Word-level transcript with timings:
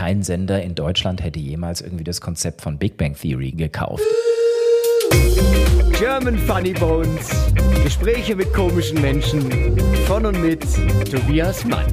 kein 0.00 0.22
Sender 0.22 0.62
in 0.62 0.74
Deutschland 0.74 1.22
hätte 1.22 1.38
jemals 1.38 1.82
irgendwie 1.82 2.04
das 2.04 2.22
Konzept 2.22 2.62
von 2.62 2.78
Big 2.78 2.96
Bang 2.96 3.14
Theory 3.14 3.52
gekauft. 3.52 4.02
German 5.98 6.38
Funny 6.38 6.72
Bones. 6.72 7.28
Gespräche 7.84 8.34
mit 8.34 8.50
komischen 8.54 8.98
Menschen. 9.02 9.78
Von 10.06 10.24
und 10.24 10.40
mit 10.40 10.62
Tobias 11.10 11.66
Mann. 11.66 11.84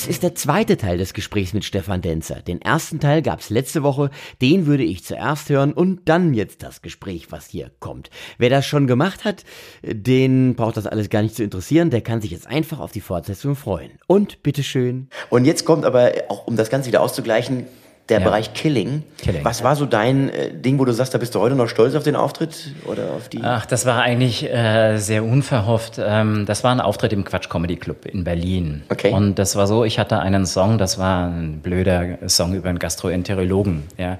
Das 0.00 0.08
ist 0.08 0.22
der 0.22 0.34
zweite 0.34 0.78
Teil 0.78 0.96
des 0.96 1.12
Gesprächs 1.12 1.52
mit 1.52 1.62
Stefan 1.62 2.00
Denzer. 2.00 2.36
Den 2.36 2.62
ersten 2.62 3.00
Teil 3.00 3.20
gab's 3.20 3.50
letzte 3.50 3.82
Woche, 3.82 4.08
den 4.40 4.64
würde 4.64 4.82
ich 4.82 5.04
zuerst 5.04 5.50
hören 5.50 5.74
und 5.74 6.08
dann 6.08 6.32
jetzt 6.32 6.62
das 6.62 6.80
Gespräch, 6.80 7.26
was 7.28 7.48
hier 7.48 7.70
kommt. 7.80 8.08
Wer 8.38 8.48
das 8.48 8.64
schon 8.64 8.86
gemacht 8.86 9.26
hat, 9.26 9.44
den 9.82 10.54
braucht 10.54 10.78
das 10.78 10.86
alles 10.86 11.10
gar 11.10 11.20
nicht 11.20 11.34
zu 11.34 11.44
interessieren, 11.44 11.90
der 11.90 12.00
kann 12.00 12.22
sich 12.22 12.30
jetzt 12.30 12.46
einfach 12.46 12.80
auf 12.80 12.92
die 12.92 13.02
Fortsetzung 13.02 13.56
freuen. 13.56 13.90
Und 14.06 14.42
bitteschön. 14.42 15.10
Und 15.28 15.44
jetzt 15.44 15.66
kommt 15.66 15.84
aber, 15.84 16.12
auch 16.30 16.46
um 16.46 16.56
das 16.56 16.70
Ganze 16.70 16.88
wieder 16.88 17.02
auszugleichen, 17.02 17.66
der 18.08 18.18
Ja. 18.18 18.24
Bereich 18.24 18.52
Killing. 18.54 19.04
Killing. 19.18 19.44
Was 19.44 19.62
war 19.62 19.76
so 19.76 19.86
dein 19.86 20.28
äh, 20.30 20.52
Ding, 20.52 20.78
wo 20.78 20.84
du 20.84 20.92
sagst, 20.92 21.14
da 21.14 21.18
bist 21.18 21.34
du 21.34 21.40
heute 21.40 21.54
noch 21.54 21.68
stolz 21.68 21.94
auf 21.94 22.02
den 22.02 22.16
Auftritt 22.16 22.72
oder 22.86 23.12
auf 23.16 23.28
die? 23.28 23.40
Ach, 23.42 23.66
das 23.66 23.86
war 23.86 24.02
eigentlich 24.02 24.48
äh, 24.52 24.96
sehr 24.98 25.22
unverhofft. 25.24 26.00
Ähm, 26.04 26.44
das 26.46 26.64
war 26.64 26.72
ein 26.72 26.80
Auftritt 26.80 27.12
im 27.12 27.24
Quatsch 27.24 27.48
Comedy 27.48 27.76
Club 27.76 28.06
in 28.06 28.24
Berlin. 28.24 28.82
Okay. 28.88 29.12
Und 29.12 29.38
das 29.38 29.54
war 29.54 29.66
so, 29.66 29.84
ich 29.84 29.98
hatte 29.98 30.18
einen 30.18 30.44
Song, 30.46 30.78
das 30.78 30.98
war 30.98 31.28
ein 31.28 31.60
blöder 31.62 32.18
Song 32.28 32.54
über 32.54 32.68
einen 32.68 32.78
Gastroenterologen. 32.80 33.84
Ja. 33.96 34.18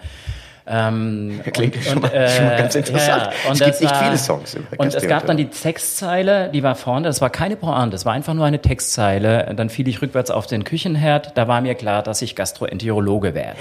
Ähm, 0.67 1.41
Klingt 1.53 1.77
schon 1.83 2.01
mal- 2.01 2.29
schon 2.29 2.45
mal 2.47 2.57
ganz 2.59 2.75
interessant. 2.75 3.29
und 3.49 3.53
Es 3.53 3.59
gibt 3.65 3.81
nicht 3.81 3.93
war- 3.93 4.03
viele 4.05 4.19
Songs 4.19 4.55
über 4.55 4.67
Und 4.79 4.95
es 4.95 5.07
gab 5.09 5.27
dann 5.27 5.37
die 5.37 5.47
Textzeile, 5.51 6.49
die 6.53 6.63
war 6.63 6.75
vorne, 6.75 7.07
das 7.09 7.21
war 7.21 7.31
keine 7.31 7.57
Pointe, 7.57 7.91
das 7.91 8.05
war 8.05 8.13
einfach 8.13 8.35
nur 8.35 8.45
eine 8.47 8.61
Textzeile. 8.61 9.53
Dann 9.57 9.71
fiel 9.71 9.89
ich 9.89 10.01
rückwärts 10.03 10.31
auf 10.31 10.47
den 10.47 10.65
Küchenherd, 10.65 11.37
da 11.37 11.49
war 11.49 11.61
mir 11.61 11.75
klar, 11.75 12.03
dass 12.03 12.23
ich 12.23 12.37
Gastroenterologe 12.37 13.35
werde. 13.35 13.57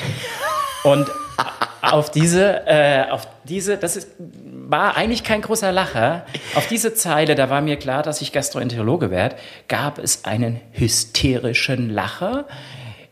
Und 0.83 1.07
auf 1.81 2.11
diese, 2.11 2.67
äh, 2.67 3.09
auf 3.09 3.27
diese, 3.45 3.77
das 3.77 3.95
ist, 3.95 4.09
war 4.17 4.95
eigentlich 4.97 5.23
kein 5.23 5.41
großer 5.41 5.71
Lacher. 5.71 6.25
Auf 6.55 6.67
diese 6.67 6.93
Zeile, 6.93 7.35
da 7.35 7.49
war 7.49 7.61
mir 7.61 7.77
klar, 7.77 8.03
dass 8.03 8.21
ich 8.21 8.31
Gastroenterologe 8.31 9.09
werde, 9.09 9.35
gab 9.67 9.97
es 9.97 10.25
einen 10.25 10.59
hysterischen 10.73 11.89
Lacher 11.89 12.45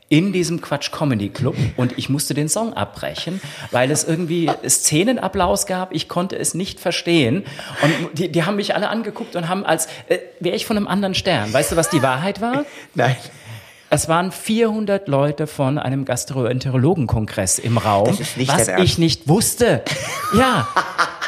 in 0.10 0.32
diesem 0.32 0.62
Quatsch 0.62 0.92
Comedy 0.92 1.30
Club 1.30 1.56
und 1.76 1.98
ich 1.98 2.10
musste 2.10 2.34
den 2.34 2.48
Song 2.48 2.74
abbrechen, 2.74 3.42
weil 3.72 3.92
es 3.92 4.06
irgendwie 4.06 4.50
Szenenapplaus 4.66 5.66
gab. 5.66 5.94
Ich 5.94 6.08
konnte 6.08 6.38
es 6.38 6.54
nicht 6.54 6.80
verstehen 6.80 7.44
und 7.82 8.18
die, 8.18 8.32
die 8.32 8.44
haben 8.44 8.56
mich 8.56 8.74
alle 8.74 8.90
angeguckt 8.90 9.36
und 9.36 9.50
haben 9.50 9.66
als 9.66 9.88
äh, 10.08 10.20
wäre 10.40 10.56
ich 10.56 10.66
von 10.66 10.78
einem 10.78 10.88
anderen 10.88 11.14
Stern. 11.14 11.52
Weißt 11.52 11.74
du, 11.74 11.76
was 11.76 11.90
die 11.90 12.02
Wahrheit 12.02 12.40
war? 12.40 12.66
Nein. 12.96 13.18
Es 13.90 14.10
waren 14.10 14.34
400 14.34 15.08
Leute 15.08 15.48
von 15.48 15.78
einem 15.78 16.04
Gastroenterologenkongress 16.04 17.58
im 17.58 17.78
Raum, 17.78 18.18
was 18.20 18.68
ich 18.68 18.98
nicht 18.98 19.30
wusste. 19.30 19.82
Ja, 20.38 20.68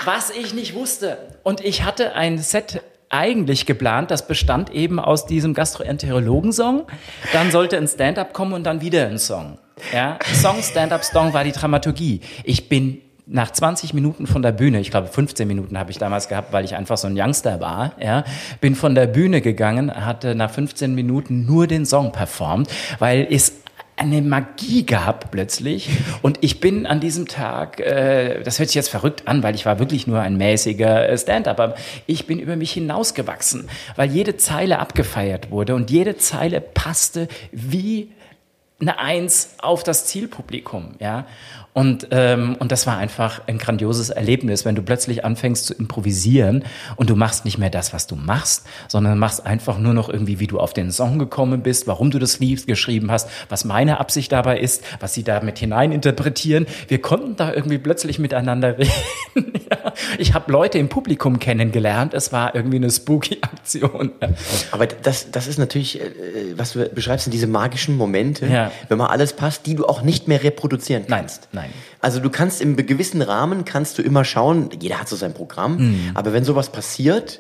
was 0.04 0.30
ich 0.30 0.54
nicht 0.54 0.74
wusste. 0.74 1.18
Und 1.44 1.64
ich 1.64 1.84
hatte 1.84 2.16
ein 2.16 2.38
Set 2.38 2.82
eigentlich 3.10 3.66
geplant, 3.66 4.12
das 4.12 4.28
bestand 4.28 4.72
eben 4.72 5.00
aus 5.00 5.26
diesem 5.26 5.54
Gastroenterologen-Song. 5.54 6.84
Dann 7.34 7.52
sollte 7.52 7.78
ein 7.78 7.88
Stand-up 7.88 8.34
kommen 8.34 8.54
und 8.54 8.64
dann 8.64 8.82
wieder 8.82 9.08
ein 9.08 9.18
Song. 9.18 9.58
Ja, 9.94 10.20
Song, 10.34 10.62
Stand-up, 10.62 11.04
Song 11.04 11.34
war 11.34 11.44
die 11.44 11.52
Dramaturgie. 11.52 12.22
Ich 12.44 12.70
bin 12.70 13.02
nach 13.26 13.52
20 13.52 13.94
Minuten 13.94 14.28
von 14.28 14.42
der 14.42 14.52
Bühne, 14.52 14.80
ich 14.80 14.90
glaube 14.90 15.08
15 15.08 15.48
Minuten 15.48 15.78
habe 15.78 15.92
ich 15.92 16.00
damals 16.00 16.28
gehabt, 16.28 16.52
weil 16.52 16.66
ich 16.66 16.76
einfach 16.76 16.98
so 16.98 17.08
ein 17.08 17.14
Youngster 17.16 17.60
war, 17.60 17.94
ja, 18.02 18.24
bin 18.60 18.76
von 18.76 18.96
der 18.96 19.06
Bühne 19.06 19.42
gegangen, 19.42 19.94
hatte 19.94 20.34
nach 20.34 20.50
15 20.50 20.96
Minuten 20.96 21.46
nur 21.46 21.68
den 21.68 21.86
Song 21.86 22.12
performt, 22.12 22.70
weil 22.98 23.28
es 23.30 23.54
eine 24.00 24.22
Magie 24.22 24.86
gab 24.86 25.30
plötzlich 25.32 25.90
und 26.22 26.38
ich 26.42 26.60
bin 26.60 26.86
an 26.86 27.00
diesem 27.00 27.28
Tag, 27.28 27.80
äh, 27.80 28.42
das 28.44 28.58
hört 28.58 28.70
sich 28.70 28.76
jetzt 28.76 28.90
verrückt 28.90 29.28
an, 29.28 29.44
weil 29.44 29.56
ich 29.56 29.66
war 29.66 29.80
wirklich 29.80 30.08
nur 30.08 30.22
ein 30.22 30.38
mäßiger 30.38 31.10
äh, 31.10 31.18
Stand-up, 31.18 31.60
aber 31.60 31.76
ich 32.08 32.26
bin 32.26 32.40
über 32.40 32.56
mich 32.56 32.72
hinausgewachsen, 32.72 33.70
weil 33.96 34.10
jede 34.10 34.38
Zeile 34.38 34.80
abgefeiert 34.80 35.52
wurde 35.52 35.76
und 35.76 35.92
jede 35.92 36.18
Zeile 36.18 36.62
passte 36.62 37.28
wie 37.52 38.12
eine 38.80 39.00
Eins 39.00 39.56
auf 39.58 39.84
das 39.84 40.06
Zielpublikum, 40.06 40.96
ja. 41.00 41.26
Und, 41.74 42.08
ähm, 42.12 42.56
und 42.60 42.72
das 42.72 42.88
war 42.88 42.98
einfach 42.98 43.42
ein 43.48 43.58
grandioses 43.60 44.10
Erlebnis, 44.10 44.66
wenn 44.66 44.76
du 44.76 44.82
plötzlich 44.82 45.24
anfängst 45.24 45.66
zu 45.66 45.74
improvisieren 45.76 46.66
und 46.96 47.10
du 47.10 47.16
machst 47.16 47.46
nicht 47.46 47.58
mehr 47.58 47.70
das, 47.70 47.94
was 47.94 48.08
du 48.08 48.16
machst, 48.16 48.66
sondern 48.88 49.18
machst 49.20 49.46
einfach 49.46 49.78
nur 49.78 49.94
noch 49.94 50.10
irgendwie, 50.10 50.40
wie 50.40 50.48
du 50.48 50.60
auf 50.60 50.74
den 50.74 50.92
Song 50.92 51.20
gekommen 51.20 51.62
bist, 51.62 51.86
warum 51.88 52.10
du 52.12 52.18
das 52.20 52.40
Lied 52.40 52.66
geschrieben 52.68 53.12
hast, 53.12 53.30
was 53.50 53.66
meine 53.66 54.00
Absicht 54.00 54.32
dabei 54.32 54.60
ist, 54.60 54.84
was 55.00 55.14
sie 55.14 55.24
damit 55.24 55.60
hineininterpretieren. 55.60 56.66
Wir 56.88 57.02
konnten 57.02 57.36
da 57.36 57.54
irgendwie 57.54 57.78
plötzlich 57.78 58.18
miteinander 58.20 58.78
reden. 58.78 59.54
ja. 59.72 59.94
Ich 60.18 60.34
habe 60.34 60.52
Leute 60.52 60.80
im 60.80 60.90
Publikum 60.90 61.40
kennengelernt. 61.40 62.14
Es 62.14 62.34
war 62.34 62.56
irgendwie 62.56 62.78
eine 62.78 62.90
spooky 62.90 63.38
Aktion. 63.42 64.12
Ja. 64.22 64.30
Aber 64.72 64.88
das, 64.88 65.32
das 65.32 65.48
ist 65.48 65.60
natürlich, 65.60 66.02
äh, 66.02 66.12
was 66.58 66.74
du 66.74 66.90
beschreibst, 66.90 67.26
sind 67.26 67.32
diese 67.34 67.48
magischen 67.48 67.96
Momente, 67.96 68.48
Ja. 68.48 68.72
wenn 68.88 68.98
mal 68.98 69.08
alles 69.08 69.34
passt, 69.34 69.66
die 69.68 69.76
du 69.76 69.86
auch 69.86 70.02
nicht 70.02 70.28
mehr 70.28 70.44
reproduzieren 70.44 71.06
kannst. 71.08 71.48
nein. 71.52 71.59
Also 72.00 72.20
du 72.20 72.30
kannst 72.30 72.62
im 72.62 72.76
gewissen 72.76 73.22
Rahmen, 73.22 73.66
kannst 73.66 73.98
du 73.98 74.02
immer 74.02 74.24
schauen, 74.26 74.70
jeder 74.80 75.00
hat 75.00 75.10
so 75.10 75.16
sein 75.16 75.34
Programm, 75.34 75.78
Mhm. 75.78 76.12
aber 76.14 76.34
wenn 76.34 76.44
sowas 76.46 76.72
passiert, 76.72 77.40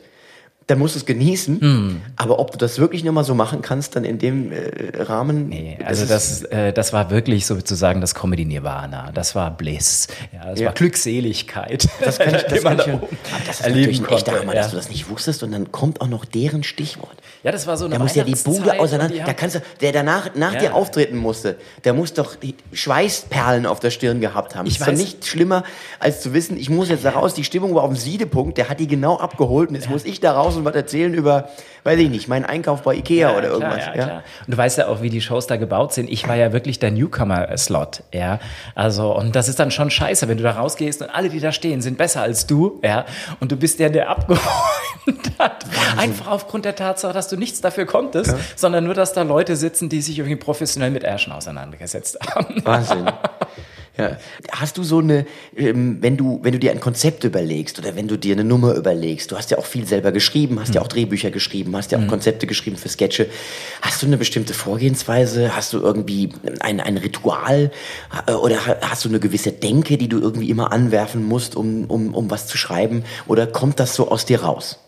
dann 0.70 0.78
musst 0.80 0.94
du 0.96 1.00
es 1.00 1.06
genießen. 1.06 1.58
Mhm. 1.60 2.02
Aber 2.16 2.38
ob 2.40 2.52
du 2.52 2.58
das 2.58 2.78
wirklich 2.78 3.04
nochmal 3.04 3.24
so 3.24 3.34
machen 3.34 3.62
kannst, 3.62 3.96
dann 3.96 4.04
in 4.04 4.20
dem 4.20 4.52
äh, 4.52 5.02
Rahmen. 5.02 5.50
Nee, 5.50 5.78
also 5.84 6.04
ist- 6.04 6.12
das, 6.12 6.44
äh, 6.44 6.72
das 6.74 6.94
war 6.94 7.10
wirklich 7.10 7.46
sozusagen 7.48 8.02
das 8.02 8.14
Comedy 8.14 8.46
Nirvana. 8.46 9.12
Das 9.14 9.34
war 9.36 9.50
Bliss. 9.52 10.08
Ja, 10.32 10.52
das 10.52 10.60
Ja. 10.60 10.68
war 10.68 10.74
Glückseligkeit. 10.74 11.88
Das 12.04 12.20
kann 12.20 12.36
ich, 12.36 12.44
das 12.50 12.64
kann 12.64 12.78
ich, 12.80 12.84
da 12.86 12.94
aber 12.94 12.94
oben 13.04 13.18
das 13.48 13.60
ist 13.60 13.66
erleben 13.66 13.80
natürlich 13.92 14.00
ein 14.02 14.16
echter 14.16 14.40
Hammer, 14.40 14.54
ja. 14.56 14.62
dass 14.62 14.72
du 14.72 14.78
das 14.78 14.90
nicht 14.90 15.10
wusstest 15.10 15.42
und 15.44 15.52
dann 15.52 15.72
kommt 15.72 16.02
auch 16.02 16.08
noch 16.08 16.26
deren 16.26 16.64
Stichwort. 16.64 17.18
Ja, 17.44 17.52
das 17.52 17.66
war 17.68 17.78
so 17.78 17.86
eine 17.86 17.96
Da 17.96 18.00
muss 18.04 18.16
ja 18.16 18.24
die 18.24 18.36
Bude 18.36 18.80
auseinander. 18.80 19.16
die 19.18 19.24
Da 19.24 19.34
kannst 19.34 19.56
du, 19.56 19.62
der 19.82 19.92
danach 19.92 20.36
nach 20.36 20.54
Ja. 20.54 20.60
dir 20.60 20.76
auftreten 20.76 21.18
musste, 21.18 21.56
der 21.84 21.94
muss 21.94 22.14
doch 22.14 22.36
die 22.36 22.54
Schweißperlen 22.74 23.66
auf 23.66 23.80
der 23.80 23.92
Stirn 23.92 24.20
gehabt 24.20 24.56
haben. 24.56 24.66
Ich 24.68 24.74
ist 24.74 24.82
doch 24.82 24.88
weiß. 24.88 25.00
nicht 25.00 25.26
schlimmer, 25.26 25.64
als 26.00 26.22
zu 26.22 26.34
wissen, 26.34 26.58
ich 26.58 26.70
muss 26.70 26.90
jetzt 26.90 27.06
da 27.06 27.12
raus, 27.12 27.34
die 27.34 27.44
Stimmung 27.44 27.74
war 27.76 27.84
auf 27.84 27.90
dem 27.94 27.98
Siedepunkt, 27.98 28.58
der 28.58 28.70
hat 28.70 28.80
die 28.80 28.88
genau 28.88 29.18
abgeholt 29.18 29.70
und 29.70 29.76
jetzt 29.76 29.90
muss 29.90 30.06
ich 30.06 30.20
da 30.20 30.34
raus 30.34 30.58
und 30.60 30.66
was 30.66 30.76
erzählen 30.76 31.14
über, 31.14 31.50
weiß 31.84 32.00
ich 32.00 32.10
nicht, 32.10 32.28
meinen 32.28 32.46
Einkauf 32.46 32.84
bei 32.84 32.96
Ikea 32.96 33.38
oder 33.38 33.48
irgendwas. 33.50 33.84
Klar, 33.84 33.96
ja, 33.96 34.04
klar. 34.04 34.24
Und 34.46 34.54
du 34.54 34.58
weißt 34.58 34.78
ja 34.78 34.88
auch, 34.88 35.02
wie 35.02 35.10
die 35.10 35.22
Shows 35.22 35.48
da 35.48 35.58
gebaut 35.58 35.94
sind. 35.94 36.10
Ich 36.10 36.28
war 36.28 36.36
ja 36.36 36.54
wirklich 36.54 36.80
der 36.80 36.92
Newcomer-Slot, 36.92 38.04
ja. 38.14 38.40
Also, 38.76 39.16
und 39.16 39.36
das 39.36 39.50
ist 39.50 39.60
dann 39.60 39.72
schon 39.72 39.90
scheiße, 39.90 40.28
wenn 40.28 40.38
du 40.38 40.44
da 40.44 40.52
rausgehst 40.52 41.02
und 41.02 41.10
alle, 41.10 41.30
die 41.30 41.40
da 41.40 41.52
stehen, 41.52 41.82
sind 41.82 41.98
besser 41.98 42.22
als 42.22 42.46
du, 42.48 42.80
ja. 42.84 43.06
Und 43.40 43.52
du 43.52 43.56
bist 43.56 43.80
der, 43.80 43.90
der 43.90 44.10
abgeräumt 44.10 44.44
hat. 45.40 45.66
Einfach 45.98 46.28
aufgrund 46.28 46.66
der 46.66 46.76
Tatsache, 46.76 47.14
dass 47.14 47.28
du 47.28 47.38
nichts 47.38 47.62
dafür 47.62 47.86
konntest, 47.86 48.36
sondern 48.56 48.84
nur, 48.84 48.94
dass 48.94 49.14
da 49.14 49.24
Leute 49.24 49.56
sitzen, 49.56 49.90
die 49.90 50.02
sich 50.02 50.20
irgendwie 50.20 50.36
professionell 50.36 50.92
mit 50.92 51.04
Ärschen 51.04 51.34
auseinandergesetzt 51.34 52.18
haben. 52.36 52.64
Wahnsinn. 52.66 53.10
Ja. 54.00 54.18
Hast 54.52 54.78
du 54.78 54.84
so 54.84 55.00
eine, 55.00 55.26
ähm, 55.56 55.98
wenn 56.02 56.16
du, 56.18 56.40
wenn 56.42 56.54
du 56.54 56.60
dir 56.60 56.72
ein 56.72 56.80
Konzept 56.80 57.24
überlegst 57.26 57.78
oder 57.78 57.96
wenn 57.96 58.08
du 58.08 58.18
dir 58.18 58.34
eine 58.34 58.44
Nummer 58.46 58.74
überlegst, 58.76 59.32
du 59.32 59.38
hast 59.38 59.52
ja 59.52 59.58
auch 59.58 59.66
viel 59.66 59.86
selber 59.86 60.12
geschrieben, 60.12 60.60
hast 60.60 60.74
ja 60.74 60.82
auch 60.82 60.88
Drehbücher 60.88 61.32
geschrieben, 61.32 61.76
hast 61.76 61.92
ja 61.92 62.00
auch 62.00 62.08
Konzepte 62.08 62.48
geschrieben 62.48 62.78
für 62.78 62.90
Sketche. 62.90 63.28
Hast 63.82 64.02
du 64.02 64.08
eine 64.08 64.18
bestimmte 64.18 64.54
Vorgehensweise? 64.54 65.56
Hast 65.56 65.74
du 65.74 65.80
irgendwie 65.80 66.30
ein, 66.62 66.80
ein 66.80 66.98
Ritual 66.98 67.72
äh, 68.26 68.32
oder 68.32 68.66
ha- 68.66 68.78
hast 68.82 69.04
du 69.06 69.10
eine 69.10 69.20
gewisse 69.20 69.52
Denke, 69.52 69.98
die 69.98 70.08
du 70.08 70.20
irgendwie 70.20 70.50
immer 70.50 70.72
anwerfen 70.72 71.24
musst, 71.26 71.56
um, 71.56 71.86
um, 71.86 72.16
um 72.16 72.32
was 72.32 72.48
zu 72.48 72.58
schreiben? 72.58 73.04
Oder 73.28 73.48
kommt 73.48 73.80
das 73.80 73.96
so 73.96 74.10
aus 74.10 74.26
dir 74.26 74.42
raus? 74.44 74.80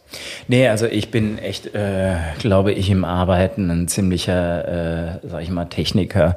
Nee, 0.48 0.68
also 0.68 0.86
ich 0.88 1.10
bin 1.12 1.38
echt, 1.38 1.74
äh, 1.74 2.16
glaube 2.40 2.74
ich, 2.74 2.90
im 2.90 3.06
Arbeiten 3.06 3.70
ein 3.70 3.88
ziemlicher, 3.88 5.16
äh, 5.16 5.20
sag 5.28 5.44
ich 5.44 5.50
mal, 5.50 5.66
Techniker. 5.66 6.36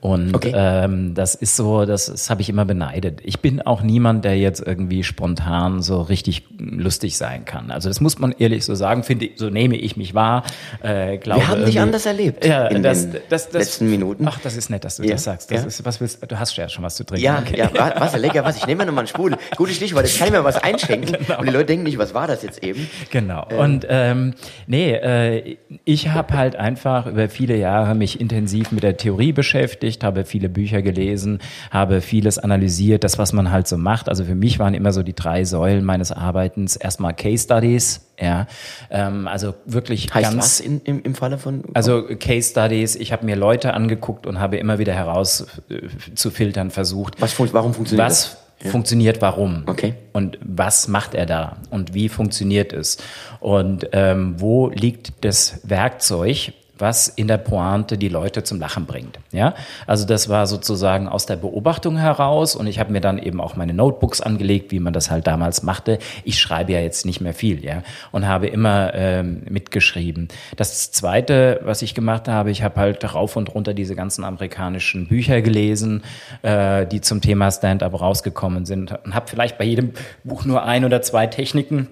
Und 0.00 0.34
Okay. 0.34 0.52
ähm, 0.54 1.14
das 1.14 1.34
ist 1.34 1.56
so, 1.56 1.84
das, 1.86 2.06
das 2.06 2.30
habe 2.30 2.42
ich 2.42 2.48
immer 2.48 2.64
beneidet. 2.64 3.20
Ich 3.24 3.40
bin 3.40 3.60
auch 3.62 3.82
niemand, 3.82 4.24
der 4.24 4.36
jetzt 4.38 4.60
irgendwie 4.64 5.02
spontan 5.02 5.82
so 5.82 6.02
richtig 6.02 6.44
lustig 6.58 7.16
sein 7.16 7.44
kann. 7.44 7.70
Also 7.70 7.88
das 7.88 8.00
muss 8.00 8.18
man 8.18 8.32
ehrlich 8.38 8.64
so 8.64 8.74
sagen, 8.74 9.02
finde 9.02 9.26
ich, 9.26 9.32
so 9.36 9.48
nehme 9.50 9.76
ich 9.76 9.96
mich 9.96 10.14
wahr. 10.14 10.44
Äh, 10.82 11.16
glaube 11.18 11.40
Wir 11.40 11.48
haben 11.48 11.64
dich 11.64 11.80
anders 11.80 12.06
erlebt 12.06 12.44
ja, 12.44 12.66
in 12.66 12.82
das, 12.82 13.10
den 13.10 13.20
das, 13.30 13.48
das, 13.48 13.52
letzten 13.52 13.90
Minuten. 13.90 14.26
Ach, 14.28 14.38
das 14.42 14.56
ist 14.56 14.70
nett, 14.70 14.84
dass 14.84 14.96
du 14.96 15.04
Ja, 15.04 15.12
das 15.12 15.24
sagst. 15.24 15.50
Das 15.50 15.62
ja. 15.62 15.66
ist, 15.66 15.84
was 15.84 16.00
willst, 16.00 16.18
du 16.30 16.38
hast 16.38 16.56
ja 16.56 16.68
schon 16.68 16.84
was 16.84 16.94
zu 16.96 17.04
trinken. 17.04 17.24
Ja, 17.24 17.38
Okay. 17.38 17.58
ja, 17.58 17.70
wa- 17.74 17.94
was, 17.98 18.16
lecker, 18.16 18.44
was, 18.44 18.56
ich 18.58 18.66
nehme 18.66 18.80
mir 18.82 18.86
nochmal 18.86 19.02
einen 19.02 19.08
Sprudel. 19.08 19.38
Gutes 19.56 19.76
Stichwort, 19.76 20.04
jetzt 20.06 20.18
kann 20.18 20.28
ich 20.28 20.32
mir 20.32 20.44
was 20.44 20.62
einschenken 20.62 21.16
Genau. 21.26 21.40
und 21.40 21.46
die 21.46 21.52
Leute 21.52 21.66
denken 21.66 21.84
nicht, 21.84 21.98
was 21.98 22.14
war 22.14 22.26
das 22.28 22.42
jetzt 22.42 22.62
eben? 22.62 22.88
Genau. 23.10 23.46
Und 23.56 23.86
ähm, 23.88 24.34
nee, 24.66 24.92
äh, 24.92 25.56
ich 25.84 26.08
habe 26.08 26.34
halt 26.34 26.56
einfach 26.56 27.06
über 27.06 27.28
viele 27.28 27.56
Jahre 27.56 27.94
mich 27.94 28.20
intensiv 28.20 28.72
mit 28.72 28.82
der 28.82 28.96
Theorie 28.96 29.32
beschäftigt, 29.32 30.04
habe 30.04 30.24
viele 30.24 30.48
Bücher 30.48 30.82
gelesen, 30.82 31.40
habe 31.70 32.00
vieles 32.00 32.38
analysiert, 32.38 33.04
das, 33.04 33.18
was 33.18 33.32
man 33.32 33.50
halt 33.50 33.68
so 33.68 33.76
macht. 33.76 34.08
Also 34.08 34.24
für 34.24 34.34
mich 34.34 34.58
waren 34.58 34.74
immer 34.74 34.92
so 34.92 35.02
die 35.02 35.14
drei 35.14 35.44
Säulen 35.44 35.84
meines 35.84 36.12
Arbeitens 36.12 36.76
erstmal 36.76 37.14
Case 37.14 37.44
Studies, 37.44 38.06
ja, 38.20 38.46
ähm, 38.90 39.28
also 39.28 39.54
wirklich 39.66 40.12
Heißt 40.14 40.30
ganz 40.30 40.36
was 40.36 40.60
in, 40.60 40.80
im, 40.82 41.02
im 41.02 41.14
Falle 41.14 41.38
von... 41.38 41.64
also 41.74 42.04
Case 42.18 42.50
Studies, 42.50 42.96
ich 42.96 43.12
habe 43.12 43.26
mir 43.26 43.36
Leute 43.36 43.74
angeguckt 43.74 44.26
und 44.26 44.40
habe 44.40 44.56
immer 44.56 44.78
wieder 44.78 44.94
heraus 44.94 45.46
äh, 45.68 45.82
zu 46.14 46.30
filtern 46.30 46.70
versucht. 46.70 47.20
was, 47.20 47.38
warum 47.52 47.74
funktioniert 47.74 48.06
Was 48.06 48.32
das? 48.32 48.45
Funktioniert 48.64 49.20
warum? 49.22 49.64
Okay. 49.66 49.94
Und 50.12 50.38
was 50.42 50.88
macht 50.88 51.14
er 51.14 51.26
da? 51.26 51.56
Und 51.70 51.94
wie 51.94 52.08
funktioniert 52.08 52.72
es? 52.72 52.98
Und 53.40 53.88
ähm, 53.92 54.40
wo 54.40 54.68
liegt 54.68 55.24
das 55.24 55.60
Werkzeug, 55.64 56.52
was 56.78 57.08
in 57.08 57.28
der 57.28 57.38
Pointe 57.38 57.98
die 57.98 58.08
Leute 58.08 58.44
zum 58.44 58.60
Lachen 58.60 58.86
bringt? 58.86 59.18
Ja, 59.32 59.54
also 59.86 60.06
das 60.06 60.28
war 60.28 60.46
sozusagen 60.46 61.08
aus 61.08 61.26
der 61.26 61.36
Beobachtung 61.36 61.96
heraus 61.96 62.56
und 62.56 62.66
ich 62.66 62.78
habe 62.78 62.92
mir 62.92 63.00
dann 63.00 63.18
eben 63.18 63.40
auch 63.40 63.56
meine 63.56 63.74
Notebooks 63.74 64.20
angelegt, 64.20 64.72
wie 64.72 64.80
man 64.80 64.92
das 64.92 65.10
halt 65.10 65.26
damals 65.26 65.62
machte. 65.62 65.98
Ich 66.24 66.38
schreibe 66.38 66.72
ja 66.72 66.80
jetzt 66.80 67.06
nicht 67.06 67.20
mehr 67.20 67.34
viel, 67.34 67.64
ja, 67.64 67.82
und 68.12 68.26
habe 68.26 68.46
immer 68.46 68.94
ähm, 68.94 69.42
mitgeschrieben. 69.48 70.28
Das 70.56 70.90
Zweite, 70.92 71.60
was 71.64 71.82
ich 71.82 71.94
gemacht 71.94 72.28
habe, 72.28 72.50
ich 72.50 72.62
habe 72.62 72.80
halt 72.80 73.14
rauf 73.14 73.36
und 73.36 73.54
runter 73.54 73.74
diese 73.74 73.94
ganzen 73.94 74.24
amerikanischen 74.24 75.08
Bücher 75.08 75.42
gelesen, 75.42 76.02
äh, 76.42 76.86
die 76.86 77.00
zum 77.00 77.20
Thema 77.20 77.50
Stand-up 77.50 78.00
rausgekommen 78.00 78.66
sind 78.66 78.92
und 79.04 79.14
habe 79.14 79.26
vielleicht 79.28 79.58
bei 79.58 79.64
jedem 79.64 79.92
Buch 80.24 80.44
nur 80.44 80.64
ein 80.64 80.84
oder 80.84 81.02
zwei 81.02 81.26
Techniken 81.26 81.88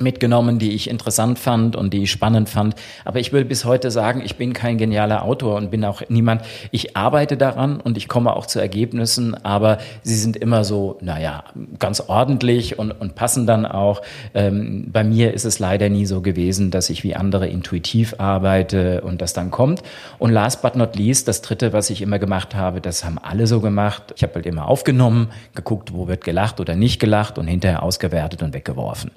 mitgenommen, 0.00 0.58
die 0.58 0.72
ich 0.72 0.88
interessant 0.88 1.38
fand 1.38 1.76
und 1.76 1.92
die 1.92 2.04
ich 2.04 2.10
spannend 2.10 2.48
fand. 2.48 2.74
Aber 3.04 3.20
ich 3.20 3.32
würde 3.32 3.46
bis 3.46 3.64
heute 3.64 3.90
sagen, 3.90 4.22
ich 4.24 4.36
bin 4.36 4.52
kein 4.52 4.78
genialer 4.78 5.24
Autor 5.24 5.56
und 5.56 5.70
bin 5.70 5.84
auch 5.84 6.02
niemand. 6.08 6.42
Ich 6.70 6.96
arbeite 6.96 7.36
daran 7.36 7.80
und 7.80 7.96
ich 7.96 8.08
komme 8.08 8.34
auch 8.34 8.46
zu 8.46 8.60
Ergebnissen, 8.60 9.34
aber 9.44 9.78
sie 10.02 10.16
sind 10.16 10.36
immer 10.36 10.64
so, 10.64 10.98
naja, 11.00 11.44
ganz 11.78 12.00
ordentlich 12.00 12.78
und, 12.78 12.92
und 12.92 13.14
passen 13.14 13.46
dann 13.46 13.66
auch. 13.66 14.02
Ähm, 14.34 14.86
bei 14.92 15.04
mir 15.04 15.34
ist 15.34 15.44
es 15.44 15.58
leider 15.58 15.88
nie 15.88 16.06
so 16.06 16.20
gewesen, 16.20 16.70
dass 16.70 16.90
ich 16.90 17.04
wie 17.04 17.14
andere 17.14 17.48
intuitiv 17.48 18.14
arbeite 18.18 19.02
und 19.02 19.20
das 19.22 19.32
dann 19.32 19.50
kommt. 19.50 19.82
Und 20.18 20.32
last 20.32 20.62
but 20.62 20.76
not 20.76 20.96
least, 20.96 21.28
das 21.28 21.42
dritte, 21.42 21.72
was 21.72 21.90
ich 21.90 22.02
immer 22.02 22.18
gemacht 22.18 22.54
habe, 22.54 22.80
das 22.80 23.04
haben 23.04 23.18
alle 23.18 23.46
so 23.46 23.60
gemacht. 23.60 24.14
Ich 24.16 24.22
habe 24.22 24.34
halt 24.34 24.46
immer 24.46 24.68
aufgenommen, 24.68 25.28
geguckt, 25.54 25.92
wo 25.92 26.08
wird 26.08 26.24
gelacht 26.24 26.60
oder 26.60 26.74
nicht 26.74 27.00
gelacht 27.00 27.38
und 27.38 27.46
hinterher 27.46 27.82
ausgewertet 27.82 28.42
und 28.42 28.54
weggeworfen. 28.54 29.10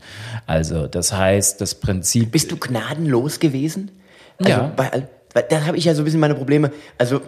Also 0.48 0.73
das 0.88 1.14
heißt, 1.14 1.62
das 1.62 1.76
Prinzip. 1.76 2.32
Bist 2.32 2.52
du 2.52 2.58
gnadenlos 2.58 3.40
gewesen? 3.40 3.92
Also 4.40 4.52
Ja. 4.52 4.74
Bei, 4.76 5.08
weil 5.34 5.46
da 5.50 5.66
habe 5.66 5.78
ich 5.78 5.86
ja 5.86 5.96
so 5.96 6.02
ein 6.02 6.06
bisschen 6.06 6.20
meine 6.20 6.36
Probleme. 6.36 6.72
Also 6.98 7.22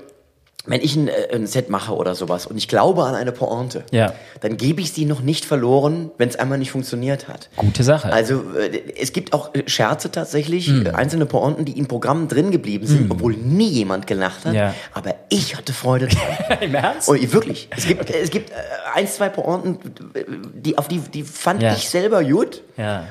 wenn 0.68 0.82
ich 0.82 0.96
ein, 0.96 1.08
äh, 1.08 1.28
ein 1.34 1.48
Set 1.48 1.70
mache 1.70 1.94
oder 1.96 2.16
sowas 2.16 2.46
und 2.48 2.58
ich 2.58 2.68
glaube 2.68 3.04
an 3.04 3.16
eine 3.16 3.32
Pointe, 3.32 3.84
Ja. 3.92 4.14
dann 4.42 4.58
gebe 4.58 4.82
ich 4.82 4.92
sie 4.94 5.06
noch 5.06 5.22
nicht 5.22 5.46
verloren, 5.46 6.12
wenn 6.18 6.30
es 6.30 6.36
einmal 6.36 6.58
nicht 6.58 6.72
funktioniert 6.72 7.28
hat. 7.28 7.50
Gute 7.56 7.84
Sache. 7.84 8.12
Also 8.12 8.44
äh, 8.58 8.82
es 9.00 9.14
gibt 9.14 9.34
auch 9.34 9.54
äh, 9.54 9.64
Scherze 9.68 10.12
tatsächlich, 10.12 10.70
äh, 10.70 10.90
einzelne 10.92 11.26
Pointen, 11.26 11.66
die 11.66 11.78
in 11.78 11.88
Programmen 11.88 12.28
drin 12.28 12.52
geblieben 12.52 12.88
sind, 12.88 13.12
obwohl 13.12 13.34
nie 13.36 13.70
jemand 13.70 14.08
gelacht 14.08 14.46
hat. 14.46 14.54
Ja. 14.54 14.74
Aber 14.94 15.16
ich 15.30 15.56
hatte 15.56 15.74
Freude 15.74 16.08
dran. 16.08 16.60
Im 16.62 16.76
Ernst? 16.76 17.10
Und 17.10 17.34
wirklich, 17.34 17.68
es 17.76 17.86
gibt, 17.88 18.10
es 18.10 18.30
gibt 18.30 18.52
ein, 18.94 19.08
zwei 19.08 19.30
Pointen, 19.30 19.78
die, 20.54 20.78
auf 20.78 20.88
die, 20.88 21.00
die 21.00 21.24
fand 21.24 21.62
Ja. 21.62 21.74
ich 21.74 21.90
selber 21.90 22.24
gut. 22.24 22.62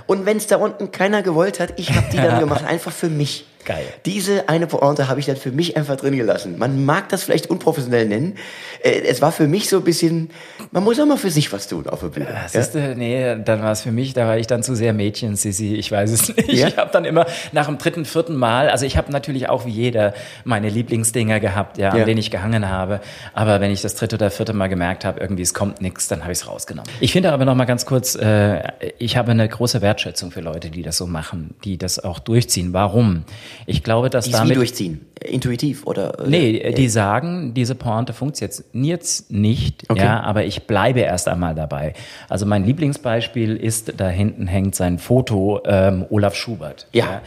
Und 0.06 0.26
wenn 0.26 0.36
es 0.36 0.46
da 0.46 0.56
unten 0.56 0.90
keiner 0.92 1.22
gewollt 1.22 1.60
hat, 1.60 1.74
ich 1.78 1.90
habe 1.94 2.06
die 2.12 2.16
dann 2.16 2.38
gemacht, 2.40 2.64
einfach 2.66 2.92
für 2.92 3.08
mich. 3.08 3.46
Geil. 3.64 3.84
Diese 4.04 4.48
eine 4.48 4.66
Pointe 4.66 5.08
habe 5.08 5.20
ich 5.20 5.26
dann 5.26 5.36
für 5.36 5.50
mich 5.52 5.76
einfach 5.76 5.96
drin 5.96 6.16
gelassen. 6.16 6.58
Man 6.58 6.84
mag 6.84 7.08
das 7.08 7.22
vielleicht 7.24 7.48
unprofessionell 7.48 8.06
nennen. 8.06 8.36
Äh, 8.82 9.00
Es 9.08 9.22
war 9.22 9.32
für 9.32 9.46
mich 9.48 9.68
so 9.68 9.78
ein 9.78 9.84
bisschen, 9.84 10.30
man 10.70 10.84
muss 10.84 11.00
auch 11.00 11.06
mal 11.06 11.16
für 11.16 11.30
sich 11.30 11.52
was 11.52 11.66
tun 11.68 11.86
auf 11.88 12.00
der 12.00 12.08
Bühne. 12.08 12.26
Ja, 12.26 12.48
siehst 12.48 12.74
du, 12.74 12.94
nee, 12.96 13.36
dann 13.44 13.62
war 13.62 13.72
es 13.72 13.82
für 13.82 13.92
mich, 13.92 14.12
da 14.14 14.26
war 14.26 14.36
ich 14.38 14.46
dann 14.46 14.62
zu 14.62 14.74
sehr 14.74 14.92
Mädchen, 14.92 15.36
Sissi, 15.36 15.74
ich 15.74 15.90
weiß 15.90 16.10
es 16.10 16.28
nicht. 16.36 16.52
Ja? 16.52 16.68
Ich 16.68 16.76
habe 16.76 16.90
dann 16.92 17.04
immer 17.04 17.26
nach 17.52 17.66
dem 17.66 17.78
dritten, 17.78 18.04
vierten 18.04 18.36
Mal, 18.36 18.68
also 18.68 18.84
ich 18.86 18.96
habe 18.96 19.10
natürlich 19.10 19.48
auch 19.48 19.64
wie 19.66 19.70
jeder 19.70 20.14
meine 20.44 20.68
Lieblingsdinger 20.68 21.40
gehabt, 21.40 21.78
ja, 21.78 21.90
an 21.90 21.98
Ja. 22.00 22.04
denen 22.04 22.18
ich 22.18 22.30
gehangen 22.30 22.68
habe. 22.68 23.00
Aber 23.32 23.60
wenn 23.60 23.70
ich 23.70 23.80
das 23.82 23.94
dritte 23.94 24.16
oder 24.16 24.30
vierte 24.30 24.52
Mal 24.52 24.68
gemerkt 24.68 25.04
habe, 25.04 25.20
irgendwie 25.20 25.42
es 25.42 25.54
kommt 25.54 25.80
nichts, 25.80 26.08
dann 26.08 26.22
habe 26.22 26.32
ich 26.32 26.38
es 26.40 26.46
rausgenommen. 26.48 26.90
Ich 27.00 27.12
finde 27.12 27.32
aber 27.32 27.44
noch 27.44 27.54
mal 27.54 27.64
ganz 27.64 27.86
kurz, 27.86 28.14
äh, 28.14 28.62
ich 28.98 29.16
habe 29.16 29.30
eine 29.30 29.48
große 29.48 29.80
Wertschätzung 29.80 30.30
für 30.30 30.40
Leute, 30.40 30.70
die 30.70 30.82
das 30.82 30.96
so 30.98 31.06
machen, 31.06 31.54
die 31.64 31.78
das 31.78 31.98
auch 32.02 32.18
durchziehen. 32.18 32.72
Warum? 32.72 33.24
Ich 33.66 33.82
glaube, 33.82 34.10
dass 34.10 34.24
Die 34.24 34.30
es 34.30 34.36
wie 34.36 34.40
damit 34.42 34.56
durchziehen. 34.56 35.00
Intuitiv 35.24 35.86
oder? 35.86 36.18
äh, 36.20 36.28
Nee, 36.28 36.58
äh, 36.58 36.72
die 36.74 36.88
sagen, 36.88 37.54
diese 37.54 37.74
Pointe 37.74 38.12
funktioniert 38.12 39.04
nicht, 39.30 39.84
Okay. 39.90 40.00
ja, 40.04 40.20
aber 40.20 40.44
ich 40.44 40.66
bleibe 40.66 41.00
erst 41.00 41.28
einmal 41.28 41.54
dabei. 41.54 41.94
Also 42.28 42.46
mein 42.46 42.64
Lieblingsbeispiel 42.64 43.56
ist, 43.56 43.94
da 43.96 44.08
hinten 44.08 44.46
hängt 44.46 44.74
sein 44.74 44.98
Foto 44.98 45.60
ähm, 45.64 46.04
Olaf 46.10 46.34
Schubert. 46.34 46.86
Ja. 46.92 47.22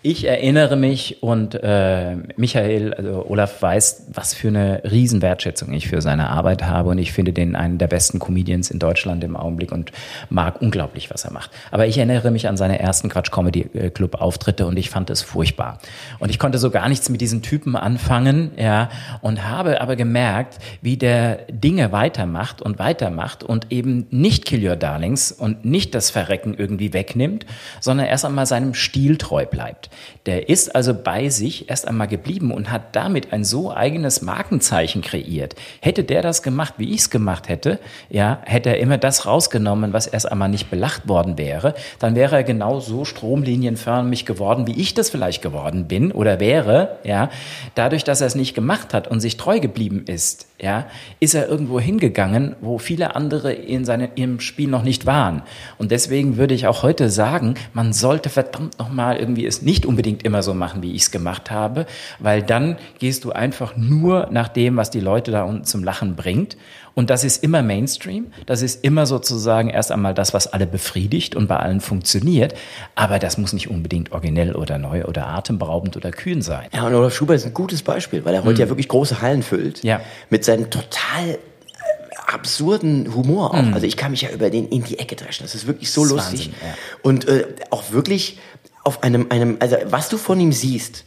Ich 0.00 0.28
erinnere 0.28 0.76
mich 0.76 1.24
und 1.24 1.56
äh, 1.56 2.14
Michael, 2.36 2.94
also 2.94 3.26
Olaf 3.28 3.60
weiß, 3.60 4.06
was 4.12 4.32
für 4.32 4.46
eine 4.46 4.80
Riesenwertschätzung 4.88 5.72
ich 5.72 5.88
für 5.88 6.00
seine 6.00 6.30
Arbeit 6.30 6.62
habe 6.62 6.90
und 6.90 6.98
ich 6.98 7.12
finde 7.12 7.32
den 7.32 7.56
einen 7.56 7.78
der 7.78 7.88
besten 7.88 8.20
Comedians 8.20 8.70
in 8.70 8.78
Deutschland 8.78 9.24
im 9.24 9.34
Augenblick 9.34 9.72
und 9.72 9.90
mag 10.30 10.62
unglaublich, 10.62 11.10
was 11.10 11.24
er 11.24 11.32
macht. 11.32 11.50
Aber 11.72 11.88
ich 11.88 11.98
erinnere 11.98 12.30
mich 12.30 12.46
an 12.46 12.56
seine 12.56 12.78
ersten 12.78 13.08
Quatsch 13.08 13.32
Comedy 13.32 13.64
Club 13.92 14.20
Auftritte 14.20 14.66
und 14.66 14.76
ich 14.76 14.88
fand 14.88 15.10
es 15.10 15.22
furchtbar. 15.22 15.80
Und 16.20 16.30
ich 16.30 16.38
konnte 16.38 16.58
so 16.58 16.70
gar 16.70 16.88
nichts 16.88 17.08
mit 17.08 17.20
diesem 17.20 17.42
Typen 17.42 17.74
anfangen, 17.74 18.52
ja, 18.56 18.90
und 19.20 19.48
habe 19.48 19.80
aber 19.80 19.96
gemerkt, 19.96 20.58
wie 20.80 20.96
der 20.96 21.38
Dinge 21.50 21.90
weitermacht 21.90 22.62
und 22.62 22.78
weitermacht 22.78 23.42
und 23.42 23.72
eben 23.72 24.06
nicht 24.10 24.44
Kill 24.44 24.64
Your 24.64 24.76
Darlings 24.76 25.32
und 25.32 25.64
nicht 25.64 25.92
das 25.96 26.10
Verrecken 26.10 26.54
irgendwie 26.56 26.92
wegnimmt, 26.92 27.46
sondern 27.80 28.06
erst 28.06 28.24
einmal 28.24 28.46
seinem 28.46 28.74
Stil 28.74 29.16
treu 29.16 29.44
bleibt. 29.44 29.87
Der 30.26 30.48
ist 30.48 30.74
also 30.74 30.94
bei 30.94 31.28
sich 31.28 31.68
erst 31.70 31.88
einmal 31.88 32.08
geblieben 32.08 32.52
und 32.52 32.70
hat 32.70 32.94
damit 32.96 33.32
ein 33.32 33.44
so 33.44 33.72
eigenes 33.72 34.22
Markenzeichen 34.22 35.02
kreiert. 35.02 35.54
Hätte 35.80 36.04
der 36.04 36.22
das 36.22 36.42
gemacht, 36.42 36.74
wie 36.78 36.92
ich 36.92 37.00
es 37.00 37.10
gemacht 37.10 37.48
hätte, 37.48 37.78
ja, 38.10 38.40
hätte 38.44 38.70
er 38.70 38.78
immer 38.78 38.98
das 38.98 39.26
rausgenommen, 39.26 39.92
was 39.92 40.06
erst 40.06 40.30
einmal 40.30 40.48
nicht 40.48 40.70
belacht 40.70 41.08
worden 41.08 41.38
wäre, 41.38 41.74
dann 41.98 42.14
wäre 42.14 42.36
er 42.36 42.44
genau 42.44 42.80
so 42.80 43.04
stromlinienförmig 43.04 44.26
geworden, 44.26 44.66
wie 44.66 44.80
ich 44.80 44.94
das 44.94 45.10
vielleicht 45.10 45.42
geworden 45.42 45.86
bin 45.88 46.12
oder 46.12 46.40
wäre, 46.40 46.98
ja. 47.04 47.30
Dadurch, 47.74 48.04
dass 48.04 48.20
er 48.20 48.26
es 48.26 48.34
nicht 48.34 48.54
gemacht 48.54 48.94
hat 48.94 49.08
und 49.08 49.20
sich 49.20 49.36
treu 49.36 49.60
geblieben 49.60 50.04
ist, 50.06 50.46
ja, 50.60 50.86
ist 51.20 51.34
er 51.34 51.48
irgendwo 51.48 51.78
hingegangen, 51.78 52.56
wo 52.60 52.78
viele 52.78 53.14
andere 53.14 53.52
in 53.52 53.84
seinem 53.84 54.08
im 54.16 54.40
Spiel 54.40 54.68
noch 54.68 54.82
nicht 54.82 55.06
waren. 55.06 55.42
Und 55.78 55.92
deswegen 55.92 56.36
würde 56.36 56.54
ich 56.54 56.66
auch 56.66 56.82
heute 56.82 57.10
sagen, 57.10 57.54
man 57.74 57.92
sollte 57.92 58.28
verdammt 58.28 58.78
nochmal 58.78 59.18
irgendwie 59.18 59.46
es 59.46 59.62
nicht 59.62 59.86
unbedingt 59.86 60.24
immer 60.24 60.42
so 60.42 60.54
machen, 60.54 60.82
wie 60.82 60.94
ich 60.94 61.02
es 61.02 61.10
gemacht 61.12 61.52
habe, 61.52 61.86
weil 62.18 62.42
dann 62.42 62.76
gehst 62.98 63.24
du 63.24 63.30
einfach 63.30 63.76
nur 63.76 64.28
nach 64.32 64.48
dem, 64.48 64.76
was 64.76 64.90
die 64.90 65.00
Leute 65.00 65.30
da 65.30 65.44
unten 65.44 65.64
zum 65.64 65.84
Lachen 65.84 66.16
bringt. 66.16 66.56
Und 66.98 67.10
das 67.10 67.22
ist 67.22 67.44
immer 67.44 67.62
Mainstream. 67.62 68.32
Das 68.46 68.60
ist 68.60 68.82
immer 68.82 69.06
sozusagen 69.06 69.70
erst 69.70 69.92
einmal 69.92 70.14
das, 70.14 70.34
was 70.34 70.48
alle 70.48 70.66
befriedigt 70.66 71.36
und 71.36 71.46
bei 71.46 71.56
allen 71.56 71.80
funktioniert. 71.80 72.54
Aber 72.96 73.20
das 73.20 73.38
muss 73.38 73.52
nicht 73.52 73.70
unbedingt 73.70 74.10
originell 74.10 74.56
oder 74.56 74.78
neu 74.78 75.04
oder 75.04 75.28
atemberaubend 75.28 75.96
oder 75.96 76.10
kühn 76.10 76.42
sein. 76.42 76.66
Ja, 76.74 76.88
und 76.88 76.94
Olaf 76.96 77.14
Schubert 77.14 77.36
ist 77.36 77.46
ein 77.46 77.54
gutes 77.54 77.82
Beispiel, 77.84 78.24
weil 78.24 78.34
er 78.34 78.42
heute 78.42 78.62
ja 78.62 78.68
wirklich 78.68 78.88
große 78.88 79.22
Hallen 79.22 79.44
füllt. 79.44 79.84
Ja. 79.84 80.00
Mit 80.28 80.44
seinem 80.44 80.70
total 80.70 81.28
äh, 81.28 81.38
absurden 82.26 83.14
Humor 83.14 83.54
auch. 83.54 83.72
Also 83.74 83.86
ich 83.86 83.96
kann 83.96 84.10
mich 84.10 84.22
ja 84.22 84.30
über 84.30 84.50
den 84.50 84.66
in 84.66 84.82
die 84.82 84.98
Ecke 84.98 85.14
dreschen. 85.14 85.44
Das 85.44 85.54
ist 85.54 85.68
wirklich 85.68 85.92
so 85.92 86.02
Das 86.02 86.10
lustig. 86.10 86.50
Wahnsinn, 86.50 86.54
ja. 86.62 86.74
Und 87.02 87.28
äh, 87.28 87.46
auch 87.70 87.92
wirklich 87.92 88.40
auf 88.88 89.02
einem, 89.02 89.26
einem, 89.30 89.58
also 89.60 89.76
was 89.84 90.08
du 90.08 90.16
von 90.16 90.40
ihm 90.40 90.50
siehst, 90.52 91.04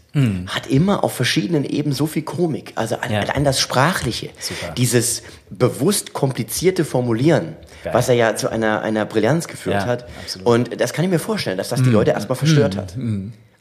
hat 0.47 0.67
immer 0.67 1.03
auf 1.03 1.13
verschiedenen 1.13 1.63
Ebenen 1.65 1.95
so 1.95 2.05
viel 2.05 2.21
Komik. 2.21 2.73
Also 2.75 2.95
Ja. 2.95 3.19
allein 3.21 3.43
das 3.43 3.59
Sprachliche, 3.59 4.29
Super. 4.39 4.73
dieses 4.77 5.23
bewusst 5.50 6.13
komplizierte 6.13 6.85
Formulieren, 6.85 7.55
Geil. 7.83 7.93
was 7.93 8.07
er 8.09 8.15
ja 8.15 8.35
zu 8.35 8.50
einer, 8.50 8.81
einer 8.81 9.05
Brillanz 9.05 9.47
geführt 9.47 9.77
Ja, 9.81 9.85
hat. 9.88 10.05
absolut. 10.21 10.47
Und 10.47 10.79
das 10.81 10.93
kann 10.93 11.05
ich 11.05 11.11
mir 11.11 11.17
vorstellen, 11.19 11.57
dass 11.57 11.69
das 11.69 11.81
die 11.81 11.89
Leute 11.89 12.11
erstmal 12.11 12.35
verstört 12.35 12.77
hat. 12.77 12.93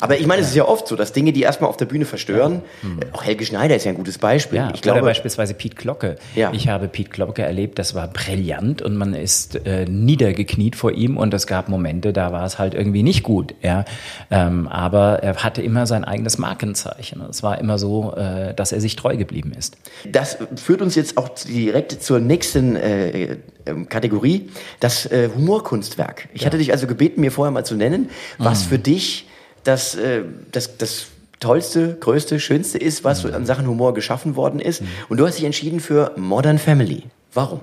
Aber 0.00 0.18
ich 0.18 0.26
meine, 0.26 0.42
es 0.42 0.48
ist 0.48 0.56
ja 0.56 0.64
oft 0.64 0.86
so, 0.86 0.96
dass 0.96 1.12
Dinge, 1.12 1.32
die 1.32 1.42
erstmal 1.42 1.68
auf 1.68 1.76
der 1.76 1.86
Bühne 1.86 2.04
verstören, 2.04 2.62
äh, 2.82 3.06
auch 3.12 3.24
Helge 3.24 3.44
Schneider 3.44 3.76
ist 3.76 3.84
ja 3.84 3.92
ein 3.92 3.96
gutes 3.96 4.18
Beispiel. 4.18 4.58
Ja, 4.58 4.70
ich 4.74 4.82
glaube, 4.82 5.02
beispielsweise 5.02 5.54
Piet 5.54 5.76
Glocke. 5.76 6.16
Ja. 6.34 6.52
Ich 6.52 6.68
habe 6.68 6.88
Piet 6.88 7.10
Glocke 7.10 7.42
erlebt, 7.42 7.78
das 7.78 7.94
war 7.94 8.08
brillant 8.08 8.82
und 8.82 8.96
man 8.96 9.14
ist 9.14 9.66
äh, 9.66 9.84
niedergekniet 9.86 10.76
vor 10.76 10.92
ihm 10.92 11.16
und 11.16 11.34
es 11.34 11.46
gab 11.46 11.68
Momente, 11.68 12.12
da 12.12 12.32
war 12.32 12.44
es 12.44 12.58
halt 12.58 12.74
irgendwie 12.74 13.02
nicht 13.02 13.22
gut. 13.22 13.54
Ja, 13.62 13.84
ähm, 14.30 14.68
aber 14.68 15.22
er 15.22 15.36
hatte 15.36 15.62
immer 15.62 15.86
sein 15.86 16.04
eigenes 16.04 16.38
Markenzeichen. 16.38 17.22
Es 17.28 17.42
war 17.42 17.58
immer 17.58 17.78
so, 17.78 18.14
äh, 18.14 18.54
dass 18.54 18.72
er 18.72 18.80
sich 18.80 18.96
treu 18.96 19.16
geblieben 19.16 19.52
ist. 19.56 19.76
das 20.06 20.38
führt 20.56 20.82
uns 20.82 20.94
jetzt 20.94 21.16
auch 21.16 21.28
direkt 21.28 22.02
zur 22.02 22.20
nächsten 22.20 22.76
äh, 22.76 23.36
ähm, 23.66 23.88
Kategorie, 23.88 24.50
das 24.80 25.06
äh, 25.06 25.28
Humorkunstwerk. 25.34 26.28
Ich 26.32 26.46
hatte 26.46 26.58
dich 26.58 26.72
also 26.72 26.86
gebeten, 26.86 27.20
mir 27.20 27.32
vorher 27.32 27.50
mal 27.50 27.64
zu 27.64 27.74
nennen, 27.74 28.10
was 28.38 28.62
für 28.62 28.78
dich 28.78 29.26
das, 29.64 29.94
äh, 29.94 30.22
das, 30.52 30.76
das 30.78 31.06
tollste, 31.40 31.96
größte, 31.98 32.38
schönste 32.38 32.78
ist, 32.78 33.02
was 33.04 33.20
so 33.20 33.28
an 33.32 33.46
Sachen 33.46 33.66
Humor 33.66 33.94
geschaffen 33.94 34.36
worden 34.36 34.60
ist. 34.60 34.82
Und 35.08 35.18
du 35.18 35.26
hast 35.26 35.38
dich 35.38 35.44
entschieden 35.44 35.80
für 35.80 36.12
Modern 36.16 36.58
Family. 36.58 37.04
Warum? 37.32 37.60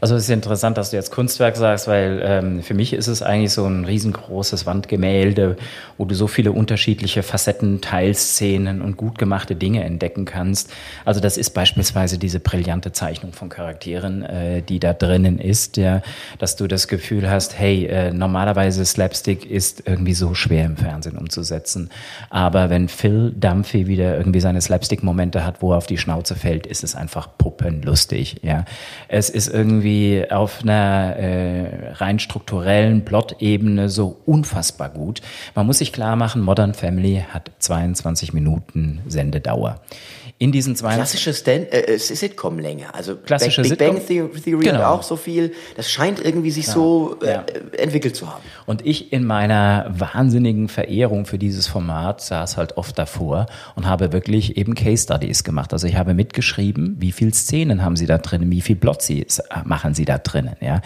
Also 0.00 0.14
es 0.14 0.24
ist 0.24 0.30
interessant, 0.30 0.78
dass 0.78 0.90
du 0.90 0.96
jetzt 0.96 1.10
Kunstwerk 1.10 1.56
sagst, 1.56 1.88
weil 1.88 2.20
ähm, 2.22 2.62
für 2.62 2.74
mich 2.74 2.92
ist 2.92 3.06
es 3.06 3.22
eigentlich 3.22 3.52
so 3.52 3.64
ein 3.64 3.84
riesengroßes 3.84 4.66
Wandgemälde, 4.66 5.56
wo 5.96 6.04
du 6.04 6.14
so 6.14 6.26
viele 6.26 6.52
unterschiedliche 6.52 7.22
Facetten, 7.22 7.80
Teilszenen 7.80 8.82
und 8.82 8.96
gut 8.96 9.18
gemachte 9.18 9.56
Dinge 9.56 9.84
entdecken 9.84 10.24
kannst. 10.24 10.70
Also 11.04 11.20
das 11.20 11.36
ist 11.36 11.50
beispielsweise 11.50 12.18
diese 12.18 12.40
brillante 12.40 12.92
Zeichnung 12.92 13.32
von 13.32 13.48
Charakteren, 13.48 14.22
äh, 14.22 14.62
die 14.62 14.78
da 14.78 14.92
drinnen 14.92 15.38
ist, 15.38 15.76
ja, 15.76 16.02
dass 16.38 16.56
du 16.56 16.66
das 16.66 16.88
Gefühl 16.88 17.30
hast, 17.30 17.58
hey, 17.58 17.86
äh, 17.86 18.12
normalerweise 18.12 18.84
Slapstick 18.84 19.48
ist 19.50 19.82
irgendwie 19.86 20.14
so 20.14 20.34
schwer 20.34 20.66
im 20.66 20.76
Fernsehen 20.76 21.16
umzusetzen, 21.16 21.90
aber 22.30 22.70
wenn 22.70 22.88
Phil 22.88 23.32
Dunphy 23.36 23.86
wieder 23.86 24.16
irgendwie 24.16 24.40
seine 24.40 24.60
Slapstick-Momente 24.60 25.44
hat, 25.44 25.62
wo 25.62 25.72
er 25.72 25.78
auf 25.78 25.86
die 25.86 25.98
Schnauze 25.98 26.34
fällt, 26.34 26.66
ist 26.66 26.84
es 26.84 26.94
einfach 26.94 27.28
puppenlustig, 27.38 28.40
ja. 28.42 28.64
Es 29.08 29.30
ist 29.30 29.48
irgendwie 29.48 29.77
auf 30.30 30.62
einer 30.62 31.16
äh, 31.16 31.92
rein 31.94 32.18
strukturellen 32.18 33.04
Plot-Ebene 33.04 33.88
so 33.88 34.20
unfassbar 34.26 34.90
gut. 34.90 35.20
Man 35.54 35.66
muss 35.66 35.78
sich 35.78 35.92
klar 35.92 36.16
machen, 36.16 36.42
Modern 36.42 36.74
Family 36.74 37.24
hat 37.32 37.50
22 37.58 38.32
Minuten 38.32 39.00
Sendedauer. 39.06 39.80
In 40.40 40.52
diesen 40.52 40.76
22 40.76 41.20
Klassische 41.22 41.34
Stand 41.34 41.72
äh, 41.72 41.94
äh, 41.94 41.98
Sitcom-Länge. 41.98 42.94
Also 42.94 43.16
Klassische 43.16 43.62
Big 43.62 43.76
Bang 43.76 43.96
Sitcom- 43.96 44.06
Theory 44.06 44.40
Theory 44.40 44.64
Genau. 44.66 44.78
hat 44.78 44.84
auch 44.86 45.02
so 45.02 45.16
viel. 45.16 45.52
Das 45.76 45.90
scheint 45.90 46.24
irgendwie 46.24 46.52
sich 46.52 46.66
so 46.68 47.16
äh, 47.22 47.32
ja. 47.32 47.44
entwickelt 47.76 48.14
zu 48.14 48.28
haben. 48.32 48.42
Und 48.64 48.86
ich 48.86 49.12
in 49.12 49.24
meiner 49.24 49.86
wahnsinnigen 49.90 50.68
Verehrung 50.68 51.26
für 51.26 51.38
dieses 51.38 51.66
Format 51.66 52.20
saß 52.20 52.56
halt 52.56 52.76
oft 52.76 52.96
davor 52.98 53.46
und 53.74 53.86
habe 53.86 54.12
wirklich 54.12 54.56
eben 54.56 54.74
Case 54.74 55.02
Studies 55.02 55.42
gemacht. 55.42 55.72
Also 55.72 55.86
ich 55.88 55.96
habe 55.96 56.14
mitgeschrieben, 56.14 56.96
wie 57.00 57.10
viel 57.10 57.34
Szenen 57.34 57.84
haben 57.84 57.96
sie 57.96 58.06
da 58.06 58.18
drin, 58.18 58.50
wie 58.50 58.60
viel 58.60 58.76
Plot 58.76 59.02
sie 59.02 59.26
machen 59.64 59.94
sie 59.94 60.04
da 60.04 60.18
drinnen, 60.18 60.54
ja. 60.60 60.82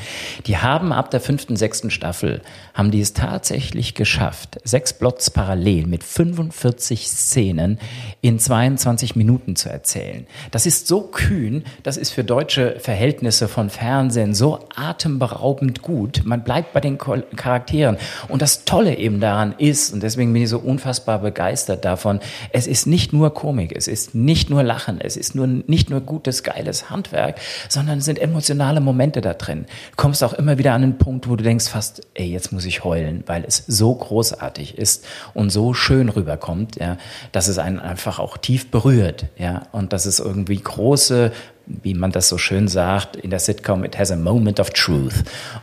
Die 0.46 0.56
haben 0.56 0.92
ab 0.92 1.10
der 1.10 1.20
fünften, 1.20 1.56
sechsten 1.56 1.90
Staffel, 1.90 2.40
haben 2.72 2.90
die 2.90 3.00
es 3.00 3.12
tatsächlich 3.12 3.94
geschafft, 3.94 4.60
sechs 4.64 4.92
Plots 4.92 5.30
parallel 5.30 5.86
mit 5.86 6.04
45 6.04 7.08
Szenen 7.08 7.78
in 8.20 8.38
22 8.38 9.14
Minuten 9.16 9.41
zu 9.56 9.68
erzählen. 9.68 10.26
Das 10.50 10.66
ist 10.66 10.86
so 10.86 11.02
kühn, 11.02 11.64
das 11.82 11.96
ist 11.96 12.10
für 12.10 12.24
deutsche 12.24 12.78
Verhältnisse 12.78 13.48
von 13.48 13.70
Fernsehen 13.70 14.34
so 14.34 14.60
atemberaubend 14.74 15.82
gut. 15.82 16.22
Man 16.24 16.44
bleibt 16.44 16.72
bei 16.72 16.80
den 16.80 16.98
Charakteren. 16.98 17.96
Und 18.28 18.42
das 18.42 18.64
Tolle 18.64 18.96
eben 18.96 19.20
daran 19.20 19.54
ist, 19.58 19.92
und 19.92 20.02
deswegen 20.02 20.32
bin 20.32 20.42
ich 20.42 20.48
so 20.48 20.58
unfassbar 20.58 21.18
begeistert 21.18 21.84
davon, 21.84 22.20
es 22.52 22.66
ist 22.66 22.86
nicht 22.86 23.12
nur 23.12 23.34
Komik, 23.34 23.74
es 23.76 23.88
ist 23.88 24.14
nicht 24.14 24.50
nur 24.50 24.62
Lachen, 24.62 25.00
es 25.00 25.16
ist 25.16 25.34
nur, 25.34 25.46
nicht 25.46 25.90
nur 25.90 26.00
gutes, 26.00 26.42
geiles 26.42 26.90
Handwerk, 26.90 27.40
sondern 27.68 27.98
es 27.98 28.04
sind 28.04 28.18
emotionale 28.18 28.80
Momente 28.80 29.20
da 29.20 29.34
drin. 29.34 29.66
Du 29.90 29.96
kommst 29.96 30.22
auch 30.24 30.32
immer 30.32 30.58
wieder 30.58 30.72
an 30.72 30.82
einen 30.82 30.98
Punkt, 30.98 31.28
wo 31.28 31.36
du 31.36 31.44
denkst 31.44 31.68
fast, 31.68 32.06
ey, 32.14 32.26
jetzt 32.26 32.52
muss 32.52 32.64
ich 32.64 32.84
heulen, 32.84 33.24
weil 33.26 33.44
es 33.44 33.64
so 33.66 33.94
großartig 33.94 34.78
ist 34.78 35.04
und 35.34 35.50
so 35.50 35.74
schön 35.74 36.08
rüberkommt, 36.08 36.76
ja, 36.76 36.96
dass 37.32 37.48
es 37.48 37.58
einen 37.58 37.78
einfach 37.78 38.18
auch 38.18 38.36
tief 38.36 38.70
berührt, 38.70 39.26
ja, 39.38 39.62
und 39.72 39.92
dass 39.92 40.06
es 40.06 40.18
irgendwie 40.20 40.58
große 40.60 41.32
wie 41.64 41.94
man 41.94 42.10
das 42.10 42.28
so 42.28 42.38
schön 42.38 42.66
sagt, 42.66 43.14
in 43.14 43.30
der 43.30 43.38
Sitcom, 43.38 43.84
it 43.84 43.96
has 43.96 44.10
a 44.10 44.16
moment 44.16 44.58
of 44.58 44.70
truth. 44.70 45.14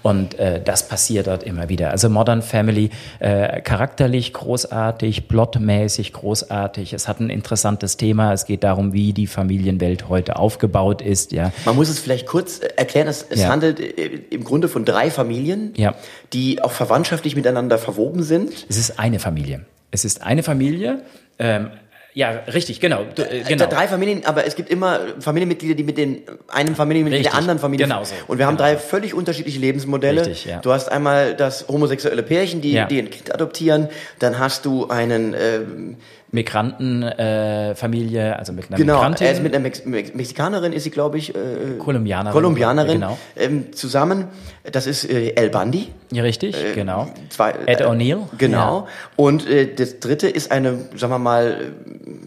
Und 0.02 0.40
äh, 0.40 0.62
das 0.64 0.88
passiert 0.88 1.28
dort 1.28 1.44
immer 1.44 1.68
wieder. 1.68 1.92
Also 1.92 2.10
Modern 2.10 2.42
Family, 2.42 2.90
äh, 3.20 3.60
charakterlich 3.62 4.32
großartig, 4.32 5.28
plotmäßig 5.28 6.14
großartig. 6.14 6.94
Es 6.94 7.10
hat 7.10 7.20
ein 7.20 7.30
interessantes 7.30 7.98
Thema. 7.98 8.32
Es 8.32 8.46
geht 8.46 8.64
darum, 8.64 8.94
wie 8.94 9.12
die 9.12 9.28
Familienwelt 9.28 10.08
heute 10.08 10.38
aufgebaut 10.38 11.02
ist. 11.02 11.34
Ja, 11.34 11.52
Man 11.66 11.76
muss 11.76 11.90
es 11.90 12.00
vielleicht 12.00 12.28
kurz 12.28 12.60
äh, 12.60 12.70
erklären, 12.78 13.10
es, 13.10 13.26
es 13.30 13.42
Ja. 13.42 13.50
handelt 13.50 13.82
äh, 13.82 14.06
im 14.30 14.46
Grunde 14.46 14.70
von 14.70 14.86
drei 14.86 15.12
Familien, 15.12 15.74
Ja. 15.76 15.96
die 16.32 16.64
auch 16.64 16.72
verwandtschaftlich 16.72 17.36
miteinander 17.36 17.78
verwoben 17.78 18.24
sind. 18.24 18.66
es 18.70 18.78
ist 18.78 19.00
eine 19.00 19.20
Familie. 19.20 19.66
Es 19.92 20.06
ist 20.06 20.24
eine 20.24 20.44
Familie. 20.44 21.02
Ähm, 21.40 21.72
ja, 22.14 22.32
richtig, 22.52 22.80
genau. 22.80 23.06
Du, 23.16 23.22
äh, 23.22 23.44
genau. 23.48 23.68
Drei 23.68 23.88
Familien, 23.88 24.26
aber 24.26 24.46
es 24.46 24.56
gibt 24.56 24.70
immer 24.70 25.00
Familienmitglieder, 25.20 25.76
die 25.76 25.84
mit 25.84 25.98
den 25.98 26.24
einem 26.48 26.76
Familienmitglied 26.76 27.26
der 27.26 27.36
anderen 27.36 27.60
Familie. 27.60 27.86
genau 27.86 28.04
so, 28.04 28.16
Und 28.28 28.40
wir 28.40 28.48
haben 28.48 28.58
genau 28.58 28.70
drei 28.70 28.78
völlig 28.78 29.14
unterschiedliche 29.14 29.60
Lebensmodelle. 29.60 30.22
Richtig, 30.22 30.46
ja. 30.46 30.60
Du 30.60 30.72
hast 30.74 30.92
einmal 30.92 31.36
das 31.36 31.68
homosexuelle 31.68 32.24
Pärchen, 32.24 32.62
die, 32.62 32.74
Ja. 32.74 32.86
die 32.86 33.00
ein 33.00 33.10
Kind 33.10 33.34
adoptieren. 33.34 33.90
Dann 34.20 34.40
hast 34.40 34.66
du 34.66 34.88
einen 34.90 35.36
ähm, 35.40 35.98
Migrantenfamilie, 36.32 38.30
äh, 38.30 38.34
also 38.34 38.54
mit 38.54 38.68
einer 38.70 38.78
Genau, 38.78 38.96
Migrantin. 38.96 39.28
er 39.28 39.34
ist 39.34 39.42
mit 39.44 39.54
einer 39.54 39.62
Mex 39.64 39.86
Mex 39.86 40.14
Mexikanerin, 40.14 40.74
ist 40.74 40.84
sie, 40.84 40.90
glaube 40.92 41.18
ich, 41.18 41.34
äh, 41.36 41.78
Kolumbianerin. 41.80 42.34
Kolumbianerin, 42.34 42.94
Genau. 42.94 43.18
ähm, 43.36 43.74
zusammen. 43.74 44.28
Das 44.72 44.88
ist 44.88 45.06
äh, 45.10 45.32
El 45.36 45.50
Bandi. 45.50 45.88
Ja, 46.12 46.24
richtig, 46.24 46.56
genau. 46.76 47.08
Zwei, 47.30 47.54
Ed 47.66 47.82
äh, 47.82 47.86
O'Neill. 47.86 48.20
Genau. 48.38 48.88
Und 49.16 49.48
äh, 49.48 49.74
das 49.74 50.00
dritte 50.00 50.28
ist 50.30 50.52
eine, 50.52 50.78
sagen 50.96 51.14
wir 51.14 51.20
mal, 51.20 51.48
äh, 51.48 51.56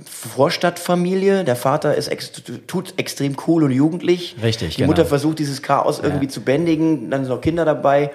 Vorstadtfamilie. 0.05 1.45
Der 1.45 1.57
Vater 1.57 1.95
ist 1.95 2.09
ex 2.09 2.33
tut 2.67 2.95
extrem 2.99 3.37
cool 3.47 3.63
und 3.65 3.71
jugendlich. 3.71 4.37
Richtig, 4.43 4.71
Die 4.71 4.77
genau. 4.79 4.89
Mutter 4.89 5.05
versucht, 5.07 5.39
dieses 5.39 5.63
Chaos 5.63 6.01
irgendwie 6.03 6.29
zu 6.29 6.41
bändigen. 6.43 7.11
Dann 7.11 7.25
sind 7.25 7.33
noch 7.35 7.41
Kinder 7.41 7.65
dabei. 7.65 8.11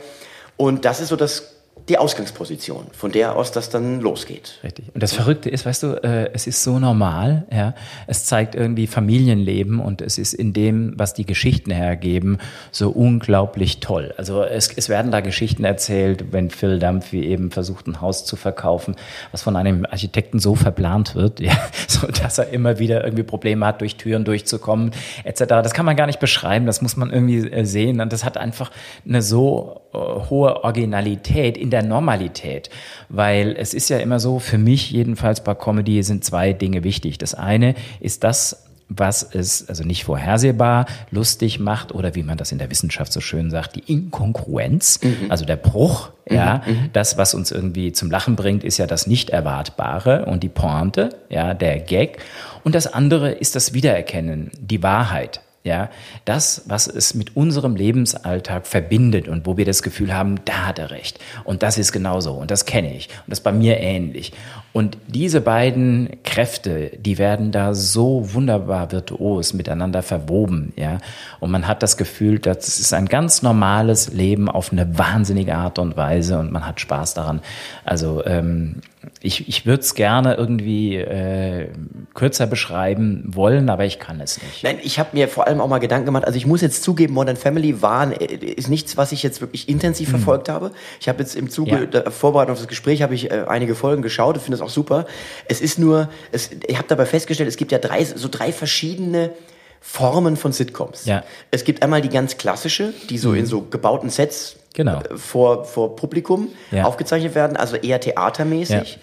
Und 0.57 0.85
das 0.85 0.99
ist 0.99 1.09
so 1.09 1.15
das, 1.15 1.56
die 1.89 1.97
Ausgangsposition, 1.97 2.87
von 2.91 3.11
der 3.11 3.37
aus 3.37 3.51
das 3.51 3.69
dann 3.69 4.01
losgeht. 4.01 4.59
Richtig. 4.63 4.85
Und 4.93 5.01
das 5.01 5.13
Verrückte 5.13 5.49
ist, 5.49 5.65
weißt 5.65 5.83
du, 5.83 6.03
äh, 6.03 6.29
es 6.33 6.45
ist 6.45 6.61
so 6.61 6.79
normal, 6.79 7.45
ja. 7.51 7.75
Es 8.07 8.25
zeigt 8.25 8.55
irgendwie 8.55 8.87
Familienleben 8.87 9.79
und 9.79 10.01
es 10.01 10.17
ist 10.17 10.33
in 10.33 10.51
dem, 10.51 10.93
was 10.97 11.13
die 11.13 11.25
Geschichten 11.25 11.71
hergeben, 11.71 12.39
so 12.71 12.89
unglaublich 12.89 13.79
toll. 13.79 14.13
Also 14.17 14.43
es, 14.43 14.69
es 14.75 14.89
werden 14.89 15.11
da 15.11 15.21
Geschichten 15.21 15.63
erzählt, 15.63 16.33
wenn 16.33 16.49
Phil 16.49 16.79
Dunphy 16.79 17.23
eben 17.23 17.51
versucht, 17.51 17.87
ein 17.87 18.01
Haus 18.01 18.25
zu 18.25 18.35
verkaufen, 18.35 18.95
was 19.31 19.41
von 19.41 19.55
einem 19.55 19.85
Architekten 19.85 20.39
so 20.39 20.55
verplant 20.55 21.15
wird, 21.15 21.39
ja, 21.39 21.55
so 21.87 22.07
dass 22.07 22.37
er 22.37 22.49
immer 22.49 22.79
wieder 22.79 23.03
irgendwie 23.05 23.23
Probleme 23.23 23.65
hat, 23.65 23.79
durch 23.79 23.95
Türen 23.95 24.25
durchzukommen, 24.25 24.91
etc. 25.23 25.45
Das 25.47 25.73
kann 25.73 25.85
man 25.85 25.95
gar 25.95 26.07
nicht 26.07 26.19
beschreiben, 26.19 26.65
das 26.65 26.81
muss 26.81 26.97
man 26.97 27.11
irgendwie 27.11 27.49
äh, 27.49 27.63
sehen. 27.63 28.01
Und 28.01 28.11
das 28.11 28.25
hat 28.25 28.35
einfach 28.35 28.71
eine 29.07 29.21
so 29.21 29.81
äh, 29.93 29.97
hohe 29.97 30.63
Originalität 30.63 31.57
in 31.57 31.69
der 31.69 31.76
Normalität, 31.83 32.69
weil 33.09 33.55
es 33.57 33.73
ist 33.73 33.89
ja 33.89 33.97
immer 33.97 34.19
so, 34.19 34.39
für 34.39 34.57
mich 34.57 34.91
jedenfalls 34.91 35.43
bei 35.43 35.55
Comedy 35.55 36.03
sind 36.03 36.23
zwei 36.23 36.53
Dinge 36.53 36.83
wichtig. 36.83 37.17
Das 37.17 37.33
eine 37.33 37.75
ist 37.99 38.23
das, 38.23 38.67
was 38.89 39.23
es 39.23 39.67
also 39.67 39.83
nicht 39.83 40.05
vorhersehbar 40.05 40.85
lustig 41.11 41.59
macht 41.59 41.93
oder 41.93 42.15
wie 42.15 42.23
man 42.23 42.37
das 42.37 42.51
in 42.51 42.57
der 42.57 42.69
Wissenschaft 42.71 43.11
so 43.11 43.19
schön 43.19 43.51
sagt, 43.51 43.75
die 43.75 43.91
Inkongruenz, 43.91 44.99
also 45.29 45.45
der 45.45 45.57
Bruch, 45.57 46.11
ja, 46.29 46.61
das, 46.93 47.17
was 47.17 47.33
uns 47.33 47.51
irgendwie 47.51 47.91
zum 47.91 48.09
Lachen 48.11 48.35
bringt, 48.35 48.63
ist 48.63 48.77
ja 48.77 48.87
das 48.87 49.07
Nicht-Erwartbare 49.07 50.25
und 50.25 50.43
die 50.43 50.49
Pointe, 50.49 51.09
ja, 51.29 51.53
der 51.53 51.79
Gag. 51.79 52.19
Und 52.63 52.75
das 52.75 52.87
andere 52.87 53.31
ist 53.31 53.55
das 53.55 53.73
Wiedererkennen, 53.73 54.51
die 54.59 54.83
Wahrheit. 54.83 55.41
Ja, 55.67 55.89
das, 56.23 56.63
was 56.67 56.87
es 56.87 57.13
mit 57.13 57.35
unserem 57.35 57.75
Lebensalltag 57.75 58.65
verbindet 58.65 59.27
und 59.27 59.45
wo 59.45 59.57
wir 59.57 59.65
das 59.65 59.83
Gefühl 59.83 60.13
haben, 60.13 60.39
da 60.45 60.67
hat 60.67 60.79
er 60.79 60.91
recht. 60.91 61.19
Und 61.43 61.61
das 61.61 61.77
ist 61.77 61.91
genauso. 61.91 62.31
Und 62.31 62.51
das 62.51 62.65
kenne 62.65 62.95
ich. 62.95 63.09
Und 63.09 63.31
das 63.31 63.39
ist 63.39 63.43
bei 63.43 63.51
mir 63.51 63.77
ähnlich. 63.81 64.31
Und 64.71 64.97
diese 65.07 65.41
beiden 65.41 66.09
Kräfte, 66.23 66.91
die 66.97 67.17
werden 67.17 67.51
da 67.51 67.73
so 67.73 68.33
wunderbar 68.33 68.93
virtuos 68.93 69.53
miteinander 69.53 70.03
verwoben. 70.03 70.71
Ja, 70.77 70.99
und 71.41 71.51
man 71.51 71.67
hat 71.67 71.83
das 71.83 71.97
Gefühl, 71.97 72.39
das 72.39 72.79
ist 72.79 72.93
ein 72.93 73.07
ganz 73.07 73.41
normales 73.41 74.13
Leben 74.13 74.47
auf 74.47 74.71
eine 74.71 74.97
wahnsinnige 74.97 75.55
Art 75.55 75.79
und 75.79 75.97
Weise 75.97 76.39
und 76.39 76.53
man 76.53 76.65
hat 76.65 76.79
Spaß 76.79 77.13
daran. 77.13 77.41
Also, 77.83 78.25
ähm, 78.25 78.75
ich, 79.21 79.47
ich 79.47 79.65
würde 79.65 79.81
es 79.81 79.95
gerne 79.95 80.35
irgendwie 80.35 80.95
äh, 80.97 81.69
kürzer 82.13 82.47
beschreiben 82.47 83.23
wollen, 83.27 83.69
aber 83.69 83.85
ich 83.85 83.99
kann 83.99 84.19
es 84.21 84.41
nicht. 84.41 84.63
Nein, 84.63 84.79
ich 84.81 84.99
habe 84.99 85.09
mir 85.13 85.27
vor 85.27 85.47
allem 85.47 85.61
auch 85.61 85.67
mal 85.67 85.79
Gedanken 85.79 86.05
gemacht. 86.05 86.25
Also 86.25 86.37
ich 86.37 86.45
muss 86.45 86.61
jetzt 86.61 86.83
zugeben, 86.83 87.13
Modern 87.13 87.35
Family 87.37 87.81
war 87.81 88.11
äh, 88.21 88.25
ist 88.35 88.69
nichts, 88.69 88.97
was 88.97 89.11
ich 89.11 89.23
jetzt 89.23 89.41
wirklich 89.41 89.69
intensiv 89.69 90.09
verfolgt 90.09 90.49
habe. 90.49 90.71
Ich 90.99 91.09
habe 91.09 91.19
jetzt 91.19 91.35
im 91.35 91.49
Zuge 91.49 91.71
Ja. 91.71 91.85
der 91.85 92.11
Vorbereitung 92.11 92.53
auf 92.53 92.59
das 92.59 92.67
Gespräch 92.67 93.01
habe 93.01 93.15
ich 93.15 93.31
äh, 93.31 93.45
einige 93.47 93.75
Folgen 93.75 94.01
geschaut 94.01 94.35
und 94.35 94.41
finde 94.41 94.57
das 94.57 94.65
auch 94.65 94.71
super. 94.73 95.05
Es 95.47 95.61
ist 95.61 95.79
nur, 95.79 96.09
es, 96.31 96.49
ich 96.67 96.77
habe 96.77 96.87
dabei 96.87 97.05
festgestellt, 97.05 97.49
es 97.49 97.57
gibt 97.57 97.71
ja 97.71 97.79
drei 97.79 98.03
so 98.03 98.27
drei 98.29 98.51
verschiedene 98.51 99.31
Formen 99.79 100.35
von 100.37 100.51
Sitcoms. 100.51 101.05
Ja. 101.05 101.23
Es 101.51 101.63
gibt 101.63 101.83
einmal 101.83 102.01
die 102.01 102.09
ganz 102.09 102.37
klassische, 102.37 102.93
die 103.09 103.17
so 103.17 103.33
in 103.33 103.45
so 103.45 103.61
gebauten 103.61 104.09
Sets 104.09 104.57
Genau. 104.77 104.99
äh, 105.01 105.17
vor, 105.17 105.65
vor 105.65 105.95
Publikum 105.95 106.49
Ja. 106.71 106.85
aufgezeichnet 106.85 107.33
werden, 107.33 107.57
also 107.57 107.75
eher 107.75 107.99
theatermäßig. 107.99 108.99